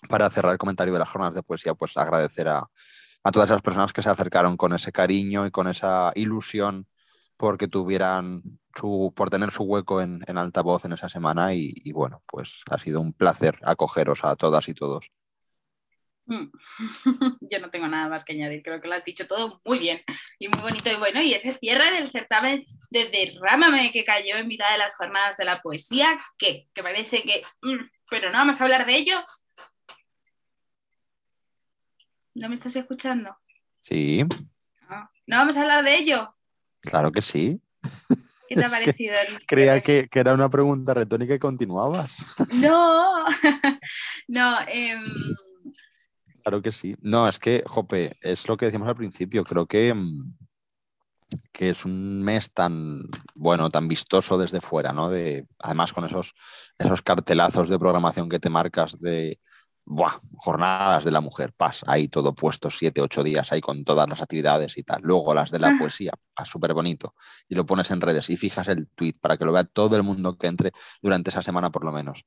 para 0.07 0.29
cerrar 0.29 0.53
el 0.53 0.57
comentario 0.57 0.93
de 0.93 0.99
las 0.99 1.09
jornadas 1.09 1.35
de 1.35 1.43
poesía, 1.43 1.73
pues 1.73 1.97
agradecer 1.97 2.47
a, 2.47 2.69
todas 3.33 3.49
las 3.49 3.61
personas 3.61 3.91
que 3.93 4.01
se 4.01 4.09
acercaron 4.09 4.55
con 4.57 4.73
ese 4.73 4.91
cariño 4.91 5.45
y 5.45 5.51
con 5.51 5.67
esa 5.67 6.11
ilusión 6.15 6.87
porque 7.37 7.67
tuvieran 7.67 8.41
su, 8.75 9.13
por 9.15 9.29
tener 9.29 9.51
su 9.51 9.63
hueco 9.63 10.01
en, 10.01 10.23
altavoz 10.37 10.85
en 10.85 10.93
esa 10.93 11.09
semana 11.09 11.53
y, 11.53 11.91
bueno, 11.91 12.23
pues 12.25 12.63
ha 12.71 12.77
sido 12.77 13.01
un 13.01 13.13
placer 13.13 13.59
acogeros 13.63 14.23
a 14.23 14.35
todas 14.35 14.67
y 14.69 14.73
todos. 14.73 15.11
Yo 17.41 17.59
no 17.59 17.69
tengo 17.69 17.87
nada 17.87 18.07
más 18.07 18.23
que 18.23 18.33
añadir, 18.33 18.61
creo 18.63 18.81
que 18.81 18.87
lo 18.87 18.95
has 18.95 19.03
dicho 19.03 19.27
todo 19.27 19.61
muy 19.65 19.79
bien 19.79 20.01
y 20.37 20.47
muy 20.47 20.61
bonito 20.61 20.91
y 20.91 20.95
bueno. 20.95 21.21
Y 21.21 21.33
ese 21.33 21.51
cierre 21.51 21.91
del 21.91 22.07
certamen 22.07 22.65
de 22.89 23.09
Derrámame 23.09 23.91
que 23.91 24.05
cayó 24.05 24.35
en 24.35 24.47
mitad 24.47 24.71
de 24.71 24.77
las 24.77 24.95
jornadas 24.95 25.37
de 25.37 25.45
la 25.45 25.57
poesía, 25.57 26.17
¿qué? 26.37 26.67
Que 26.73 26.83
parece 26.83 27.23
que... 27.23 27.43
Mm, 27.61 27.89
pero 28.09 28.31
no 28.31 28.37
vamos 28.37 28.59
a 28.59 28.63
hablar 28.63 28.85
de 28.85 28.95
ello. 28.95 29.23
¿No 32.35 32.49
me 32.49 32.55
estás 32.55 32.75
escuchando? 32.75 33.35
Sí. 33.81 34.23
No, 35.27 35.37
vamos 35.37 35.57
a 35.57 35.61
hablar 35.61 35.83
de 35.83 35.95
ello. 35.95 36.35
Claro 36.81 37.11
que 37.11 37.21
sí. 37.21 37.61
¿Qué 38.47 38.55
te 38.55 38.65
ha 38.65 38.69
parecido? 38.69 39.13
creía 39.45 39.81
que, 39.81 40.07
era 40.11 40.33
una 40.33 40.49
pregunta 40.49 40.93
retórica 40.93 41.35
y 41.35 41.39
continuabas. 41.39 42.37
No, 42.55 43.25
no. 44.27 44.59
Eh, 44.67 44.95
Claro 46.43 46.61
que 46.61 46.71
sí. 46.71 46.95
No, 47.01 47.27
es 47.27 47.39
que, 47.39 47.63
Jope, 47.65 48.17
es 48.21 48.47
lo 48.47 48.57
que 48.57 48.65
decíamos 48.65 48.89
al 48.89 48.95
principio. 48.95 49.43
Creo 49.43 49.67
que, 49.67 49.93
mm, 49.93 50.33
que 51.51 51.69
es 51.71 51.85
un 51.85 52.23
mes 52.23 52.53
tan, 52.53 53.03
bueno, 53.35 53.69
tan 53.69 53.87
vistoso 53.87 54.37
desde 54.37 54.61
fuera, 54.61 54.93
¿no? 54.93 55.09
De, 55.09 55.47
además, 55.59 55.93
con 55.93 56.05
esos, 56.05 56.33
esos 56.77 57.01
cartelazos 57.01 57.69
de 57.69 57.79
programación 57.79 58.29
que 58.29 58.39
te 58.39 58.49
marcas 58.49 58.99
de 58.99 59.39
buah, 59.89 60.19
jornadas 60.37 61.03
de 61.03 61.11
la 61.11 61.19
mujer, 61.19 61.51
pas, 61.51 61.83
ahí 61.87 62.07
todo 62.07 62.35
puesto, 62.35 62.69
siete, 62.69 63.01
ocho 63.01 63.23
días, 63.23 63.51
ahí 63.51 63.59
con 63.59 63.83
todas 63.83 64.07
las 64.07 64.21
actividades 64.21 64.77
y 64.77 64.83
tal. 64.83 65.01
Luego 65.01 65.33
las 65.33 65.49
de 65.49 65.57
la 65.57 65.69
ah. 65.69 65.75
poesía, 65.79 66.11
súper 66.45 66.75
bonito. 66.75 67.15
Y 67.47 67.55
lo 67.55 67.65
pones 67.65 67.89
en 67.89 67.99
redes 67.99 68.29
y 68.29 68.37
fijas 68.37 68.67
el 68.67 68.87
tweet 68.89 69.15
para 69.19 69.35
que 69.35 69.45
lo 69.45 69.51
vea 69.51 69.63
todo 69.63 69.95
el 69.95 70.03
mundo 70.03 70.37
que 70.37 70.45
entre 70.45 70.71
durante 71.01 71.31
esa 71.31 71.41
semana 71.41 71.71
por 71.71 71.85
lo 71.85 71.91
menos. 71.91 72.23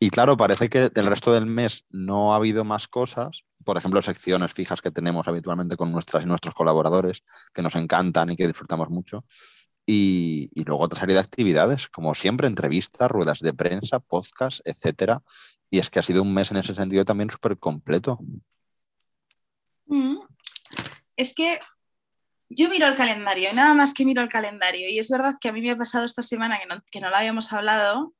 Y 0.00 0.08
claro, 0.08 0.38
parece 0.38 0.70
que 0.70 0.90
el 0.94 1.06
resto 1.06 1.32
del 1.34 1.44
mes 1.44 1.84
no 1.90 2.32
ha 2.32 2.36
habido 2.36 2.64
más 2.64 2.88
cosas, 2.88 3.44
por 3.64 3.76
ejemplo, 3.78 4.02
secciones 4.02 4.52
fijas 4.52 4.80
que 4.80 4.90
tenemos 4.90 5.28
habitualmente 5.28 5.76
con 5.76 5.92
nuestras 5.92 6.24
y 6.24 6.26
nuestros 6.26 6.54
colaboradores, 6.54 7.22
que 7.54 7.62
nos 7.62 7.76
encantan 7.76 8.30
y 8.30 8.36
que 8.36 8.46
disfrutamos 8.46 8.90
mucho. 8.90 9.24
Y, 9.84 10.50
y, 10.54 10.64
luego 10.64 10.84
otra 10.84 11.00
serie 11.00 11.14
de 11.14 11.20
actividades, 11.20 11.88
como 11.88 12.14
siempre, 12.14 12.46
entrevistas, 12.46 13.10
ruedas 13.10 13.40
de 13.40 13.52
prensa, 13.52 13.98
podcast, 13.98 14.60
etcétera, 14.64 15.22
y 15.70 15.78
es 15.78 15.90
que 15.90 15.98
ha 15.98 16.02
sido 16.02 16.22
un 16.22 16.32
mes 16.32 16.50
en 16.50 16.58
ese 16.58 16.74
sentido 16.74 17.04
también 17.04 17.30
súper 17.30 17.58
completo. 17.58 18.18
Mm. 19.86 20.18
Es 21.16 21.34
que 21.34 21.58
yo 22.54 22.68
miro 22.68 22.86
el 22.86 22.96
calendario 22.96 23.52
nada 23.52 23.74
más 23.74 23.94
que 23.94 24.04
miro 24.04 24.22
el 24.22 24.28
calendario. 24.28 24.88
Y 24.88 24.98
es 24.98 25.10
verdad 25.10 25.36
que 25.40 25.48
a 25.48 25.52
mí 25.52 25.60
me 25.60 25.70
ha 25.70 25.76
pasado 25.76 26.04
esta 26.04 26.22
semana 26.22 26.58
que 26.58 26.66
no, 26.66 26.82
que 26.90 27.00
no 27.00 27.08
habíamos 27.08 27.52
hablado, 27.52 28.12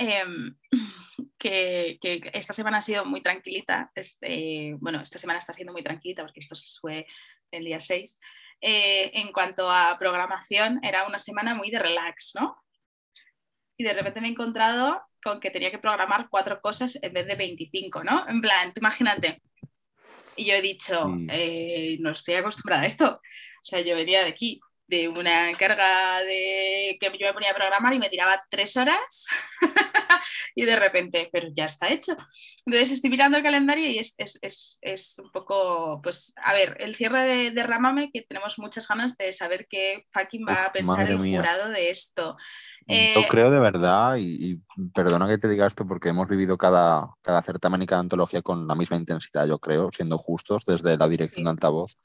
em, 0.00 0.56
que, 1.38 1.98
esta 2.32 2.52
semana 2.52 2.78
ha 2.78 2.82
sido 2.82 3.04
muy 3.04 3.22
tranquilita. 3.22 3.90
Este, 3.94 4.74
bueno, 4.80 5.00
esta 5.00 5.18
semana 5.18 5.38
está 5.38 5.52
siendo 5.52 5.72
muy 5.72 5.82
tranquilita 5.82 6.22
porque 6.22 6.40
esto 6.40 6.54
se 6.54 6.78
fue 6.80 7.06
el 7.50 7.64
día 7.64 7.80
6. 7.80 8.18
Eh, 8.62 9.10
en 9.14 9.32
cuanto 9.32 9.70
a 9.70 9.96
programación, 9.98 10.80
era 10.82 11.06
una 11.06 11.18
semana 11.18 11.54
muy 11.54 11.70
de 11.70 11.78
relax, 11.78 12.32
¿no? 12.34 12.56
Y 13.78 13.84
de 13.84 13.92
repente 13.94 14.20
me 14.20 14.28
he 14.28 14.30
encontrado 14.30 15.00
con 15.22 15.40
que 15.40 15.50
tenía 15.50 15.70
que 15.70 15.78
programar 15.78 16.28
cuatro 16.30 16.60
cosas 16.60 16.98
en 17.02 17.12
vez 17.12 17.26
de 17.26 17.36
25, 17.36 18.04
¿no? 18.04 18.28
En 18.28 18.40
plan, 18.40 18.72
imagínate. 18.76 19.42
Y 20.36 20.46
yo 20.46 20.54
he 20.54 20.62
dicho, 20.62 21.14
eh, 21.30 21.96
no 22.00 22.10
estoy 22.10 22.34
acostumbrada 22.34 22.82
a 22.82 22.86
esto. 22.86 23.20
O 23.62 23.64
sea, 23.64 23.80
yo 23.80 23.94
venía 23.94 24.22
de 24.22 24.30
aquí, 24.30 24.60
de 24.90 25.08
una 25.08 25.52
carga 25.52 26.20
de 26.20 26.98
que 27.00 27.06
yo 27.18 27.26
me 27.26 27.32
ponía 27.32 27.52
a 27.52 27.54
programar 27.54 27.94
y 27.94 27.98
me 28.00 28.08
tiraba 28.08 28.42
tres 28.50 28.76
horas 28.76 29.26
y 30.56 30.64
de 30.64 30.76
repente, 30.76 31.28
pero 31.32 31.48
ya 31.54 31.66
está 31.66 31.88
hecho. 31.88 32.16
Entonces 32.66 32.90
estoy 32.90 33.08
mirando 33.08 33.38
el 33.38 33.44
calendario 33.44 33.88
y 33.88 33.98
es, 33.98 34.14
es, 34.18 34.38
es, 34.42 34.78
es 34.82 35.18
un 35.20 35.30
poco, 35.30 36.00
pues, 36.02 36.34
a 36.42 36.52
ver, 36.52 36.76
el 36.80 36.96
cierre 36.96 37.22
de, 37.22 37.50
de, 37.52 38.10
que 38.12 38.22
tenemos 38.22 38.58
muchas 38.58 38.88
ganas 38.88 39.16
de 39.16 39.32
saber 39.32 39.66
qué 39.70 40.04
fucking 40.12 40.44
va 40.46 40.64
a 40.64 40.72
pensar 40.72 41.08
el 41.08 41.18
jurado 41.18 41.70
de 41.70 41.90
esto. 41.90 42.36
Yo 42.86 42.96
eh, 42.96 43.26
creo 43.30 43.50
de 43.52 43.60
verdad, 43.60 44.16
y, 44.18 44.60
perdona 44.92 45.28
que 45.28 45.38
te 45.38 45.48
diga 45.48 45.68
esto 45.68 45.86
porque 45.86 46.08
hemos 46.08 46.28
vivido 46.28 46.58
cada, 46.58 47.14
cada 47.22 47.42
certamen 47.42 47.82
y 47.82 47.86
cada 47.86 48.00
antología 48.00 48.42
con 48.42 48.66
la 48.66 48.74
misma 48.74 48.96
intensidad, 48.96 49.46
yo 49.46 49.60
creo, 49.60 49.90
siendo 49.92 50.18
justos 50.18 50.64
desde 50.64 50.96
la 50.96 51.08
dirección 51.08 51.44
de 51.44 51.50
altavoz, 51.50 51.96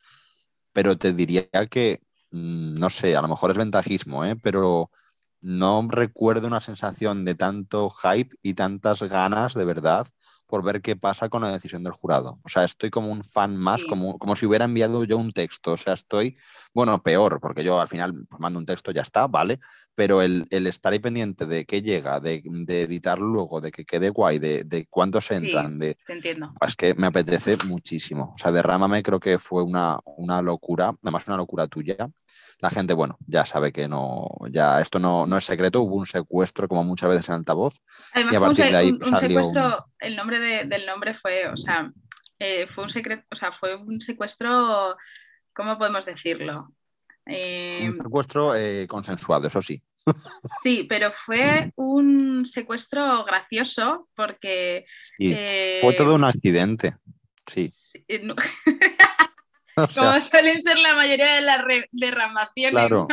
pero 0.76 0.98
te 0.98 1.14
diría 1.14 1.48
que, 1.70 2.02
mm, 2.02 2.15
no 2.36 2.90
sé, 2.90 3.16
a 3.16 3.22
lo 3.22 3.28
mejor 3.28 3.52
es 3.52 3.58
ventajismo, 3.58 4.26
¿eh? 4.26 4.36
pero 4.36 4.92
no 5.42 5.88
recuerdo 5.90 6.48
una 6.48 6.62
sensación 6.62 7.26
de 7.26 7.36
tanto 7.36 7.90
hype 7.90 8.36
y 8.44 8.54
tantas 8.56 9.02
ganas 9.04 9.54
de 9.54 9.66
verdad 9.66 10.08
por 10.48 10.64
ver 10.64 10.82
qué 10.82 10.96
pasa 10.96 11.30
con 11.30 11.42
la 11.42 11.52
decisión 11.52 11.84
del 11.84 11.94
jurado. 11.94 12.40
O 12.44 12.50
sea, 12.50 12.64
estoy 12.64 12.90
como 12.90 13.12
un 13.12 13.24
fan 13.24 13.56
más, 13.56 13.86
como, 13.86 14.18
como 14.20 14.36
si 14.36 14.46
hubiera 14.46 14.66
enviado 14.66 15.04
yo 15.04 15.18
un 15.18 15.32
texto. 15.32 15.74
O 15.74 15.78
sea, 15.78 15.94
estoy, 15.94 16.38
bueno, 16.74 17.02
peor, 17.02 17.40
porque 17.42 17.64
yo 17.64 17.80
al 17.80 17.88
final 17.88 18.26
pues, 18.30 18.40
mando 18.40 18.60
un 18.60 18.66
texto, 18.66 18.92
ya 18.92 19.02
está, 19.02 19.28
¿vale? 19.28 19.60
Pero 19.94 20.22
el, 20.22 20.48
estar 20.50 20.94
ahí 20.94 21.00
pendiente 21.00 21.46
de 21.46 21.66
qué 21.66 21.82
llega, 21.82 22.20
de, 22.20 22.42
de 22.46 22.84
editar 22.84 23.20
luego, 23.20 23.62
de 23.62 23.72
que 23.72 23.86
quede 23.86 24.10
guay, 24.10 24.40
de, 24.40 24.64
de 24.64 24.86
cuántos 24.88 25.32
entran, 25.32 25.80
de... 25.80 25.98
Te 26.06 26.14
entiendo. 26.14 26.52
Es 26.66 26.76
que 26.76 26.94
me 26.94 27.08
apetece 27.08 27.58
muchísimo. 27.66 28.34
O 28.36 28.38
sea, 28.38 28.52
Derrámame 28.52 29.04
creo 29.04 29.20
que 29.20 29.40
fue 29.40 29.64
una, 29.64 30.00
una 30.06 30.42
locura, 30.42 30.94
además 31.02 31.28
una 31.28 31.38
locura 31.38 31.68
tuya 31.68 32.10
la 32.66 32.72
gente, 32.72 32.94
bueno, 32.94 33.18
ya 33.28 33.46
sabe 33.46 33.72
que 33.72 33.88
no, 33.88 34.28
ya 34.50 34.82
esto 34.82 35.00
no, 35.00 35.26
no 35.26 35.38
es 35.38 35.46
secreto, 35.46 35.82
hubo 35.82 35.96
un 35.96 36.06
secuestro 36.06 36.68
como 36.68 36.84
muchas 36.84 37.10
veces 37.10 37.30
en 37.30 37.36
altavoz. 37.36 37.82
Además, 38.14 38.34
y 38.34 38.36
a 38.36 38.40
partir 38.40 38.66
de 38.66 38.78
ahí 38.78 38.92
un, 38.92 39.16
secuestro, 39.16 39.86
el 40.00 40.16
nombre 40.16 40.66
del 40.66 40.86
nombre 40.86 41.14
fue, 41.14 41.48
o 41.48 41.58
sea, 41.58 41.92
eh, 42.40 42.68
fue 42.68 42.84
un 42.84 42.90
secreto, 42.90 43.24
o 43.32 43.36
sea, 43.36 43.52
fue 43.52 43.76
un 43.76 44.02
secuestro 44.02 44.98
¿cómo 45.56 45.78
podemos 45.78 46.06
decirlo? 46.06 46.74
Eh, 47.26 47.90
un 47.90 47.98
secuestro 47.98 48.56
eh, 48.56 48.86
consensuado, 48.88 49.48
eso 49.48 49.62
sí. 49.62 49.82
Sí, 50.62 50.86
pero 50.88 51.12
fue 51.12 51.72
un 51.76 52.46
secuestro 52.46 53.24
gracioso 53.26 54.08
porque... 54.16 54.86
fue 55.82 55.96
todo 55.96 56.14
un 56.14 56.26
accidente, 56.26 56.96
sí. 57.48 57.72
Como 59.98 60.22
suelen 60.22 60.62
ser 60.62 60.78
la 60.78 60.96
mayoría 60.96 61.36
de 61.36 61.42
las 61.42 61.64
derramaciones, 61.92 62.72
claro, 62.72 63.08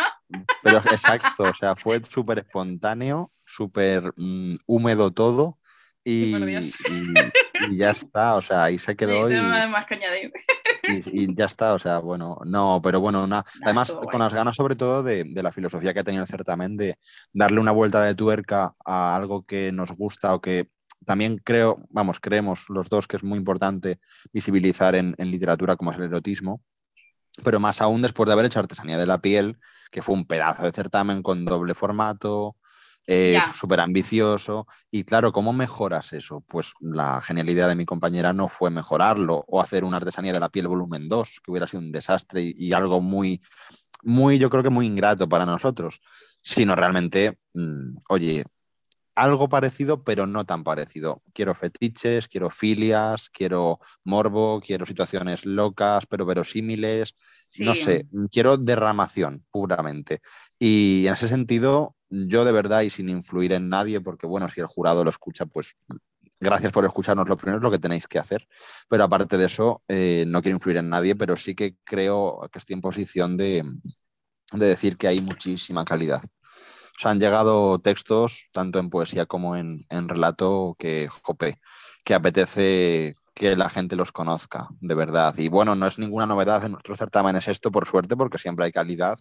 Pero 0.62 0.78
exacto, 0.78 1.44
o 1.44 1.54
sea, 1.58 1.74
fue 1.76 2.00
súper 2.04 2.40
espontáneo, 2.40 3.32
súper 3.44 4.12
mm, 4.16 4.56
húmedo 4.66 5.10
todo 5.10 5.58
y, 6.04 6.32
ya 7.76 7.90
está, 7.90 8.36
o 8.36 8.42
sea, 8.42 8.64
ahí 8.64 8.78
se 8.78 8.96
quedó 8.96 9.30
y, 9.30 9.34
y, 10.84 11.34
ya 11.34 11.44
está, 11.44 11.74
o 11.74 11.78
sea, 11.78 11.98
bueno, 11.98 12.38
no, 12.44 12.80
pero 12.82 13.00
bueno, 13.00 13.28
además 13.62 13.96
con 14.10 14.20
las 14.20 14.34
ganas 14.34 14.56
sobre 14.56 14.74
todo 14.74 15.02
de, 15.02 15.24
de, 15.24 15.42
la 15.42 15.52
filosofía 15.52 15.94
que 15.94 16.00
ha 16.00 16.04
tenido 16.04 16.22
el 16.22 16.28
certamen, 16.28 16.76
de 16.76 16.96
darle 17.32 17.60
una 17.60 17.70
vuelta 17.70 18.02
de 18.02 18.14
tuerca 18.14 18.74
a 18.84 19.14
algo 19.14 19.44
que 19.44 19.70
nos 19.70 19.92
gusta 19.92 20.34
o 20.34 20.40
que 20.40 20.68
también 21.04 21.38
creo, 21.38 21.78
vamos, 21.90 22.20
creemos 22.20 22.68
los 22.68 22.88
dos 22.88 23.06
que 23.06 23.16
es 23.16 23.24
muy 23.24 23.38
importante 23.38 23.98
visibilizar 24.32 24.94
en, 24.94 25.14
literatura 25.18 25.76
como 25.76 25.92
es 25.92 25.98
el 25.98 26.04
erotismo, 26.04 26.62
pero 27.44 27.60
más 27.60 27.80
aún 27.80 28.02
después 28.02 28.26
de 28.26 28.34
haber 28.34 28.46
hecho 28.46 28.60
Artesanía 28.60 28.98
de 28.98 29.06
la 29.06 29.20
Piel, 29.20 29.58
que 29.90 30.02
fue 30.02 30.14
un 30.14 30.26
pedazo 30.26 30.64
de 30.64 30.72
certamen 30.72 31.22
con 31.22 31.44
doble 31.44 31.74
formato, 31.74 32.56
eh, 33.06 33.40
súper 33.54 33.80
ambicioso. 33.80 34.66
Y 34.90 35.04
claro, 35.04 35.32
¿cómo 35.32 35.52
mejoras 35.52 36.12
eso? 36.12 36.42
Pues 36.46 36.74
la 36.80 37.20
genial 37.20 37.48
idea 37.50 37.68
de 37.68 37.74
mi 37.74 37.84
compañera 37.84 38.32
no 38.32 38.48
fue 38.48 38.70
mejorarlo 38.70 39.44
o 39.48 39.60
hacer 39.60 39.84
una 39.84 39.96
Artesanía 39.96 40.32
de 40.32 40.40
la 40.40 40.50
Piel 40.50 40.68
volumen 40.68 41.08
2, 41.08 41.40
que 41.42 41.50
hubiera 41.50 41.66
sido 41.66 41.82
un 41.82 41.92
desastre 41.92 42.42
y, 42.42 42.54
y 42.56 42.72
algo 42.72 43.00
muy, 43.00 43.40
muy, 44.02 44.38
yo 44.38 44.50
creo 44.50 44.62
que 44.62 44.70
muy 44.70 44.86
ingrato 44.86 45.28
para 45.28 45.46
nosotros, 45.46 46.00
sino 46.42 46.74
realmente, 46.76 47.38
mm, 47.54 47.96
oye, 48.08 48.44
algo 49.14 49.48
parecido, 49.48 50.02
pero 50.04 50.26
no 50.26 50.44
tan 50.44 50.64
parecido. 50.64 51.22
Quiero 51.34 51.54
fetiches, 51.54 52.28
quiero 52.28 52.50
filias, 52.50 53.28
quiero 53.30 53.78
morbo, 54.04 54.60
quiero 54.60 54.86
situaciones 54.86 55.44
locas, 55.44 56.06
pero 56.06 56.24
verosímiles. 56.24 57.14
No 57.58 57.74
sé, 57.74 58.06
quiero 58.30 58.56
derramación 58.56 59.44
puramente. 59.50 60.20
Y 60.58 61.04
en 61.06 61.14
ese 61.14 61.28
sentido, 61.28 61.96
yo 62.08 62.44
de 62.44 62.52
verdad 62.52 62.82
y 62.82 62.90
sin 62.90 63.08
influir 63.08 63.52
en 63.52 63.68
nadie, 63.68 64.00
porque 64.00 64.26
bueno, 64.26 64.48
si 64.48 64.60
el 64.60 64.66
jurado 64.66 65.04
lo 65.04 65.10
escucha, 65.10 65.44
pues 65.46 65.76
gracias 66.40 66.72
por 66.72 66.84
escucharnos 66.84 67.28
lo 67.28 67.36
primero, 67.36 67.58
es 67.58 67.62
lo 67.62 67.70
que 67.70 67.78
tenéis 67.78 68.08
que 68.08 68.18
hacer. 68.18 68.48
Pero 68.88 69.04
aparte 69.04 69.36
de 69.36 69.46
eso, 69.46 69.82
eh, 69.88 70.24
no 70.26 70.40
quiero 70.40 70.56
influir 70.56 70.78
en 70.78 70.88
nadie, 70.88 71.14
pero 71.14 71.36
sí 71.36 71.54
que 71.54 71.76
creo 71.84 72.48
que 72.50 72.58
estoy 72.58 72.74
en 72.74 72.80
posición 72.80 73.36
de, 73.36 73.64
de 74.52 74.66
decir 74.66 74.96
que 74.96 75.08
hay 75.08 75.20
muchísima 75.20 75.84
calidad 75.84 76.22
han 77.04 77.20
llegado 77.20 77.78
textos, 77.78 78.48
tanto 78.52 78.78
en 78.78 78.90
poesía 78.90 79.26
como 79.26 79.56
en, 79.56 79.86
relato, 80.08 80.76
que, 80.78 81.08
jope, 81.08 81.58
que 82.04 82.14
apetece 82.14 83.16
que 83.34 83.56
la 83.56 83.70
gente 83.70 83.96
los 83.96 84.12
conozca, 84.12 84.68
de 84.80 84.94
verdad. 84.94 85.36
Y 85.38 85.48
bueno, 85.48 85.74
no 85.74 85.86
es 85.86 85.98
ninguna 85.98 86.26
novedad 86.26 86.64
en 86.64 86.72
nuestros 86.72 86.98
certámenes 86.98 87.48
esto, 87.48 87.70
por 87.70 87.86
suerte, 87.86 88.16
porque 88.16 88.38
siempre 88.38 88.66
hay 88.66 88.72
calidad. 88.72 89.18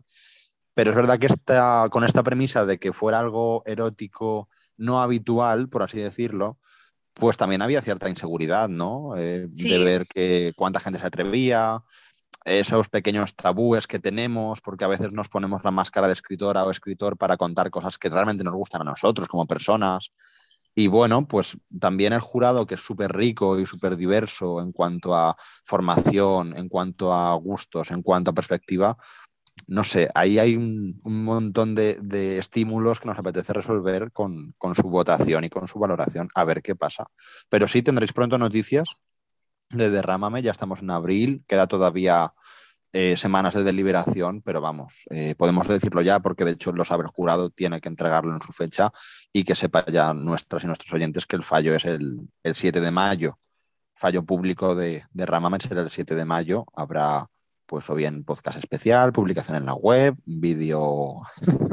Pero 0.73 0.91
es 0.91 0.95
verdad 0.95 1.19
que 1.19 1.27
esta, 1.27 1.87
con 1.89 2.03
esta 2.03 2.23
premisa 2.23 2.65
de 2.65 2.77
que 2.77 2.93
fuera 2.93 3.19
algo 3.19 3.63
erótico 3.65 4.49
no 4.77 5.01
habitual, 5.01 5.69
por 5.69 5.83
así 5.83 5.99
decirlo, 5.99 6.59
pues 7.13 7.37
también 7.37 7.61
había 7.61 7.81
cierta 7.81 8.09
inseguridad, 8.09 8.69
¿no? 8.69 9.15
Eh, 9.17 9.47
de 9.47 9.83
ver 9.83 10.05
que 10.05 10.53
cuánta 10.55 10.79
gente 10.79 10.99
se 10.99 11.05
atrevía, 11.05 11.83
esos 12.45 12.89
pequeños 12.89 13.35
tabúes 13.35 13.87
que 13.87 13.99
tenemos, 13.99 14.61
porque 14.61 14.83
a 14.83 14.87
veces 14.87 15.11
nos 15.11 15.29
ponemos 15.29 15.63
la 15.63 15.71
máscara 15.71 16.07
de 16.07 16.13
escritora 16.13 16.65
o 16.65 16.71
escritor 16.71 17.17
para 17.17 17.37
contar 17.37 17.69
cosas 17.69 17.97
que 17.97 18.09
realmente 18.09 18.43
nos 18.43 18.55
gustan 18.55 18.81
a 18.81 18.85
nosotros 18.85 19.27
como 19.27 19.45
personas. 19.45 20.11
Y 20.73 20.87
bueno, 20.87 21.27
pues 21.27 21.57
también 21.79 22.13
el 22.13 22.21
jurado, 22.21 22.65
que 22.65 22.75
es 22.75 22.81
súper 22.81 23.11
rico 23.11 23.59
y 23.59 23.65
súper 23.65 23.95
diverso 23.95 24.61
en 24.61 24.71
cuanto 24.71 25.13
a 25.13 25.35
formación, 25.65 26.57
en 26.57 26.69
cuanto 26.69 27.13
a 27.13 27.33
gustos, 27.35 27.91
en 27.91 28.01
cuanto 28.01 28.31
a 28.31 28.33
perspectiva, 28.33 28.97
no 29.67 29.83
sé, 29.83 30.09
ahí 30.15 30.39
hay 30.39 30.55
un, 30.55 30.99
montón 31.03 31.75
de, 31.75 32.37
estímulos 32.37 32.99
que 32.99 33.07
nos 33.07 33.19
apetece 33.19 33.53
resolver 33.53 34.11
con, 34.11 34.53
con 34.57 34.75
su 34.75 34.83
votación 34.83 35.43
y 35.43 35.49
con 35.49 35.67
su 35.67 35.79
valoración, 35.79 36.29
a 36.35 36.43
ver 36.45 36.61
qué 36.61 36.75
pasa. 36.75 37.07
Pero 37.49 37.67
sí 37.67 37.81
tendréis 37.81 38.13
pronto 38.13 38.37
noticias 38.37 38.95
de 39.73 39.89
Derrámame, 39.89 40.41
ya 40.41 40.51
estamos 40.51 40.81
en 40.81 40.89
abril, 40.89 41.43
queda 41.47 41.67
todavía 41.67 42.33
eh, 42.93 43.15
semanas 43.15 43.53
de 43.53 43.63
deliberación, 43.63 44.41
pero 44.41 44.59
vamos, 44.59 45.05
eh, 45.09 45.33
podemos 45.35 45.67
decirlo 45.67 46.01
ya 46.01 46.19
porque 46.19 46.43
de 46.43 46.51
hecho 46.51 46.73
lo 46.73 46.83
sabe 46.83 47.03
el 47.03 47.09
jurado, 47.09 47.49
tiene 47.49 47.79
que 47.79 47.87
entregarlo 47.87 48.33
en 48.33 48.41
su 48.41 48.51
fecha 48.51 48.91
y 49.31 49.45
que 49.45 49.55
sepa 49.55 49.85
ya 49.85 50.13
nuestras 50.13 50.63
y 50.63 50.67
nuestros 50.67 50.91
oyentes 50.93 51.25
que 51.25 51.37
el 51.37 51.43
fallo 51.43 51.73
es 51.73 51.85
el, 51.85 52.27
7 52.43 52.81
de 52.81 52.91
mayo. 52.91 53.39
Fallo 53.95 54.23
público 54.23 54.75
de 54.75 55.05
Derrámame 55.11 55.59
será 55.59 55.81
el 55.81 55.89
7 55.89 56.15
de 56.15 56.25
mayo, 56.25 56.65
habrá 56.75 57.27
pues 57.65 57.89
o 57.89 57.95
bien 57.95 58.25
podcast 58.25 58.57
especial, 58.57 59.13
publicación 59.13 59.55
en 59.55 59.65
la 59.65 59.73
web, 59.73 60.15
vídeo, 60.25 61.21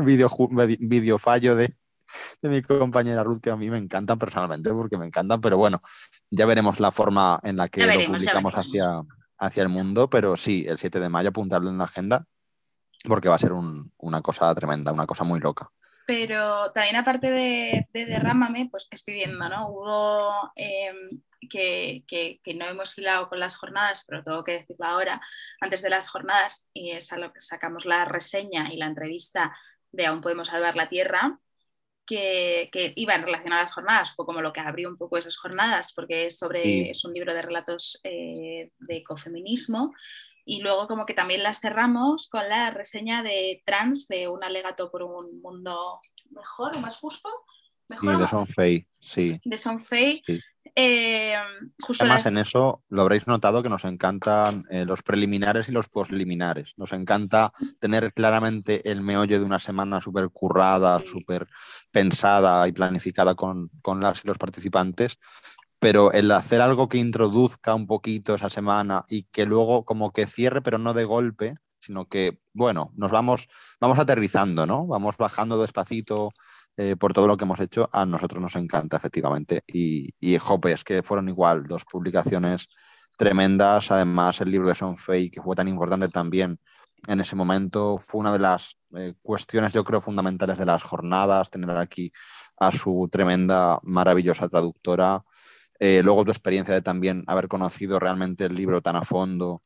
vídeo 0.78 1.18
fallo 1.18 1.56
de, 1.56 1.74
de 2.42 2.48
mi 2.48 2.62
compañera 2.62 3.24
Ruth, 3.24 3.40
que 3.40 3.50
a 3.50 3.56
mí 3.56 3.70
me 3.70 3.78
encantan 3.78 4.18
personalmente, 4.18 4.70
porque 4.72 4.98
me 4.98 5.06
encantan, 5.06 5.40
pero 5.40 5.56
bueno, 5.56 5.82
ya 6.30 6.46
veremos 6.46 6.80
la 6.80 6.90
forma 6.90 7.40
en 7.42 7.56
la 7.56 7.68
que 7.68 7.86
lo 7.86 8.06
publicamos 8.06 8.52
hacia, 8.54 9.02
hacia 9.38 9.62
el 9.62 9.68
mundo, 9.68 10.10
pero 10.10 10.36
sí, 10.36 10.64
el 10.68 10.78
7 10.78 11.00
de 11.00 11.08
mayo 11.08 11.30
apuntarlo 11.30 11.70
en 11.70 11.78
la 11.78 11.84
agenda, 11.84 12.24
porque 13.04 13.28
va 13.28 13.36
a 13.36 13.40
ser 13.40 13.52
una 13.52 14.22
cosa 14.22 14.54
tremenda, 14.54 14.92
una 14.92 15.06
cosa 15.06 15.24
muy 15.24 15.40
loca. 15.40 15.70
Pero 16.06 16.72
también 16.72 16.96
aparte 16.96 17.30
de, 17.30 17.86
de 17.92 18.06
Derrámame, 18.06 18.68
pues 18.70 18.86
que 18.88 18.96
estoy 18.96 19.12
viendo, 19.12 19.46
¿no? 19.46 19.68
Hubo 19.68 20.52
em, 20.56 21.20
que, 21.50 22.02
que, 22.08 22.40
que, 22.42 22.54
no 22.54 22.64
hemos 22.64 22.96
hilado 22.96 23.28
con 23.28 23.38
las 23.38 23.56
jornadas, 23.56 24.04
pero 24.08 24.24
tengo 24.24 24.42
que 24.42 24.52
decirlo 24.52 24.86
ahora, 24.86 25.20
antes 25.60 25.82
de 25.82 25.90
las 25.90 26.08
jornadas, 26.08 26.66
y 26.72 26.92
es 26.92 27.12
a 27.12 27.18
lo 27.18 27.30
que 27.30 27.40
sacamos 27.40 27.84
la 27.84 28.06
reseña 28.06 28.72
y 28.72 28.78
la 28.78 28.86
entrevista 28.86 29.54
de 29.92 30.06
Aún 30.06 30.22
podemos 30.22 30.48
salvar 30.48 30.76
la 30.76 30.88
Tierra, 30.88 31.38
que, 32.08 32.92
iba 32.96 33.14
en 33.14 33.22
relación 33.22 33.52
a 33.52 33.60
las 33.60 33.72
jornadas, 33.72 34.14
fue 34.14 34.24
como 34.24 34.40
lo 34.40 34.52
que 34.52 34.60
abrió 34.60 34.88
un 34.88 34.96
poco 34.96 35.18
esas 35.18 35.36
jornadas, 35.36 35.92
porque 35.92 36.26
es, 36.26 36.38
sobre, 36.38 36.90
es 36.90 37.04
un 37.04 37.12
libro 37.12 37.34
de 37.34 37.42
relatos 37.42 38.00
eh, 38.02 38.70
de 38.78 38.96
ecofeminismo. 38.96 39.94
Y 40.44 40.62
luego 40.62 40.88
como 40.88 41.04
que 41.04 41.12
también 41.12 41.42
las 41.42 41.60
cerramos 41.60 42.28
con 42.30 42.48
la 42.48 42.70
reseña 42.70 43.22
de 43.22 43.62
Trans, 43.66 44.08
de 44.08 44.28
un 44.28 44.42
alegato 44.42 44.90
por 44.90 45.02
un 45.02 45.42
mundo 45.42 46.00
mejor 46.30 46.74
o 46.74 46.80
más 46.80 46.96
justo. 46.96 47.28
sí, 47.86 48.06
de 48.06 48.26
Son 48.26 48.46
Fei, 48.46 48.86
sí. 48.98 49.40
De 49.44 49.58
Son 49.58 49.78
Fei, 49.78 50.22
eh, 50.74 51.34
Además, 52.00 52.26
en 52.26 52.38
eso 52.38 52.82
lo 52.88 53.02
habréis 53.02 53.26
notado 53.26 53.62
que 53.62 53.68
nos 53.68 53.84
encantan 53.84 54.64
eh, 54.70 54.84
los 54.84 55.02
preliminares 55.02 55.68
y 55.68 55.72
los 55.72 55.88
posliminares. 55.88 56.74
Nos 56.76 56.92
encanta 56.92 57.52
tener 57.78 58.12
claramente 58.12 58.90
el 58.90 59.02
meollo 59.02 59.38
de 59.38 59.44
una 59.44 59.58
semana 59.58 60.00
súper 60.00 60.30
currada, 60.30 61.00
súper 61.04 61.48
pensada 61.90 62.66
y 62.68 62.72
planificada 62.72 63.34
con, 63.34 63.70
con 63.82 64.00
las 64.00 64.24
y 64.24 64.28
los 64.28 64.38
participantes, 64.38 65.18
pero 65.78 66.12
el 66.12 66.30
hacer 66.32 66.60
algo 66.60 66.88
que 66.88 66.98
introduzca 66.98 67.74
un 67.74 67.86
poquito 67.86 68.34
esa 68.34 68.48
semana 68.48 69.04
y 69.08 69.24
que 69.24 69.46
luego 69.46 69.84
como 69.84 70.12
que 70.12 70.26
cierre, 70.26 70.62
pero 70.62 70.78
no 70.78 70.94
de 70.94 71.04
golpe, 71.04 71.54
sino 71.80 72.06
que, 72.08 72.40
bueno, 72.52 72.92
nos 72.96 73.12
vamos, 73.12 73.48
vamos 73.80 73.98
aterrizando, 73.98 74.66
¿no? 74.66 74.86
Vamos 74.86 75.16
bajando 75.16 75.60
despacito 75.60 76.32
eh, 76.80 76.94
por 76.94 77.12
todo 77.12 77.26
lo 77.26 77.36
que 77.36 77.44
hemos 77.44 77.58
hecho, 77.58 77.90
a 77.92 78.06
nosotros 78.06 78.40
nos 78.40 78.54
encanta, 78.54 78.96
efectivamente. 78.96 79.62
Y, 79.66 80.14
y 80.20 80.38
Jope, 80.38 80.70
es 80.70 80.84
que 80.84 81.02
fueron 81.02 81.28
igual, 81.28 81.64
dos 81.64 81.84
publicaciones 81.84 82.68
tremendas. 83.16 83.90
Además, 83.90 84.40
el 84.40 84.52
libro 84.52 84.68
de 84.68 84.76
Son 84.76 84.96
Fei, 84.96 85.28
que 85.28 85.42
fue 85.42 85.56
tan 85.56 85.66
importante 85.66 86.08
también 86.08 86.60
en 87.08 87.20
ese 87.20 87.34
momento, 87.34 87.98
fue 87.98 88.20
una 88.20 88.32
de 88.32 88.38
las 88.38 88.78
eh, 88.94 89.14
cuestiones, 89.22 89.72
yo 89.72 89.82
creo, 89.82 90.00
fundamentales 90.00 90.56
de 90.56 90.66
las 90.66 90.84
jornadas, 90.84 91.50
tener 91.50 91.76
aquí 91.76 92.12
a 92.58 92.70
su 92.70 93.08
tremenda, 93.10 93.80
maravillosa 93.82 94.48
traductora. 94.48 95.24
Eh, 95.80 96.02
luego 96.04 96.24
tu 96.24 96.30
experiencia 96.30 96.74
de 96.74 96.82
también 96.82 97.24
haber 97.26 97.48
conocido 97.48 97.98
realmente 97.98 98.44
el 98.44 98.54
libro 98.54 98.80
tan 98.82 98.94
a 98.94 99.02
fondo. 99.02 99.62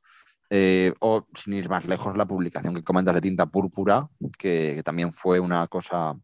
o 1.00 1.26
sin 1.34 1.54
ir 1.54 1.68
más 1.68 1.86
lejos, 1.86 2.16
la 2.16 2.26
publicación 2.26 2.74
que 2.74 2.82
comentas 2.82 3.14
de 3.14 3.20
Tinta 3.20 3.46
Púrpura, 3.46 4.08
que 4.38 4.82
también 4.84 5.12
fue 5.12 5.40
una 5.40 5.66
cosa 5.66 6.14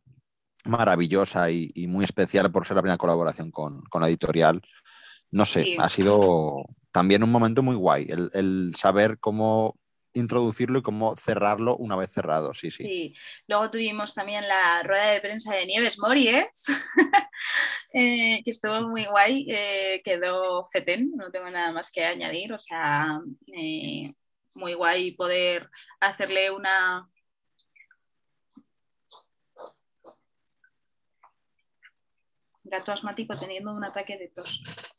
maravillosa 0.68 1.50
y, 1.50 1.72
muy 1.88 2.04
especial 2.04 2.50
por 2.52 2.66
ser 2.66 2.76
la 2.76 2.82
primera 2.82 2.98
colaboración 2.98 3.50
con, 3.50 3.82
la 4.00 4.08
editorial. 4.08 4.62
No 5.30 5.44
sé, 5.44 5.76
ha 5.78 5.88
sido 5.88 6.64
también 6.92 7.22
un 7.22 7.30
momento 7.30 7.62
muy 7.62 7.76
guay 7.76 8.08
el, 8.10 8.74
saber 8.74 9.18
cómo 9.18 9.76
introducirlo 10.14 10.78
y 10.78 10.82
cómo 10.82 11.14
cerrarlo 11.16 11.76
una 11.76 11.96
vez 11.96 12.10
cerrado, 12.10 12.52
sí, 12.54 12.70
sí. 12.70 13.14
Luego 13.46 13.70
tuvimos 13.70 14.14
también 14.14 14.48
la 14.48 14.82
rueda 14.82 15.10
de 15.10 15.20
prensa 15.20 15.54
de 15.54 15.66
Nieves 15.66 15.98
Mories, 15.98 16.64
eh, 17.92 18.42
que 18.42 18.50
estuvo 18.50 18.88
muy 18.88 19.04
guay, 19.06 19.46
eh, 19.48 20.02
quedó 20.04 20.66
fetén, 20.72 21.12
no 21.14 21.30
tengo 21.30 21.50
nada 21.50 21.72
más 21.72 21.92
que 21.92 22.04
añadir, 22.04 22.52
o 22.52 22.58
sea, 22.58 23.20
eh, 23.54 24.12
muy 24.54 24.74
guay 24.74 25.12
poder 25.12 25.70
hacerle 26.00 26.50
una... 26.50 27.08
Gato 32.68 32.92
asmático 32.92 33.34
teniendo 33.34 33.72
un 33.72 33.84
ataque 33.84 34.16
de 34.16 34.28
tos. 34.28 34.62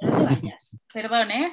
No 0.00 0.16
te 0.16 0.24
vayas. 0.26 0.80
Perdón, 0.94 1.32
¿eh? 1.32 1.52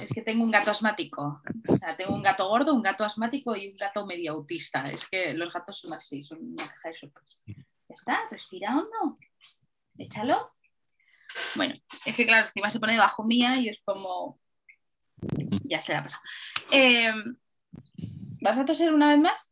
Es 0.00 0.12
que 0.12 0.22
tengo 0.22 0.44
un 0.44 0.52
gato 0.52 0.70
asmático. 0.70 1.42
O 1.68 1.76
sea, 1.76 1.96
tengo 1.96 2.14
un 2.14 2.22
gato 2.22 2.48
gordo, 2.48 2.72
un 2.72 2.82
gato 2.82 3.04
asmático 3.04 3.56
y 3.56 3.70
un 3.72 3.76
gato 3.76 4.06
medio 4.06 4.32
autista. 4.32 4.88
Es 4.88 5.08
que 5.08 5.34
los 5.34 5.52
gatos 5.52 5.80
son 5.80 5.92
así, 5.92 6.22
son 6.22 6.38
una 6.40 6.64
caja 6.64 6.90
de. 6.90 7.12
¿Está? 7.88 8.20
Respira 8.30 8.76
hondo. 8.76 9.18
Échalo. 9.98 10.54
Bueno, 11.56 11.74
es 12.04 12.14
que 12.14 12.26
claro, 12.26 12.46
encima 12.46 12.70
se 12.70 12.78
pone 12.78 12.92
debajo 12.92 13.24
mía 13.24 13.56
y 13.56 13.68
es 13.68 13.82
como. 13.84 14.40
Ya 15.64 15.80
se 15.80 15.92
la 15.92 16.00
ha 16.00 16.02
pasado. 16.02 16.22
Eh, 16.70 17.12
¿Vas 18.40 18.58
a 18.58 18.64
toser 18.64 18.92
una 18.92 19.08
vez 19.08 19.18
más? 19.18 19.50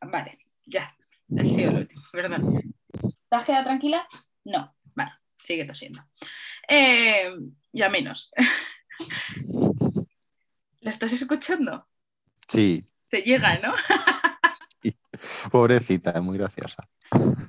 Vale, 0.00 0.38
ya. 0.66 0.94
Ha 1.38 1.44
sido 1.44 1.70
el 1.70 1.76
último, 1.76 2.02
perdón. 2.12 2.74
¿Te 3.28 3.36
has 3.36 3.44
quedado 3.44 3.64
tranquila? 3.64 4.06
No. 4.44 4.74
Vale, 4.94 5.12
sigue 5.42 5.64
tosiendo. 5.64 6.04
Eh, 6.68 7.30
ya 7.72 7.88
menos. 7.88 8.32
¿La 10.80 10.90
estás 10.90 11.12
escuchando? 11.12 11.86
Sí. 12.48 12.84
Te 13.08 13.22
llega, 13.22 13.58
¿no? 13.62 13.74
Pobrecita, 15.50 16.12
es 16.12 16.22
muy 16.22 16.38
graciosa. 16.38 16.88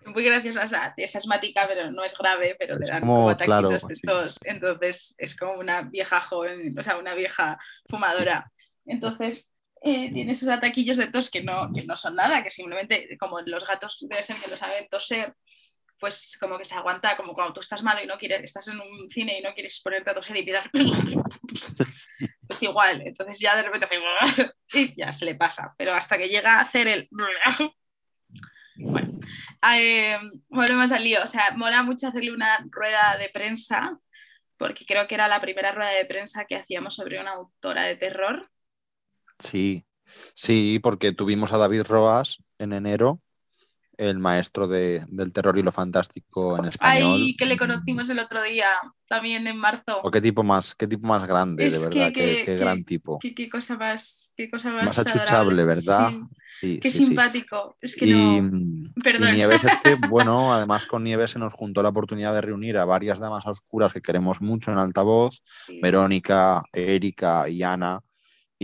Muy 0.06 0.24
graciosa, 0.24 0.64
o 0.64 0.68
sea, 0.68 0.94
es 0.98 1.16
asmática, 1.16 1.66
pero 1.68 1.90
no 1.90 2.04
es 2.04 2.16
grave, 2.18 2.56
pero 2.60 2.78
le 2.78 2.88
dan 2.88 3.00
Como, 3.02 3.16
como 3.16 3.30
ataquitos 3.30 3.48
claro, 3.48 3.70
de 3.88 3.96
sí. 3.96 4.02
tos. 4.06 4.40
Entonces 4.44 5.16
es 5.18 5.36
como 5.36 5.54
una 5.54 5.84
vieja 5.84 6.22
joven, 6.22 6.78
o 6.78 6.84
sea, 6.84 6.98
una 6.98 7.16
vieja 7.16 7.58
fumadora. 7.90 8.52
Entonces 8.86 9.53
eh, 9.86 10.14
tiene 10.14 10.32
esos 10.32 10.48
ataquillos 10.48 10.96
de 10.96 11.08
tos 11.08 11.30
que 11.30 11.44
no, 11.44 11.70
que 11.74 11.86
no 11.86 11.98
son 11.98 12.16
nada, 12.16 12.42
que 12.42 12.50
simplemente, 12.50 13.18
como 13.20 13.42
los 13.42 13.68
gatos 13.68 13.98
debe 14.10 14.24
ser 14.24 14.38
que 14.38 14.50
no 14.50 14.56
saben 14.56 14.88
toser, 14.90 15.36
pues 16.00 16.38
como 16.40 16.58
que 16.58 16.64
se 16.64 16.76
aguanta, 16.76 17.18
como 17.18 17.34
cuando 17.34 17.54
tú 17.54 17.60
estás 17.60 17.84
malo 17.84 18.02
y 18.02 18.08
no 18.08 18.18
quieres, 18.18 18.42
estás 18.44 18.68
en 18.70 18.80
un 18.80 19.10
cine 19.10 19.38
y 19.38 19.42
no 19.42 19.54
quieres 19.54 19.82
ponerte 19.82 20.10
a 20.10 20.14
toser 20.14 20.38
y 20.38 20.40
empiezas. 20.40 20.70
pues 22.48 22.64
igual, 22.64 23.02
entonces 23.06 23.40
ya 23.40 23.58
de 23.58 23.64
repente 23.64 23.88
hace 24.20 24.52
y 24.74 24.96
ya 24.96 25.12
se 25.12 25.26
le 25.26 25.36
pasa, 25.36 25.74
pero 25.78 25.94
hasta 25.94 26.18
que 26.18 26.30
llega 26.30 26.60
a 26.60 26.62
hacer 26.62 26.88
el. 26.88 27.10
Bueno, 28.76 29.20
eh, 29.76 30.18
volvemos 30.50 30.92
al 30.92 31.04
lío, 31.04 31.22
o 31.24 31.28
sea, 31.28 31.52
mola 31.56 31.84
mucho 31.84 32.08
hacerle 32.08 32.32
una 32.32 32.66
rueda 32.72 33.18
de 33.20 33.30
prensa, 33.30 34.00
porque 34.58 34.84
creo 34.84 35.08
que 35.08 35.14
era 35.14 35.28
la 35.28 35.40
primera 35.40 35.72
rueda 35.74 35.92
de 35.92 36.06
prensa 36.06 36.46
que 36.46 36.56
hacíamos 36.56 36.96
sobre 36.96 37.20
una 37.20 37.34
autora 37.34 37.84
de 37.84 37.98
terror. 37.98 38.50
Sí, 39.40 39.86
sí, 40.34 40.80
porque 40.82 41.12
tuvimos 41.12 41.54
a 41.54 41.58
David 41.58 41.84
Roas 41.88 42.38
en 42.60 42.74
enero, 42.74 43.22
el 43.98 44.18
maestro 44.18 44.68
de- 44.68 45.06
del 45.10 45.32
terror 45.34 45.58
y 45.58 45.62
lo 45.64 45.72
fantástico 45.72 46.58
en 46.58 46.66
español. 46.66 47.12
Ay, 47.16 47.36
que 47.36 47.46
le 47.46 47.58
conocimos 47.58 48.10
el 48.10 48.18
otro 48.20 48.42
día, 48.42 48.68
también 49.08 49.46
en 49.46 49.58
marzo. 49.58 50.02
O 50.02 50.10
qué 50.10 50.20
tipo 50.20 50.42
más, 50.44 50.74
qué 50.74 50.88
tipo 50.88 51.08
más 51.08 51.26
grande, 51.28 51.68
Es 51.68 51.74
de 51.74 51.90
que- 51.90 52.00
verdad, 52.00 52.12
qué, 52.14 52.56
gran 52.58 52.84
tipo. 52.86 53.20
Qué, 53.20 53.36
qué 53.36 53.48
cosa 53.50 53.78
más, 53.78 54.34
qué 54.36 54.50
cosa 54.50 54.72
más, 54.72 54.86
Más 54.86 55.00
achuchable, 55.00 55.30
adorable. 55.30 55.66
¿verdad? 55.66 56.10
Sí, 56.10 56.20
Sí, 56.52 56.80
qué 56.80 56.90
sí, 56.92 57.00
sí. 57.00 57.06
simpático. 57.08 57.76
Es 57.82 57.96
que 57.96 58.06
Y, 58.06 58.14
no. 58.14 58.38
y 58.96 59.02
Perdón. 59.04 59.32
Nieves 59.32 59.64
es 59.64 59.72
que, 59.84 59.96
bueno, 60.10 60.54
además 60.54 60.86
con 60.88 61.04
Nieves 61.04 61.32
se 61.32 61.40
nos 61.40 61.54
juntó 61.54 61.82
la 61.84 61.90
oportunidad 61.90 62.34
de 62.34 62.42
reunir 62.42 62.78
a 62.78 62.86
varias 62.86 63.20
damas 63.20 63.46
oscuras 63.48 63.94
que 63.94 64.02
queremos 64.02 64.42
mucho 64.42 64.72
en 64.72 64.78
altavoz. 64.80 65.44
Verónica, 65.82 66.64
Erika 66.74 67.48
y 67.50 67.62
Ana. 67.64 68.02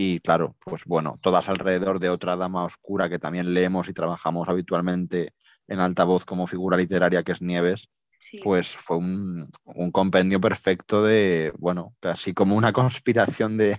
Y 0.02 0.20
claro, 0.20 0.56
pues 0.64 0.86
bueno, 0.86 1.18
todas 1.20 1.50
alrededor 1.50 2.00
de 2.00 2.08
otra 2.08 2.34
dama 2.34 2.64
oscura 2.64 3.10
que 3.10 3.18
también 3.18 3.52
leemos 3.52 3.86
y 3.90 3.92
trabajamos 3.92 4.48
habitualmente 4.48 5.34
en 5.68 5.78
altavoz 5.78 6.24
como 6.24 6.46
figura 6.46 6.78
literaria 6.78 7.22
que 7.22 7.32
es 7.32 7.42
Nieves, 7.42 7.90
Sí. 8.22 8.38
pues 8.44 8.76
fue 8.76 8.98
un, 8.98 9.48
un 9.64 9.90
compendio 9.90 10.40
perfecto 10.42 11.02
de, 11.02 11.52
bueno, 11.58 11.94
casi 12.00 12.34
como 12.34 12.54
una 12.54 12.72
conspiración 12.74 13.56
de, 13.56 13.78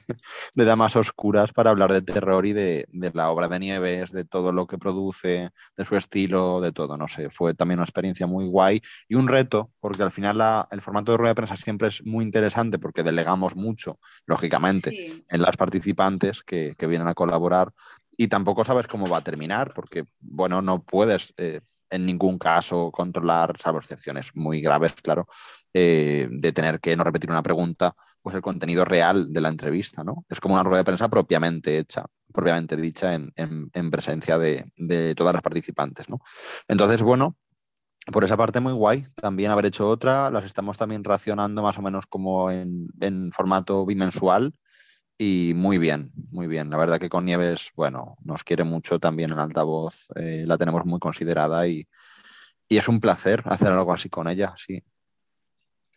de 0.56 0.66
damas 0.66 0.96
oscuras 0.96 1.54
para 1.54 1.70
hablar 1.70 1.94
de 1.94 2.02
terror 2.02 2.46
y 2.48 2.54
de, 2.54 2.86
de 2.92 3.12
la 3.14 3.30
obra 3.30 3.48
de 3.48 3.60
Nieves, 3.60 4.12
de 4.12 4.26
todo 4.26 4.52
lo 4.52 4.66
que 4.66 4.80
produce, 4.80 5.52
de 5.78 5.86
su 5.86 5.96
estilo, 5.96 6.60
de 6.60 6.72
todo, 6.72 6.98
no 6.98 7.08
sé, 7.08 7.30
fue 7.30 7.54
también 7.54 7.80
una 7.80 7.86
experiencia 7.86 8.26
muy 8.26 8.46
guay 8.48 8.82
y 9.08 9.14
un 9.16 9.28
reto, 9.28 9.72
porque 9.80 10.02
al 10.02 10.12
final 10.12 10.40
la- 10.40 10.68
el 10.72 10.82
formato 10.82 11.12
de 11.12 11.20
rueda 11.20 11.32
de 11.32 11.36
prensa 11.36 11.56
siempre 11.56 11.90
es 11.90 12.04
muy 12.04 12.26
interesante 12.26 12.80
porque 12.80 13.04
delegamos 13.04 13.56
mucho, 13.56 14.00
lógicamente, 14.26 14.90
Sí. 14.90 15.24
en 15.30 15.42
las 15.42 15.56
participantes 15.56 16.42
que, 16.44 16.74
que 16.78 16.88
vienen 16.88 17.08
a 17.08 17.14
colaborar 17.14 17.72
y 18.18 18.28
tampoco 18.28 18.64
sabes 18.64 18.88
cómo 18.88 19.08
va 19.08 19.18
a 19.18 19.24
terminar 19.24 19.74
porque, 19.76 20.06
bueno, 20.20 20.62
no 20.62 20.82
puedes 20.84 21.34
eh, 21.38 21.62
en 21.92 22.06
ningún 22.06 22.38
caso 22.40 22.92
controlar, 22.92 23.58
salvo 23.60 23.80
excepciones 23.80 24.32
muy 24.36 24.62
graves, 24.62 24.94
claro, 25.04 25.28
eh, 25.74 26.28
de 26.32 26.52
tener 26.54 26.80
que 26.80 26.96
no 26.96 27.04
repetir 27.04 27.30
una 27.32 27.44
pregunta, 27.44 27.94
pues 28.22 28.36
el 28.36 28.42
contenido 28.42 28.86
real 28.86 29.32
de 29.34 29.42
la 29.42 29.50
entrevista, 29.50 30.04
¿no? 30.04 30.26
Es 30.30 30.40
como 30.40 30.56
una 30.56 30.64
rueda 30.64 30.80
de 30.80 30.86
prensa 30.86 31.10
propiamente 31.10 31.78
hecha, 31.78 32.06
propiamente 32.34 32.76
dicha 32.78 33.14
en, 33.14 33.32
en- 33.36 33.70
en 33.74 33.92
presencia 33.92 34.38
de, 34.40 34.72
de 34.78 35.16
todas 35.16 35.34
las 35.34 35.42
participantes, 35.44 36.10
¿no? 36.10 36.20
Entonces, 36.68 37.02
bueno, 37.02 37.36
por 38.12 38.24
esa 38.24 38.38
parte 38.38 38.60
muy 38.60 38.74
guay 38.74 39.06
también 39.16 39.52
haber 39.52 39.68
hecho 39.68 39.88
otra, 39.90 40.32
las 40.32 40.46
estamos 40.46 40.78
también 40.78 41.04
racionando 41.04 41.62
más 41.64 41.78
o 41.78 41.82
menos 41.84 42.08
como 42.08 42.50
en, 42.52 42.88
en 43.00 43.32
formato 43.32 43.86
bimensual 43.86 44.54
y 45.24 45.54
muy 45.54 45.78
bien, 45.78 46.12
muy 46.32 46.48
bien. 46.48 46.72
La 46.72 46.78
verdad 46.78 47.00
que 47.00 47.08
con 47.10 47.26
Nieves, 47.26 47.72
bueno, 47.76 48.18
nos 48.24 48.44
quiere 48.44 48.64
mucho 48.64 48.98
también 48.98 49.32
en 49.32 49.38
altavoz, 49.38 50.08
eh, 50.16 50.46
la 50.48 50.58
tenemos 50.58 50.84
muy 50.84 51.00
considerada 51.00 51.68
y, 51.68 51.88
y 52.68 52.78
es 52.78 52.88
un 52.88 53.00
placer 53.00 53.44
hacer 53.46 53.68
algo 53.72 53.94
así 53.94 54.10
con 54.10 54.28
ella, 54.28 54.56
sí. 54.58 54.84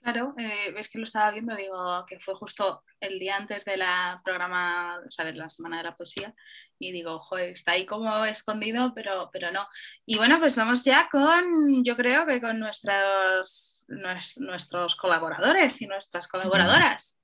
Claro, 0.03 0.35
eh, 0.37 0.73
ves 0.75 0.91
que 0.91 0.99
lo 0.99 1.05
estaba 1.05 1.31
viendo, 1.31 1.57
digo 1.57 2.05
que 2.07 2.21
fue 2.21 2.35
justo 2.35 2.85
el 3.01 3.19
día 3.19 3.37
antes 3.39 3.65
de 3.65 3.79
la 3.79 4.21
programa, 4.23 4.99
o 4.99 5.11
sea, 5.11 5.25
de 5.25 5.33
la 5.33 5.49
Semana 5.49 5.79
de 5.79 5.85
la 5.85 5.95
Poesía, 5.97 6.35
y 6.79 6.93
digo, 6.93 7.19
joder, 7.21 7.49
está 7.49 7.73
ahí 7.73 7.87
como 7.87 8.27
escondido, 8.27 8.93
pero, 8.95 9.31
pero 9.33 9.51
no. 9.51 9.67
Y 10.05 10.19
bueno, 10.19 10.39
pues 10.39 10.55
vamos 10.57 10.85
ya 10.85 11.09
con, 11.11 11.83
yo 11.83 11.97
creo 11.97 12.27
que 12.27 12.43
con 12.43 12.59
nuestros, 12.59 13.87
nues- 13.89 14.39
nuestros 14.41 14.97
colaboradores 14.97 15.81
y 15.81 15.87
nuestras 15.87 16.29
colaboradoras, 16.29 17.23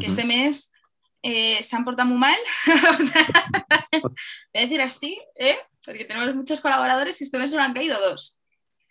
que 0.00 0.06
este 0.06 0.24
mes 0.24 0.72
eh, 1.24 1.62
se 1.62 1.74
han 1.74 1.84
portado 1.84 2.06
muy 2.08 2.18
mal. 2.18 2.36
Voy 3.92 4.12
a 4.54 4.60
decir 4.60 4.80
así, 4.82 5.18
¿eh? 5.36 5.56
porque 5.84 6.04
tenemos 6.04 6.34
muchos 6.34 6.60
colaboradores 6.60 7.18
y 7.20 7.24
este 7.24 7.38
mes 7.38 7.50
solo 7.50 7.62
han 7.62 7.72
caído 7.72 7.98
dos. 7.98 8.38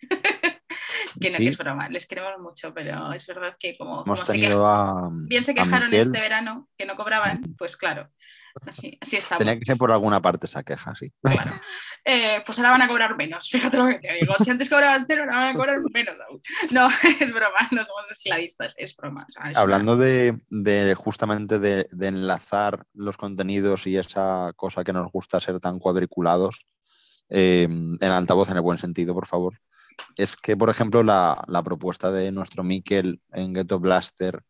que 1.20 1.30
no, 1.30 1.36
Sí. 1.36 1.44
que 1.44 1.48
es 1.48 1.56
broma, 1.56 1.88
les 1.88 2.06
queremos 2.06 2.36
mucho, 2.40 2.74
pero 2.74 3.12
es 3.12 3.26
verdad 3.28 3.56
que 3.58 3.78
como, 3.78 4.04
se 4.16 4.46
a. 4.46 5.08
bien 5.12 5.44
se 5.44 5.54
quejaron 5.54 5.94
este 5.94 6.20
verano 6.20 6.68
que 6.76 6.86
no 6.86 6.96
cobraban, 6.96 7.40
pues 7.56 7.76
claro, 7.76 8.10
así, 8.66 8.98
así 9.00 9.16
estamos. 9.16 9.44
Tenía 9.44 9.58
que 9.58 9.64
ser 9.64 9.76
por 9.76 9.92
alguna 9.92 10.20
parte 10.20 10.46
esa 10.46 10.62
queja, 10.62 10.94
sí. 10.94 11.12
Eh, 12.06 12.38
pues 12.44 12.58
ahora 12.58 12.72
van 12.72 12.82
a 12.82 12.88
cobrar 12.88 13.16
menos, 13.16 13.48
fíjate 13.50 13.78
lo 13.78 13.86
que 13.86 13.98
te 13.98 14.12
digo. 14.14 14.34
Si 14.38 14.50
antes 14.50 14.68
cobraban 14.68 15.06
cero, 15.08 15.22
ahora 15.22 15.38
van 15.38 15.48
a 15.48 15.54
cobrar 15.54 15.80
menos 15.92 16.14
aún. 16.28 16.40
No, 16.70 16.88
es 17.20 17.32
broma, 17.32 17.68
no 17.70 17.84
somos 17.84 18.04
esclavistas, 18.10 18.74
es 18.76 18.94
broma. 18.94 19.20
Hablando 19.54 19.96
de, 19.96 20.38
de 20.50 20.94
justamente 20.94 21.58
de, 21.58 21.88
de 21.90 22.08
enlazar 22.08 22.86
los 22.92 23.16
contenidos 23.16 23.86
y 23.86 23.96
esa 23.96 24.52
cosa 24.56 24.84
que 24.84 24.92
nos 24.92 25.10
gusta 25.10 25.40
ser 25.40 25.60
tan 25.60 25.78
cuadriculados, 25.78 26.66
eh, 27.30 27.62
en 27.64 28.02
altavoz 28.02 28.50
en 28.50 28.56
el 28.56 28.62
buen 28.62 28.78
sentido, 28.78 29.14
por 29.14 29.26
favor, 29.26 29.58
es 30.16 30.36
que, 30.36 30.56
por 30.56 30.70
ejemplo, 30.70 31.02
la, 31.02 31.42
la 31.46 31.62
propuesta 31.62 32.12
de 32.12 32.30
nuestro 32.32 32.64
Miquel 32.64 33.20
en 33.32 33.54
Ghetto 33.54 33.80
Blaster 33.80 34.42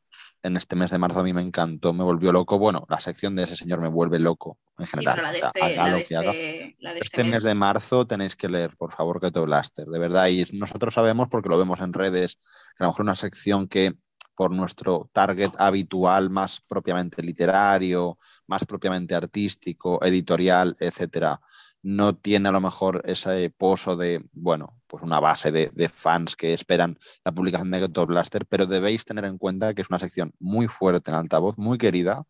en 0.44 0.58
este 0.58 0.76
mes 0.76 0.90
de 0.90 0.98
marzo 0.98 1.20
a 1.20 1.22
mí 1.22 1.32
me 1.32 1.40
encantó, 1.40 1.94
me 1.94 2.04
volvió 2.04 2.30
loco. 2.30 2.58
Bueno, 2.58 2.86
la 2.90 3.00
sección 3.00 3.34
de 3.34 3.44
ese 3.44 3.56
señor 3.56 3.80
me 3.80 3.88
vuelve 3.88 4.18
loco 4.18 4.58
en 4.78 4.86
general. 4.86 5.14
pero 5.16 5.26
la 5.26 5.32
de 5.32 5.38
o 5.38 5.40
sea, 5.40 5.48
este, 5.48 5.62
haga 5.64 5.82
la 5.84 5.90
lo 5.90 5.96
de 5.96 6.02
que 6.02 6.16
haga. 6.16 6.32
este, 6.32 6.76
la 6.80 6.92
de 6.92 6.98
este 6.98 7.22
Este 7.22 7.24
mes 7.30 7.42
de 7.42 7.54
marzo 7.54 8.06
tenéis 8.06 8.36
que 8.36 8.50
leer, 8.50 8.76
por 8.76 8.92
favor, 8.92 9.20
Ghetto 9.20 9.42
Blaster, 9.42 9.86
de 9.86 9.98
verdad. 9.98 10.28
Y 10.28 10.44
nosotros 10.52 10.92
sabemos, 10.92 11.28
porque 11.30 11.48
lo 11.48 11.56
vemos 11.56 11.80
en 11.80 11.94
redes, 11.94 12.36
que 12.76 12.84
a 12.84 12.86
lo 12.86 12.90
mejor 12.90 13.04
una 13.04 13.14
sección 13.14 13.66
que 13.68 13.94
por 14.34 14.50
nuestro 14.50 15.08
target 15.14 15.52
habitual, 15.58 16.28
más 16.28 16.60
propiamente 16.60 17.22
literario, 17.22 18.18
más 18.46 18.66
propiamente 18.66 19.14
artístico, 19.14 20.04
editorial, 20.04 20.76
etcétera, 20.78 21.40
no 21.84 22.16
tiene 22.16 22.48
a 22.48 22.52
lo 22.52 22.62
mejor 22.62 23.02
ese 23.04 23.50
pozo 23.50 23.94
de, 23.94 24.24
bueno, 24.32 24.80
pues 24.86 25.02
una 25.02 25.20
base 25.20 25.52
de, 25.52 25.70
de 25.74 25.90
fans 25.90 26.34
que 26.34 26.54
esperan 26.54 26.98
la 27.24 27.32
publicación 27.32 27.70
de 27.70 27.80
Ghetto 27.80 28.06
Blaster, 28.06 28.46
pero 28.46 28.66
debéis 28.66 29.04
tener 29.04 29.26
en 29.26 29.36
cuenta 29.36 29.74
que 29.74 29.82
es 29.82 29.90
una 29.90 29.98
sección 29.98 30.32
muy 30.40 30.66
fuerte 30.66 31.10
en 31.10 31.16
altavoz, 31.18 31.58
muy 31.58 31.76
querida, 31.76 32.24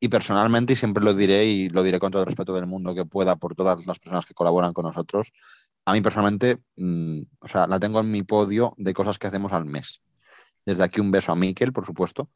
y 0.00 0.08
personalmente, 0.08 0.72
y 0.72 0.76
siempre 0.76 1.04
lo 1.04 1.14
diré 1.14 1.46
y 1.46 1.68
lo 1.68 1.84
diré 1.84 2.00
con 2.00 2.10
todo 2.10 2.22
el 2.22 2.26
respeto 2.26 2.52
del 2.52 2.66
mundo 2.66 2.92
que 2.92 3.04
pueda 3.04 3.36
por 3.36 3.54
todas 3.54 3.86
las 3.86 4.00
personas 4.00 4.26
que 4.26 4.34
colaboran 4.34 4.72
con 4.72 4.84
nosotros, 4.84 5.32
a 5.84 5.92
mí 5.92 6.00
personalmente, 6.00 6.58
mm, 6.74 7.20
o 7.38 7.46
sea, 7.46 7.68
la 7.68 7.78
tengo 7.78 8.00
en 8.00 8.10
mi 8.10 8.24
podio 8.24 8.74
de 8.78 8.94
cosas 8.94 9.16
que 9.20 9.28
hacemos 9.28 9.52
al 9.52 9.64
mes. 9.64 10.02
Desde 10.66 10.82
aquí 10.82 11.00
un 11.00 11.12
beso 11.12 11.30
a 11.30 11.36
Miquel, 11.36 11.72
por 11.72 11.86
supuesto, 11.86 12.28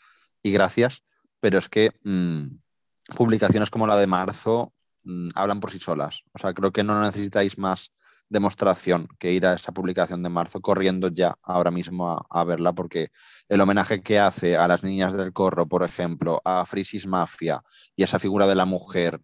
y 0.44 0.53
gracias, 0.53 1.03
pero 1.40 1.59
es 1.59 1.68
que 1.68 1.90
mm, 2.05 2.59
publicaciones 3.16 3.68
como 3.68 3.88
la 3.88 3.97
de 3.97 4.07
marzo 4.07 4.72
mm, 5.07 5.30
hablan 5.34 5.61
por 5.61 5.70
sí 5.70 5.78
solas. 5.78 6.22
O 6.32 6.38
sea, 6.38 6.52
creo 6.54 6.72
que 6.72 6.84
no 6.84 7.00
necesitáis 7.00 7.59
más 7.59 7.92
demostración 8.28 9.09
que 9.18 9.32
ir 9.32 9.46
a 9.46 9.54
esa 9.54 9.72
publicación 9.72 10.22
de 10.22 10.28
marzo 10.28 10.61
corriendo 10.61 11.09
ya 11.09 11.36
ahora 11.42 11.70
mismo 11.70 12.26
a, 12.28 12.44
verla, 12.44 12.72
porque 12.74 13.09
el 13.48 13.61
homenaje 13.61 14.02
que 14.02 14.18
hace 14.18 14.57
a 14.57 14.68
las 14.68 14.82
niñas 14.82 15.12
del 15.12 15.32
corro, 15.32 15.68
por 15.68 15.82
ejemplo, 15.84 16.40
a 16.44 16.64
Frisis 16.66 17.07
Mafia 17.07 17.62
y 17.94 18.02
esa 18.02 18.18
figura 18.18 18.46
de 18.46 18.54
la 18.57 18.64
mujer 18.64 19.20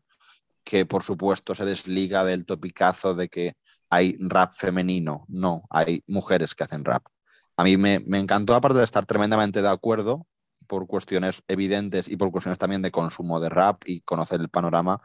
que 0.65 0.87
por 0.87 1.03
supuesto 1.03 1.55
se 1.55 1.65
desliga 1.65 2.25
del 2.25 2.47
topicazo 2.47 3.15
de 3.15 3.29
que 3.29 3.55
hay 3.91 4.17
rap 4.21 4.53
femenino. 4.53 5.25
No, 5.29 5.65
hay 5.71 6.05
mujeres 6.07 6.55
que 6.55 6.65
hacen 6.65 6.85
rap. 6.85 7.05
A 7.57 7.65
mí 7.65 7.77
me, 7.77 8.01
me 8.01 8.19
encantó, 8.19 8.55
aparte 8.55 8.79
de 8.79 8.85
estar 8.85 9.05
tremendamente 9.07 9.63
de 9.63 9.69
acuerdo 9.69 10.27
por 10.67 10.87
cuestiones 10.87 11.43
evidentes 11.49 12.09
y 12.09 12.17
por 12.17 12.31
cuestiones 12.31 12.59
también 12.59 12.83
de 12.83 12.91
consumo 12.91 13.41
de 13.41 13.49
rap 13.49 13.83
y 13.85 14.01
conocer 14.03 14.41
el 14.41 14.49
panorama, 14.49 15.01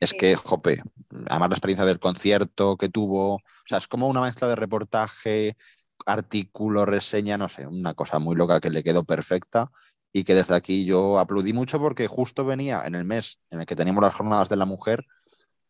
es 0.00 0.14
que, 0.14 0.36
jope, 0.36 0.82
además 1.28 1.50
la 1.50 1.56
experiencia 1.56 1.86
del 1.86 1.98
concierto 1.98 2.76
que 2.76 2.88
tuvo, 2.88 3.34
o 3.34 3.42
sea, 3.66 3.78
es 3.78 3.88
como 3.88 4.08
una 4.08 4.20
mezcla 4.20 4.48
de 4.48 4.56
reportaje, 4.56 5.56
artículo, 6.06 6.84
reseña, 6.86 7.38
no 7.38 7.48
sé, 7.48 7.66
una 7.66 7.94
cosa 7.94 8.18
muy 8.18 8.36
loca 8.36 8.60
que 8.60 8.70
le 8.70 8.84
quedó 8.84 9.04
perfecta 9.04 9.70
y 10.12 10.24
que 10.24 10.34
desde 10.34 10.54
aquí 10.54 10.84
yo 10.84 11.18
aplaudí 11.18 11.52
mucho 11.52 11.78
porque 11.80 12.06
justo 12.06 12.44
venía 12.44 12.84
en 12.86 12.94
el 12.94 13.04
mes 13.04 13.40
en 13.50 13.60
el 13.60 13.66
que 13.66 13.76
teníamos 13.76 14.02
las 14.02 14.14
jornadas 14.14 14.48
de 14.48 14.56
la 14.56 14.64
mujer 14.64 15.04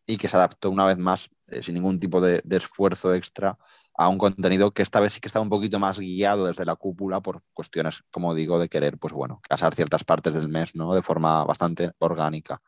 y 0.07 0.17
que 0.17 0.29
se 0.29 0.37
adaptó 0.37 0.71
una 0.71 0.87
vez 0.87 0.99
más, 0.99 1.31
eh, 1.49 1.63
sin 1.63 1.75
ningún 1.75 1.99
tipo 1.99 2.21
de, 2.21 2.43
esfuerzo 2.51 3.15
extra, 3.15 3.59
a 3.97 4.09
un 4.09 4.19
contenido 4.19 4.71
que 4.73 4.83
esta 4.83 5.01
vez 5.01 5.15
sí 5.15 5.21
que 5.21 5.29
estaba 5.29 5.43
un 5.43 5.49
poquito 5.49 5.79
más 5.79 5.99
guiado 5.99 6.47
desde 6.47 6.65
la 6.65 6.77
cúpula 6.77 7.21
por 7.21 7.43
cuestiones, 7.55 8.05
como 8.11 8.35
digo, 8.35 8.59
de 8.59 8.69
querer, 8.69 8.99
pues 8.99 9.13
bueno, 9.13 9.41
casar 9.49 9.75
ciertas 9.75 10.05
partes 10.05 10.35
del 10.35 10.49
mes, 10.49 10.75
¿no? 10.75 10.95
De 10.95 11.03
forma 11.03 11.45
bastante 11.45 11.93
orgánica. 11.99 12.63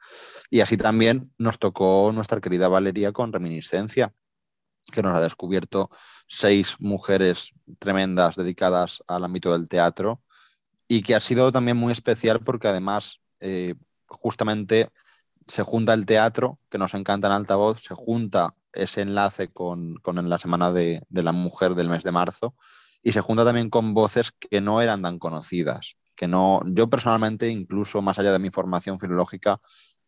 Y 0.51 0.61
así 0.61 0.77
también 0.77 1.33
nos 1.39 1.59
tocó 1.59 2.11
nuestra 2.13 2.41
querida 2.41 2.69
Valeria 2.69 3.13
con 3.13 3.33
Reminiscencia, 3.33 4.15
que 4.93 5.03
nos 5.03 5.17
ha 5.17 5.21
descubierto 5.21 5.91
seis 6.27 6.77
mujeres 6.81 7.53
tremendas 7.79 8.37
dedicadas 8.37 9.03
al 9.07 9.25
ámbito 9.25 9.53
del 9.53 9.69
teatro 9.69 10.23
y 10.89 11.03
que 11.03 11.15
ha 11.15 11.21
sido 11.21 11.53
también 11.53 11.77
muy 11.77 11.93
especial 11.93 12.41
porque 12.41 12.69
además 12.69 13.21
eh, 13.41 13.75
justamente 14.07 14.91
se 15.47 15.63
junta 15.63 15.95
el 15.95 16.07
teatro, 16.07 16.59
que 16.69 16.79
nos 16.79 16.95
encanta 16.95 17.27
en 17.27 17.35
altavoz, 17.35 17.83
se 17.83 17.95
junta 17.95 18.51
ese 18.73 19.03
enlace 19.03 19.49
con, 19.49 20.01
la 20.05 20.39
Semana 20.39 20.73
de, 20.73 21.03
la 21.11 21.33
Mujer 21.33 21.75
del 21.75 21.89
mes 21.89 22.03
de 22.03 22.13
marzo 22.13 22.55
y 23.03 23.13
se 23.13 23.21
junta 23.21 23.45
también 23.45 23.71
con 23.71 23.95
voces 23.95 24.33
que 24.33 24.61
no 24.61 24.81
eran 24.83 25.03
tan 25.03 25.19
conocidas, 25.19 25.97
que 26.15 26.29
no, 26.29 26.61
yo 26.67 26.89
personalmente, 26.91 27.49
incluso 27.49 28.03
más 28.03 28.19
allá 28.19 28.33
de 28.33 28.39
mi 28.39 28.51
formación 28.51 28.99
filológica, 28.99 29.59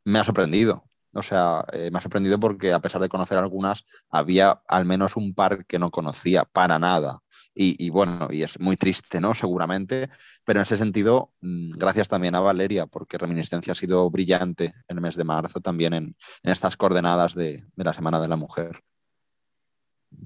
me 0.05 0.19
ha 0.19 0.25
sorprendido. 0.25 0.85
O 1.15 1.23
sea, 1.23 1.65
eh, 1.73 1.91
me 1.91 1.99
ha 1.99 2.01
sorprendido 2.01 2.41
porque 2.41 2.73
a 2.73 2.81
pesar 2.81 3.01
de 3.01 3.09
conocer 3.09 3.39
algunas, 3.39 3.85
había 4.11 4.63
al 4.69 4.85
menos 4.85 5.17
un 5.17 5.35
par 5.35 5.67
que 5.67 5.79
no 5.79 5.91
conocía 5.91 6.45
para 6.45 6.79
nada. 6.79 7.22
Y, 7.55 7.91
bueno, 7.91 8.29
y 8.31 8.43
es 8.43 8.59
muy 8.61 8.79
triste, 8.79 9.21
¿no? 9.21 9.35
Seguramente, 9.35 10.09
pero 10.45 10.61
en 10.61 10.63
ese 10.63 10.79
sentido, 10.79 11.35
mm, 11.43 11.73
gracias 11.73 12.09
también 12.09 12.35
a 12.35 12.41
Valeria, 12.41 12.87
porque 12.87 13.19
Reminiscencia 13.19 13.73
ha 13.73 13.75
sido 13.75 14.09
brillante 14.11 14.73
en 14.89 14.97
el 14.97 15.03
mes 15.03 15.17
de 15.17 15.25
marzo 15.25 15.61
también 15.61 15.93
en, 15.93 16.17
estas 16.43 16.79
coordenadas 16.79 17.35
de, 17.35 17.63
la 17.77 17.93
Semana 17.93 18.21
de 18.21 18.29
la 18.29 18.37
Mujer. 18.37 18.81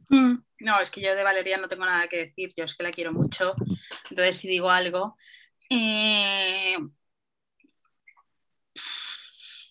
Mm, 0.09 0.37
no, 0.61 0.81
es 0.81 0.91
que 0.91 1.01
yo 1.01 1.17
de 1.17 1.25
Valeria 1.25 1.59
no 1.59 1.67
tengo 1.67 1.85
nada 1.85 2.07
que 2.07 2.27
decir, 2.27 2.53
yo 2.57 2.65
es 2.65 2.77
que 2.77 2.85
la 2.85 2.93
quiero 2.93 3.13
mucho, 3.13 3.55
entonces 4.11 4.37
si 4.37 4.47
digo 4.49 4.71
algo... 4.71 5.17
Eh, 5.69 6.77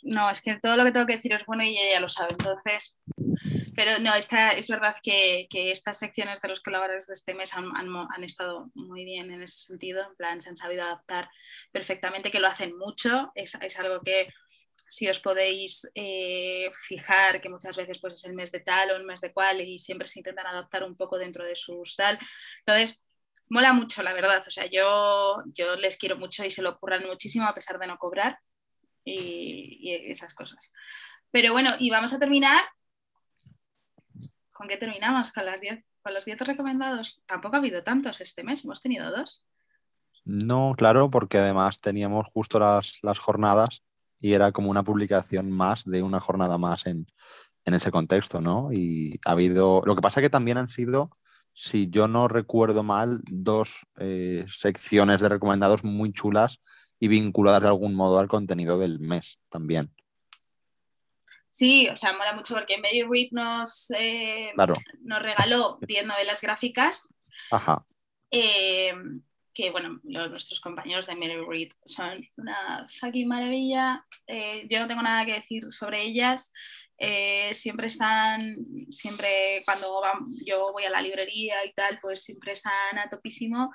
no, 0.05 0.29
es 0.29 0.41
que 0.41 0.57
todo 0.59 0.77
lo 0.77 0.83
que 0.83 0.91
tengo 0.91 1.07
que 1.07 1.13
decir 1.13 1.33
es 1.33 1.45
bueno 1.45 1.63
y 1.63 1.69
ella 1.69 1.93
ya 1.93 1.99
lo 1.99 2.09
sabe, 2.09 2.29
entonces 2.31 2.99
pero 3.75 3.99
no, 3.99 4.13
esta, 4.15 4.51
es 4.51 4.69
verdad 4.69 4.95
que, 5.03 5.47
estas 5.51 5.99
secciones 5.99 6.41
de 6.41 6.47
los 6.47 6.61
colaboradores 6.61 7.07
de 7.07 7.13
este 7.13 7.33
mes 7.33 7.53
han, 7.53 8.23
estado 8.23 8.71
muy 8.73 9.03
bien 9.03 9.31
en 9.31 9.41
ese 9.41 9.67
sentido, 9.67 10.05
en 10.07 10.15
plan, 10.15 10.41
se 10.41 10.49
han 10.49 10.57
sabido 10.57 10.83
adaptar 10.83 11.29
perfectamente, 11.71 12.31
que 12.31 12.39
lo 12.39 12.47
hacen 12.47 12.77
mucho, 12.77 13.31
es, 13.35 13.55
algo 13.77 14.01
que 14.01 14.29
si 14.87 15.09
os 15.09 15.19
podéis 15.19 15.89
eh, 15.95 16.69
fijar 16.87 17.41
que 17.41 17.49
muchas 17.49 17.75
veces 17.75 17.99
pues, 17.99 18.13
es 18.13 18.25
el 18.25 18.33
mes 18.33 18.51
de 18.51 18.59
tal 18.59 18.91
o 18.91 18.95
el 18.95 19.03
mes 19.03 19.19
de 19.19 19.33
cual 19.33 19.61
y 19.61 19.79
siempre 19.79 20.07
se 20.07 20.19
intentan 20.19 20.47
adaptar 20.47 20.83
un 20.83 20.95
poco 20.95 21.17
dentro 21.17 21.43
de 21.43 21.55
sus 21.55 21.95
tal. 21.95 22.19
Entonces, 22.59 23.03
mola 23.49 23.73
mucho, 23.73 24.03
la 24.03 24.13
verdad. 24.13 24.43
O 24.45 24.51
sea, 24.51 24.67
yo, 24.67 25.41
yo 25.53 25.75
les 25.75 25.97
quiero 25.97 26.17
mucho 26.17 26.45
y 26.45 26.51
se 26.51 26.61
lo 26.61 26.69
ocurran 26.69 27.05
muchísimo 27.05 27.45
a 27.45 27.55
pesar 27.55 27.79
de 27.79 27.87
no 27.87 27.97
cobrar 27.97 28.37
y, 29.03 29.79
y 29.81 30.11
esas 30.11 30.35
cosas. 30.35 30.71
Pero 31.31 31.51
bueno, 31.51 31.69
y 31.79 31.89
vamos 31.89 32.13
a 32.13 32.19
terminar 32.19 32.63
¿con 34.55 34.67
qué 34.69 34.77
terminamos? 34.77 35.31
¿Con, 35.31 35.45
las 35.45 35.59
diez, 35.59 35.83
con 36.01 36.13
los 36.13 36.25
10 36.25 36.39
recomendados? 36.39 37.21
Tampoco 37.25 37.57
ha 37.57 37.59
habido 37.59 37.83
tantos 37.83 38.21
este 38.21 38.43
mes, 38.43 38.63
hemos 38.63 38.81
tenido 38.81 39.11
dos. 39.11 39.45
No, 40.23 40.73
claro, 40.75 41.11
porque 41.11 41.37
además 41.37 41.81
teníamos 41.81 42.25
justo 42.27 42.57
las, 42.59 43.19
jornadas 43.19 43.83
y 44.19 44.33
era 44.33 44.51
como 44.51 44.71
una 44.71 44.83
publicación 44.83 45.51
más 45.51 45.83
de 45.83 46.01
una 46.01 46.19
jornada 46.19 46.57
más 46.57 46.87
en, 46.87 47.05
ese 47.65 47.91
contexto, 47.91 48.41
¿no? 48.41 48.71
Y 48.71 49.19
ha 49.25 49.31
habido, 49.31 49.81
lo 49.85 49.95
que 49.95 50.01
pasa 50.01 50.21
que 50.21 50.29
también 50.29 50.57
han 50.57 50.69
sido, 50.69 51.09
si 51.53 51.89
yo 51.89 52.07
no 52.07 52.27
recuerdo 52.27 52.83
mal, 52.83 53.21
dos 53.25 53.85
eh, 53.97 54.45
secciones 54.47 55.19
de 55.19 55.29
recomendados 55.29 55.83
muy 55.83 56.13
chulas 56.13 56.61
y 56.99 57.07
vinculadas 57.07 57.63
de 57.63 57.69
algún 57.69 57.95
modo 57.95 58.19
al 58.19 58.27
contenido 58.27 58.77
del 58.77 58.99
mes 58.99 59.39
también. 59.49 59.91
Sí, 61.55 61.87
o 61.87 61.95
sea, 61.95 62.11
mola 62.11 62.33
mucho 62.33 62.53
porque 62.53 62.77
Mary 62.79 63.03
Reed 63.09 63.29
nos, 63.31 63.89
eh, 63.91 64.51
nos 65.03 65.21
regaló 65.21 65.77
10 65.79 66.05
novelas 66.05 66.41
gráficas. 66.41 67.07
Ajá. 67.49 67.85
Eh, 68.29 68.93
que 69.53 69.71
bueno, 69.71 70.01
nuestros 70.03 70.59
compañeros 70.59 71.07
de 71.07 71.15
Mary 71.15 71.37
Reed 71.47 71.71
son 71.85 72.27
una 72.35 72.85
fucking 72.99 73.29
maravilla. 73.29 74.05
Eh, 74.27 74.67
yo 74.69 74.79
no 74.79 74.87
tengo 74.89 75.01
nada 75.01 75.25
que 75.25 75.35
decir 75.35 75.63
sobre 75.71 76.01
ellas. 76.01 76.51
siempre 77.53 77.87
están, 77.87 78.57
siempre 78.89 79.61
cuando 79.63 80.01
yo 80.45 80.73
voy 80.73 80.83
a 80.83 80.89
la 80.89 81.01
librería 81.01 81.65
y 81.65 81.71
tal, 81.71 81.99
pues 82.01 82.21
siempre 82.21 82.51
están 82.51 82.97
a 82.97 83.09
topísimo. 83.09 83.71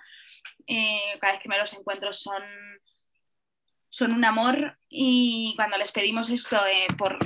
cada 1.18 1.32
vez 1.32 1.40
que 1.40 1.48
me 1.48 1.56
los 1.56 1.72
encuentro 1.72 2.12
son 2.12 2.42
son 3.90 4.12
un 4.12 4.24
amor 4.24 4.78
y 4.88 5.52
cuando 5.56 5.76
les 5.76 5.90
pedimos 5.90 6.30
esto 6.30 6.56
eh, 6.66 6.86
por, 6.96 7.18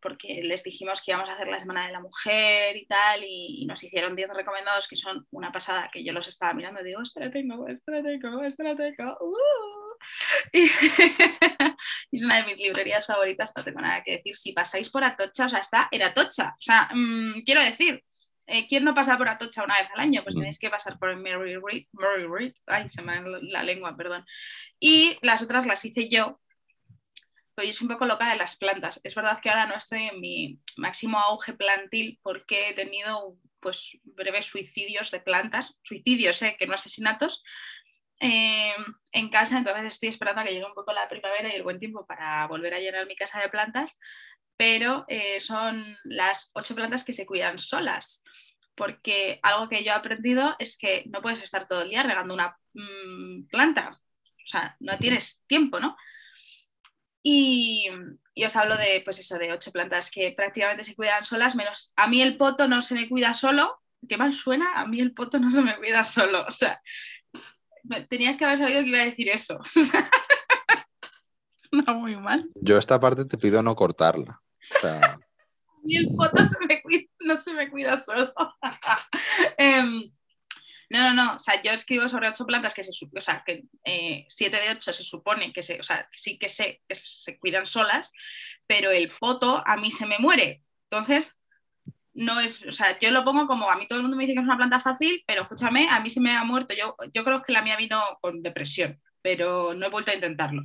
porque 0.00 0.40
les 0.42 0.62
dijimos 0.62 1.02
que 1.02 1.10
íbamos 1.10 1.28
a 1.28 1.34
hacer 1.34 1.48
la 1.48 1.58
Semana 1.58 1.86
de 1.86 1.92
la 1.92 2.00
Mujer 2.00 2.76
y 2.76 2.86
tal, 2.86 3.22
y, 3.24 3.66
nos 3.66 3.82
hicieron 3.82 4.14
10 4.14 4.30
recomendados 4.30 4.86
que 4.86 4.96
son 4.96 5.26
una 5.32 5.50
pasada, 5.50 5.90
que 5.92 6.04
yo 6.04 6.12
los 6.12 6.28
estaba 6.28 6.54
mirando 6.54 6.80
y 6.80 6.84
digo, 6.84 7.00
ostras, 7.00 7.32
tengo, 7.32 7.64
ostras, 7.64 8.04
tengo, 8.04 8.40
ostras, 8.40 8.76
tengo. 8.76 9.18
Uh". 9.20 9.72
Y, 10.52 10.64
es 12.12 12.24
una 12.24 12.38
de 12.38 12.44
mis 12.44 12.58
librerías 12.58 13.06
favoritas, 13.06 13.52
no 13.56 13.62
tengo 13.62 13.80
nada 13.80 14.02
que 14.02 14.16
decir. 14.16 14.36
Si 14.36 14.52
pasáis 14.52 14.90
por 14.90 15.04
Atocha, 15.04 15.46
o 15.46 15.48
sea, 15.48 15.60
está 15.60 15.88
en 15.92 16.02
Atocha. 16.02 16.56
O 16.58 16.60
sea, 16.62 16.88
mm, 16.92 17.42
quiero 17.44 17.62
decir, 17.62 18.02
eh, 18.46 18.66
¿quién 18.68 18.84
no 18.84 18.94
pasa 18.94 19.16
por 19.16 19.28
Atocha 19.28 19.64
una 19.64 19.78
vez 19.78 19.90
al 19.94 20.00
año? 20.00 20.22
Pues 20.22 20.36
mm. 20.36 20.38
tenéis 20.38 20.58
que 20.58 20.70
pasar 20.70 20.98
por 20.98 21.14
Mary 21.16 21.56
Reed, 21.56 21.86
Mary 21.92 22.26
Reed, 22.26 22.54
ay, 22.66 22.88
se 22.88 23.02
me 23.02 23.20
la 23.42 23.62
lengua, 23.62 23.96
perdón. 23.96 24.24
Y 24.80 25.18
las 25.22 25.42
otras 25.42 25.66
las 25.66 25.84
hice 25.84 26.08
yo, 26.08 26.40
pero 27.54 27.68
yo 27.68 27.74
soy 27.74 27.86
un 27.86 27.92
poco 27.92 28.06
loca 28.06 28.30
de 28.30 28.36
las 28.36 28.56
plantas. 28.56 29.00
Es 29.04 29.14
verdad 29.14 29.40
que 29.40 29.50
ahora 29.50 29.66
no 29.66 29.74
estoy 29.74 30.04
en 30.04 30.20
mi 30.20 30.58
máximo 30.76 31.18
auge 31.18 31.52
plantil 31.52 32.18
porque 32.22 32.70
he 32.70 32.74
tenido 32.74 33.36
pues 33.60 33.96
breves 34.02 34.46
suicidios 34.46 35.10
de 35.10 35.20
plantas, 35.20 35.78
suicidios, 35.82 36.42
eh, 36.42 36.56
que 36.58 36.66
no 36.66 36.74
asesinatos, 36.74 37.42
eh, 38.22 38.74
en 39.12 39.28
casa, 39.28 39.58
entonces 39.58 39.84
estoy 39.84 40.08
esperando 40.08 40.40
a 40.40 40.44
que 40.44 40.52
llegue 40.52 40.64
un 40.64 40.74
poco 40.74 40.92
la 40.92 41.08
primavera 41.08 41.50
y 41.50 41.56
el 41.56 41.62
buen 41.62 41.78
tiempo 41.78 42.06
para 42.06 42.46
volver 42.46 42.72
a 42.72 42.78
llenar 42.78 43.06
mi 43.06 43.16
casa 43.16 43.40
de 43.40 43.50
plantas 43.50 43.98
pero 44.62 45.04
eh, 45.08 45.40
son 45.40 45.96
las 46.04 46.52
ocho 46.54 46.76
plantas 46.76 47.02
que 47.02 47.12
se 47.12 47.26
cuidan 47.26 47.58
solas, 47.58 48.22
porque 48.76 49.40
algo 49.42 49.68
que 49.68 49.82
yo 49.82 49.90
he 49.90 49.94
aprendido 49.94 50.54
es 50.58 50.78
que 50.78 51.02
no 51.06 51.20
puedes 51.20 51.42
estar 51.42 51.66
todo 51.66 51.82
el 51.82 51.90
día 51.90 52.04
regando 52.04 52.32
una 52.32 52.56
mm, 52.74 53.48
planta, 53.48 53.90
o 53.90 54.46
sea, 54.46 54.76
no 54.78 54.96
tienes 54.98 55.42
tiempo, 55.48 55.80
¿no? 55.80 55.96
Y, 57.24 57.88
os 58.44 58.56
hablo 58.56 58.76
de, 58.76 59.02
pues 59.04 59.18
eso, 59.18 59.36
de 59.36 59.52
ocho 59.52 59.72
plantas 59.72 60.12
que 60.12 60.30
prácticamente 60.30 60.84
se 60.84 60.94
cuidan 60.94 61.24
solas, 61.24 61.56
menos 61.56 61.92
a 61.96 62.08
mí 62.08 62.22
el 62.22 62.36
poto 62.36 62.68
no 62.68 62.82
se 62.82 62.94
me 62.94 63.08
cuida 63.08 63.34
solo, 63.34 63.80
qué 64.08 64.16
mal 64.16 64.32
suena, 64.32 64.70
a 64.74 64.86
mí 64.86 65.00
el 65.00 65.12
poto 65.12 65.40
no 65.40 65.50
se 65.50 65.62
me 65.62 65.76
cuida 65.76 66.04
solo, 66.04 66.44
o 66.46 66.52
sea, 66.52 66.80
tenías 68.08 68.36
que 68.36 68.44
haber 68.44 68.58
sabido 68.58 68.82
que 68.82 68.88
iba 68.88 69.00
a 69.00 69.04
decir 69.04 69.28
eso. 69.28 69.60
no, 71.72 71.94
muy 71.94 72.16
mal. 72.16 72.48
Yo 72.54 72.78
esta 72.78 73.00
parte 73.00 73.24
te 73.24 73.38
pido 73.38 73.62
no 73.62 73.74
cortarla. 73.74 74.40
Y 75.84 75.96
el 75.98 76.06
foto 76.16 76.42
no 77.20 77.36
se 77.36 77.52
me 77.54 77.70
cuida 77.70 77.96
solo. 77.96 78.32
Em, 79.58 80.10
No, 80.90 81.14
no, 81.14 81.14
no. 81.14 81.36
O 81.36 81.38
sea, 81.38 81.62
yo 81.62 81.72
escribo 81.72 82.08
sobre 82.08 82.28
ocho 82.28 82.44
plantas 82.46 82.74
que 82.74 82.82
se 82.82 82.90
o 82.90 83.20
sea, 83.20 83.42
que 83.46 83.64
eh, 83.84 84.24
siete 84.28 84.58
de 84.58 84.70
ocho 84.70 84.92
se 84.92 85.02
supone 85.02 85.52
que 85.52 85.62
se, 85.62 85.80
o 85.80 85.82
sea, 85.82 86.08
sí 86.12 86.38
que 86.38 86.48
que 86.48 86.94
se 86.94 87.38
cuidan 87.38 87.66
solas, 87.66 88.10
pero 88.66 88.90
el 88.90 89.08
poto 89.08 89.62
a 89.66 89.76
mí 89.76 89.90
se 89.90 90.06
me 90.06 90.18
muere. 90.18 90.62
Entonces, 90.90 91.34
no 92.14 92.40
es, 92.40 92.64
o 92.66 92.72
sea, 92.72 92.98
yo 92.98 93.10
lo 93.10 93.24
pongo 93.24 93.46
como 93.46 93.70
a 93.70 93.76
mí 93.76 93.86
todo 93.88 93.98
el 93.98 94.02
mundo 94.02 94.16
me 94.16 94.24
dice 94.24 94.34
que 94.34 94.40
es 94.40 94.46
una 94.46 94.56
planta 94.56 94.80
fácil, 94.80 95.22
pero 95.26 95.42
escúchame, 95.42 95.88
a 95.88 96.00
mí 96.00 96.10
se 96.10 96.20
me 96.20 96.36
ha 96.36 96.44
muerto. 96.44 96.74
Yo, 96.74 96.94
yo 97.12 97.24
creo 97.24 97.42
que 97.42 97.52
la 97.52 97.62
mía 97.62 97.76
vino 97.76 98.00
con 98.20 98.42
depresión, 98.42 99.00
pero 99.22 99.74
no 99.74 99.86
he 99.86 99.90
vuelto 99.90 100.10
a 100.10 100.14
intentarlo. 100.14 100.62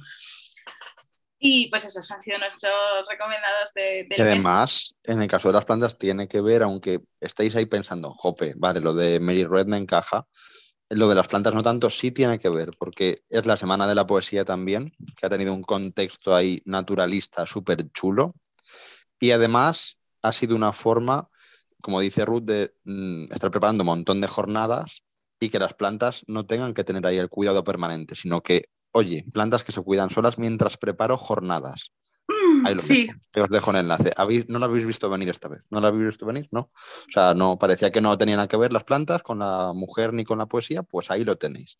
Y 1.39 1.69
pues 1.69 1.85
esos 1.85 2.09
han 2.11 2.21
sido 2.21 2.39
nuestros 2.39 2.73
recomendados 3.07 3.71
de, 3.75 4.07
del 4.09 4.19
y 4.19 4.21
además, 4.21 4.95
en 5.03 5.21
el 5.21 5.27
caso 5.27 5.49
de 5.49 5.53
las 5.53 5.65
plantas 5.65 5.97
tiene 5.97 6.27
que 6.27 6.41
ver, 6.41 6.63
aunque 6.63 7.01
estéis 7.21 7.55
ahí 7.55 7.67
pensando, 7.67 8.11
jope, 8.11 8.53
vale, 8.57 8.81
lo 8.81 8.93
de 8.95 9.19
Mary 9.19 9.43
Red 9.43 9.67
me 9.67 9.77
encaja, 9.77 10.25
lo 10.89 11.09
de 11.09 11.15
las 11.15 11.27
plantas 11.27 11.53
no 11.53 11.61
tanto, 11.61 11.89
sí 11.89 12.11
tiene 12.11 12.39
que 12.39 12.49
ver, 12.49 12.71
porque 12.79 13.21
es 13.29 13.45
la 13.45 13.57
semana 13.57 13.87
de 13.87 13.95
la 13.95 14.07
poesía 14.07 14.45
también, 14.45 14.93
que 15.17 15.25
ha 15.25 15.29
tenido 15.29 15.53
un 15.53 15.61
contexto 15.61 16.35
ahí 16.35 16.61
naturalista 16.65 17.45
súper 17.45 17.91
chulo. 17.91 18.33
Y 19.19 19.31
además 19.31 19.97
ha 20.21 20.31
sido 20.31 20.55
una 20.55 20.73
forma, 20.73 21.29
como 21.81 22.01
dice 22.01 22.25
Ruth, 22.25 22.43
de 22.43 22.73
mm, 22.85 23.31
estar 23.31 23.51
preparando 23.51 23.83
un 23.83 23.87
montón 23.87 24.21
de 24.21 24.27
jornadas 24.27 25.03
y 25.39 25.49
que 25.49 25.59
las 25.59 25.73
plantas 25.73 26.23
no 26.27 26.45
tengan 26.45 26.73
que 26.73 26.83
tener 26.83 27.05
ahí 27.05 27.17
el 27.17 27.29
cuidado 27.29 27.63
permanente, 27.63 28.15
sino 28.15 28.41
que 28.41 28.69
Oye, 28.97 29.25
plantas 29.31 29.63
que 29.63 29.71
se 29.71 29.81
cuidan 29.81 30.09
solas 30.09 30.39
mientras 30.39 30.77
preparo 30.77 31.17
jornadas. 31.17 31.93
Mm, 32.27 32.65
Ahí 32.65 32.73
lo 32.73 32.81
sí. 32.81 33.07
Os 33.35 33.49
dejo 33.51 33.69
el 33.69 33.77
enlace. 33.77 34.11
¿No 34.47 34.57
lo 34.57 34.65
habéis 34.65 34.87
visto 34.87 35.07
venir 35.07 35.29
esta 35.29 35.47
vez? 35.47 35.67
¿No 35.69 35.79
lo 35.79 35.87
habéis 35.87 36.07
visto 36.07 36.25
venir? 36.25 36.47
No. 36.51 36.61
O 36.61 37.11
sea, 37.13 37.35
no 37.35 37.59
parecía 37.59 37.91
que 37.91 38.01
no 38.01 38.17
tenían 38.17 38.37
nada 38.37 38.47
que 38.47 38.57
ver 38.57 38.73
las 38.73 38.83
plantas 38.83 39.21
con 39.21 39.37
la 39.37 39.71
mujer 39.73 40.13
ni 40.13 40.23
con 40.23 40.39
la 40.39 40.47
poesía, 40.47 40.81
pues 40.81 41.11
ahí 41.11 41.23
lo 41.23 41.37
tenéis. 41.37 41.77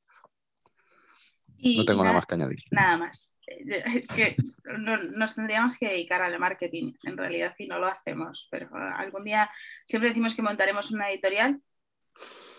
no 1.57 1.85
tengo 1.85 2.03
nada, 2.03 2.17
más 2.17 2.25
que 2.27 2.35
añadir. 2.35 2.59
Nada 2.69 2.97
más. 2.97 3.33
Es 3.47 4.07
que 4.09 4.35
nos 4.77 5.35
tendríamos 5.35 5.77
que 5.77 5.87
dedicar 5.87 6.21
al 6.21 6.37
marketing, 6.37 6.93
en 7.03 7.17
realidad, 7.17 7.55
y 7.57 7.67
no 7.67 7.79
lo 7.79 7.87
hacemos. 7.87 8.47
Pero 8.51 8.69
algún 8.75 9.23
día 9.23 9.49
siempre 9.85 10.09
decimos 10.09 10.35
que 10.35 10.41
montaremos 10.41 10.91
una 10.91 11.09
editorial. 11.09 11.61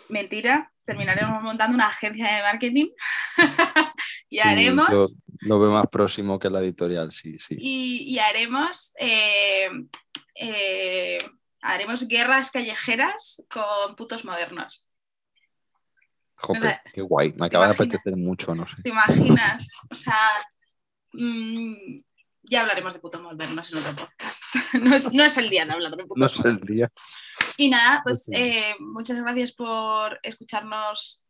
Mentira, 0.08 0.72
terminaremos 0.84 1.42
montando 1.42 1.74
una 1.74 1.88
agencia 1.88 2.34
de 2.34 2.42
marketing 2.42 2.86
y 4.30 4.38
haremos... 4.38 5.18
Lo, 5.40 5.60
veo 5.60 5.70
más 5.70 5.86
próximo 5.88 6.38
que 6.38 6.48
la 6.48 6.60
editorial, 6.60 7.12
sí, 7.12 7.38
sí. 7.38 7.56
Y, 7.58 8.18
haremos, 8.18 8.94
eh, 8.98 9.68
eh, 10.34 11.18
haremos 11.60 12.08
guerras 12.08 12.50
callejeras 12.50 13.44
con 13.50 13.94
putos 13.94 14.24
modernos. 14.24 14.88
Jope, 16.36 16.80
qué 16.92 17.02
guay. 17.02 17.34
Me 17.34 17.46
acaba 17.46 17.66
de 17.66 17.74
apetecer 17.74 18.16
mucho, 18.16 18.54
no 18.54 18.66
sé. 18.66 18.82
¿Te 18.82 18.88
imaginas? 18.88 19.70
O 19.90 19.94
sea, 19.94 20.16
mm, 21.12 22.00
ya 22.50 22.60
hablaremos 22.60 22.94
de 22.94 23.00
putos 23.00 23.20
modernos 23.20 23.70
en 23.70 23.78
otro 23.78 23.92
podcast. 23.96 24.42
No 25.12 25.24
es, 25.24 25.36
el 25.38 25.48
día 25.48 25.64
de 25.64 25.72
hablar 25.72 25.96
de 25.96 26.04
putos 26.04 26.34
modernos. 26.34 26.44
No 26.44 26.50
es 26.50 26.56
el 26.56 26.76
día. 26.76 26.92
Y 27.56 27.70
nada, 27.70 28.00
pues 28.04 28.28
eh, 28.32 28.74
muchas 28.78 29.18
gracias 29.18 29.52
por 29.52 30.18
escucharnos 30.22 31.24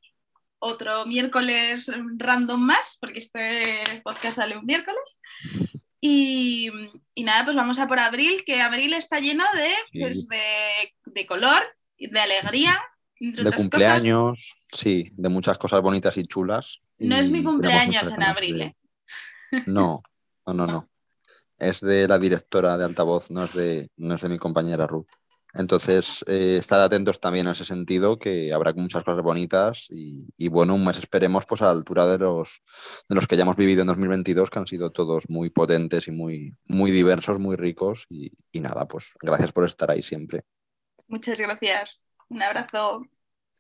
otro 0.59 1.07
miércoles 1.07 1.91
random 2.17 2.61
más, 2.61 2.99
porque 3.01 3.19
este 3.19 3.83
podcast 4.03 4.37
sale 4.37 4.57
un 4.57 4.67
miércoles. 4.67 5.21
Y, 6.01 6.71
nada, 7.17 7.45
pues 7.45 7.57
vamos 7.57 7.79
a 7.79 7.87
por 7.87 7.99
abril, 7.99 8.43
que 8.45 8.61
abril 8.61 8.93
está 8.95 9.21
lleno 9.21 9.45
de, 9.55 10.01
pues, 10.01 10.27
de, 10.29 11.27
color, 11.27 11.63
de 11.99 12.21
alegría, 12.21 12.81
de 13.19 13.53
cumpleaños, 13.53 14.39
sí, 14.73 15.11
de 15.13 15.29
muchas 15.29 15.59
cosas 15.59 15.83
bonitas 15.83 16.17
y 16.17 16.25
chulas. 16.25 16.81
No 16.99 17.17
es 17.17 17.31
mi 17.31 17.43
cumpleaños 17.43 18.09
en 18.09 18.23
abril. 18.23 18.61
¿eh? 18.63 18.77
No, 19.67 20.03
no, 20.47 20.55
no, 20.55 20.67
no. 20.67 20.89
Es 21.59 21.81
de 21.81 22.07
la 22.07 22.19
directora 22.19 22.79
de 22.79 22.85
altavoz, 22.85 23.31
no 23.31 23.45
es 23.45 23.55
de, 23.55 23.91
no 23.97 24.15
es 24.15 24.23
de 24.23 24.29
mi 24.29 24.39
compañera 24.39 24.87
Ruth. 24.87 25.09
Entonces, 25.55 26.25
eh, 26.29 26.59
estad 26.59 26.85
atentos 26.85 27.21
también 27.21 27.49
a 27.49 27.53
ese 27.53 27.65
sentido, 27.65 28.19
que 28.19 28.53
habrá 28.53 28.73
muchas 28.75 29.03
cosas 29.03 29.23
bonitas 29.23 29.87
y, 29.91 30.49
bueno, 30.49 30.75
un 30.75 30.85
mes 30.85 30.99
esperemos 30.99 31.47
pues 31.47 31.63
a 31.63 31.67
la 31.67 31.71
altura 31.73 32.07
de 32.07 32.19
los, 32.19 32.61
de 33.09 33.15
los 33.15 33.27
que 33.27 33.37
ya 33.37 33.43
hemos 33.43 33.57
vivido 33.57 33.81
en 33.81 33.89
2022, 33.89 34.51
que 34.51 34.59
han 34.59 34.67
sido 34.67 34.93
todos 34.93 35.29
muy 35.29 35.51
potentes 35.51 36.07
y 36.07 36.11
muy, 36.13 36.57
muy 36.67 36.91
diversos, 36.91 37.39
muy 37.39 37.57
ricos 37.57 38.07
y, 38.11 38.31
y 38.53 38.61
nada, 38.61 38.87
pues 38.87 39.13
gracias 39.21 39.53
por 39.53 39.65
estar 39.65 39.91
ahí 39.91 40.03
siempre. 40.03 40.45
Muchas 41.09 41.41
gracias. 41.41 42.05
Un 42.29 42.43
abrazo. 42.43 43.03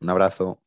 Un 0.00 0.10
abrazo. 0.10 0.62